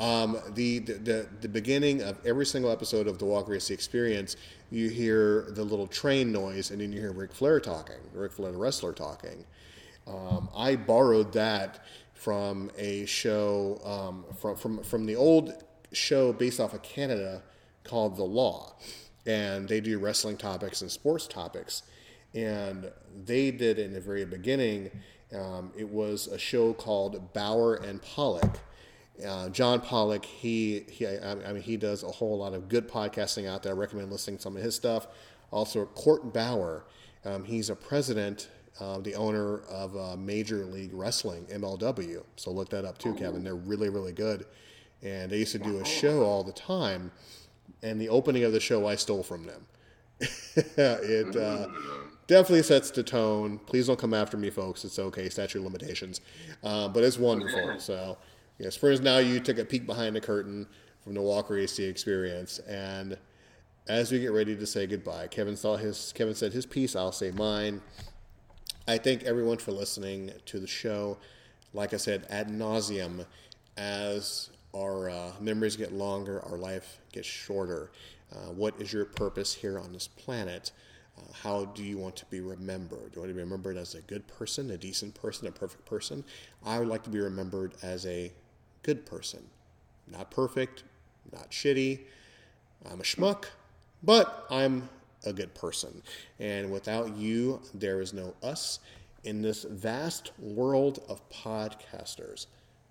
um, 0.00 0.38
the, 0.54 0.80
the 0.80 0.92
the 0.94 1.28
the 1.42 1.48
beginning 1.48 2.02
of 2.02 2.18
every 2.26 2.46
single 2.46 2.70
episode 2.70 3.06
of 3.06 3.18
the 3.18 3.24
Walker 3.24 3.54
AC 3.54 3.72
Experience, 3.72 4.36
you 4.70 4.88
hear 4.88 5.46
the 5.50 5.64
little 5.64 5.86
train 5.86 6.32
noise, 6.32 6.70
and 6.70 6.80
then 6.80 6.92
you 6.92 7.00
hear 7.00 7.12
Ric 7.12 7.32
Flair 7.32 7.60
talking, 7.60 7.96
Ric 8.12 8.32
Flair 8.32 8.52
the 8.52 8.58
wrestler 8.58 8.92
talking, 8.92 9.44
Um, 10.06 10.48
I 10.54 10.76
borrowed 10.76 11.32
that 11.32 11.84
from 12.14 12.70
a 12.78 13.06
show 13.06 13.80
um, 13.84 14.24
from, 14.38 14.56
from 14.56 14.82
from 14.82 15.06
the 15.06 15.16
old 15.16 15.52
show 15.92 16.32
based 16.32 16.60
off 16.60 16.74
of 16.74 16.82
Canada 16.82 17.42
called 17.84 18.16
The 18.16 18.24
Law, 18.24 18.74
and 19.26 19.68
they 19.68 19.80
do 19.80 19.98
wrestling 19.98 20.36
topics 20.36 20.82
and 20.82 20.90
sports 20.90 21.26
topics, 21.26 21.82
and 22.36 22.92
they 23.24 23.50
did 23.50 23.78
in 23.78 23.92
the 23.92 24.00
very 24.00 24.24
beginning. 24.24 24.90
Um, 25.34 25.72
it 25.76 25.88
was 25.88 26.28
a 26.28 26.38
show 26.38 26.72
called 26.74 27.32
Bauer 27.32 27.74
and 27.76 28.00
Pollock. 28.02 28.60
Uh, 29.26 29.48
John 29.48 29.80
Pollock, 29.80 30.24
he, 30.24 30.84
he 30.90 31.06
I, 31.06 31.32
I 31.32 31.52
mean, 31.54 31.62
he 31.62 31.78
does 31.78 32.02
a 32.02 32.08
whole 32.08 32.38
lot 32.38 32.52
of 32.52 32.68
good 32.68 32.88
podcasting 32.88 33.48
out 33.48 33.62
there. 33.62 33.72
I 33.72 33.76
recommend 33.76 34.12
listening 34.12 34.36
to 34.36 34.42
some 34.42 34.56
of 34.56 34.62
his 34.62 34.74
stuff. 34.74 35.06
Also, 35.50 35.86
Court 35.86 36.34
Bauer, 36.34 36.84
um, 37.24 37.42
he's 37.44 37.70
a 37.70 37.74
president, 37.76 38.50
uh, 38.78 38.98
the 38.98 39.14
owner 39.14 39.60
of 39.60 39.96
uh, 39.96 40.16
Major 40.16 40.66
League 40.66 40.92
Wrestling, 40.92 41.46
MLW. 41.46 42.22
So 42.36 42.50
look 42.50 42.68
that 42.70 42.84
up 42.84 42.98
too, 42.98 43.14
Kevin. 43.14 43.42
They're 43.42 43.54
really, 43.54 43.88
really 43.88 44.12
good. 44.12 44.44
And 45.02 45.32
they 45.32 45.38
used 45.38 45.52
to 45.52 45.58
do 45.58 45.80
a 45.80 45.84
show 45.84 46.22
all 46.22 46.44
the 46.44 46.52
time. 46.52 47.10
And 47.82 47.98
the 48.00 48.10
opening 48.10 48.44
of 48.44 48.52
the 48.52 48.60
show, 48.60 48.86
I 48.86 48.96
stole 48.96 49.22
from 49.22 49.46
them. 49.46 49.66
it 50.20 51.36
uh, 51.36 51.68
definitely 52.26 52.62
sets 52.62 52.90
the 52.90 53.02
tone. 53.02 53.58
Please 53.66 53.86
don't 53.86 53.98
come 53.98 54.14
after 54.14 54.36
me, 54.36 54.50
folks. 54.50 54.84
It's 54.84 54.98
okay, 54.98 55.28
statute 55.28 55.62
limitations. 55.62 56.20
Uh, 56.62 56.88
but 56.88 57.04
it's 57.04 57.18
wonderful. 57.18 57.78
So, 57.78 58.18
yes, 58.58 58.76
for 58.76 58.94
now, 58.96 59.18
you 59.18 59.40
took 59.40 59.58
a 59.58 59.64
peek 59.64 59.86
behind 59.86 60.16
the 60.16 60.20
curtain 60.20 60.66
from 61.02 61.14
the 61.14 61.22
Walker 61.22 61.56
AC 61.56 61.84
experience. 61.84 62.58
And 62.60 63.16
as 63.88 64.10
we 64.10 64.18
get 64.18 64.32
ready 64.32 64.56
to 64.56 64.66
say 64.66 64.86
goodbye, 64.86 65.28
Kevin 65.28 65.56
saw 65.56 65.76
his 65.76 66.12
Kevin 66.14 66.34
said 66.34 66.52
his 66.52 66.66
piece. 66.66 66.96
I'll 66.96 67.12
say 67.12 67.30
mine. 67.30 67.80
I 68.88 68.98
thank 68.98 69.24
everyone 69.24 69.58
for 69.58 69.72
listening 69.72 70.32
to 70.46 70.60
the 70.60 70.66
show. 70.66 71.18
Like 71.72 71.92
I 71.92 71.96
said, 71.96 72.26
ad 72.30 72.48
nauseum, 72.48 73.26
as 73.76 74.50
our 74.74 75.10
uh, 75.10 75.32
memories 75.40 75.76
get 75.76 75.92
longer, 75.92 76.42
our 76.44 76.56
life 76.56 76.98
gets 77.12 77.26
shorter. 77.26 77.90
Uh, 78.32 78.50
what 78.50 78.80
is 78.80 78.92
your 78.92 79.04
purpose 79.04 79.54
here 79.54 79.78
on 79.78 79.92
this 79.92 80.08
planet? 80.08 80.72
Uh, 81.18 81.32
how 81.42 81.64
do 81.64 81.82
you 81.82 81.98
want 81.98 82.16
to 82.16 82.26
be 82.26 82.40
remembered? 82.40 83.12
Do 83.12 83.16
you 83.16 83.20
want 83.22 83.30
to 83.30 83.34
be 83.34 83.40
remembered 83.40 83.76
as 83.76 83.94
a 83.94 84.02
good 84.02 84.26
person, 84.26 84.70
a 84.70 84.76
decent 84.76 85.14
person, 85.14 85.46
a 85.46 85.52
perfect 85.52 85.84
person? 85.86 86.24
I 86.64 86.78
would 86.78 86.88
like 86.88 87.02
to 87.04 87.10
be 87.10 87.20
remembered 87.20 87.74
as 87.82 88.06
a 88.06 88.32
good 88.82 89.06
person. 89.06 89.42
Not 90.06 90.30
perfect, 90.30 90.84
not 91.32 91.50
shitty. 91.50 92.00
I'm 92.90 93.00
a 93.00 93.04
schmuck, 93.04 93.46
but 94.02 94.46
I'm 94.50 94.88
a 95.24 95.32
good 95.32 95.54
person. 95.54 96.02
And 96.38 96.70
without 96.70 97.16
you, 97.16 97.60
there 97.74 98.00
is 98.00 98.12
no 98.12 98.34
us 98.42 98.78
in 99.24 99.42
this 99.42 99.64
vast 99.64 100.30
world 100.38 101.02
of 101.08 101.28
podcasters. 101.30 102.46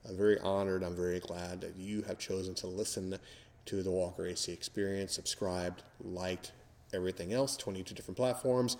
I'm 0.07 0.17
very 0.17 0.39
honored. 0.39 0.83
I'm 0.83 0.95
very 0.95 1.19
glad 1.19 1.61
that 1.61 1.77
you 1.77 2.01
have 2.03 2.19
chosen 2.19 2.53
to 2.55 2.67
listen 2.67 3.17
to 3.65 3.81
the 3.81 3.89
Walker 3.89 4.25
AC 4.27 4.51
experience, 4.51 5.13
subscribed, 5.13 5.81
liked, 6.03 6.51
everything 6.95 7.33
else, 7.33 7.57
22 7.57 7.93
different 7.93 8.17
platforms. 8.17 8.77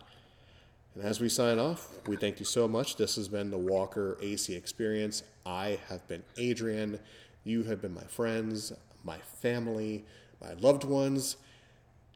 And 0.95 1.05
as 1.05 1.21
we 1.21 1.29
sign 1.29 1.59
off, 1.59 1.89
we 2.07 2.17
thank 2.17 2.41
you 2.41 2.47
so 2.47 2.67
much. 2.67 2.97
This 2.97 3.17
has 3.17 3.29
been 3.29 3.51
the 3.51 3.59
Walker 3.59 4.19
AC 4.21 4.55
Experience. 4.55 5.23
I 5.47 5.79
have 5.89 6.07
been 6.09 6.23
Adrian. 6.37 6.99
You 7.45 7.65
have 7.65 7.81
been 7.81 7.95
my 7.95 8.05
friends, 8.05 8.73
my 9.03 9.19
family, 9.19 10.05
my 10.41 10.53
loved 10.55 10.85
ones, 10.85 11.37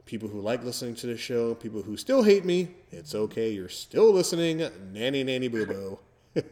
people 0.05 0.29
who 0.29 0.41
like 0.41 0.63
listening 0.65 0.95
to 0.97 1.07
the 1.07 1.17
show, 1.17 1.55
people 1.55 1.83
who 1.83 1.97
still 1.97 2.23
hate 2.23 2.45
me. 2.45 2.75
It's 2.91 3.15
okay. 3.15 3.51
You're 3.51 3.69
still 3.69 4.13
listening. 4.13 4.63
Nanny, 4.93 5.25
nanny, 5.25 5.49
boo 5.49 5.67
boo. 5.67 5.99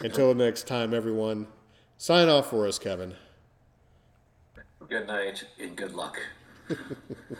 Until 0.00 0.34
next 0.34 0.66
time, 0.66 0.92
everyone. 0.94 1.46
Sign 1.96 2.28
off 2.28 2.50
for 2.50 2.66
us, 2.66 2.78
Kevin. 2.78 3.14
Good 4.88 5.06
night 5.06 5.44
and 5.60 5.76
good 5.76 5.92
luck. 5.92 6.18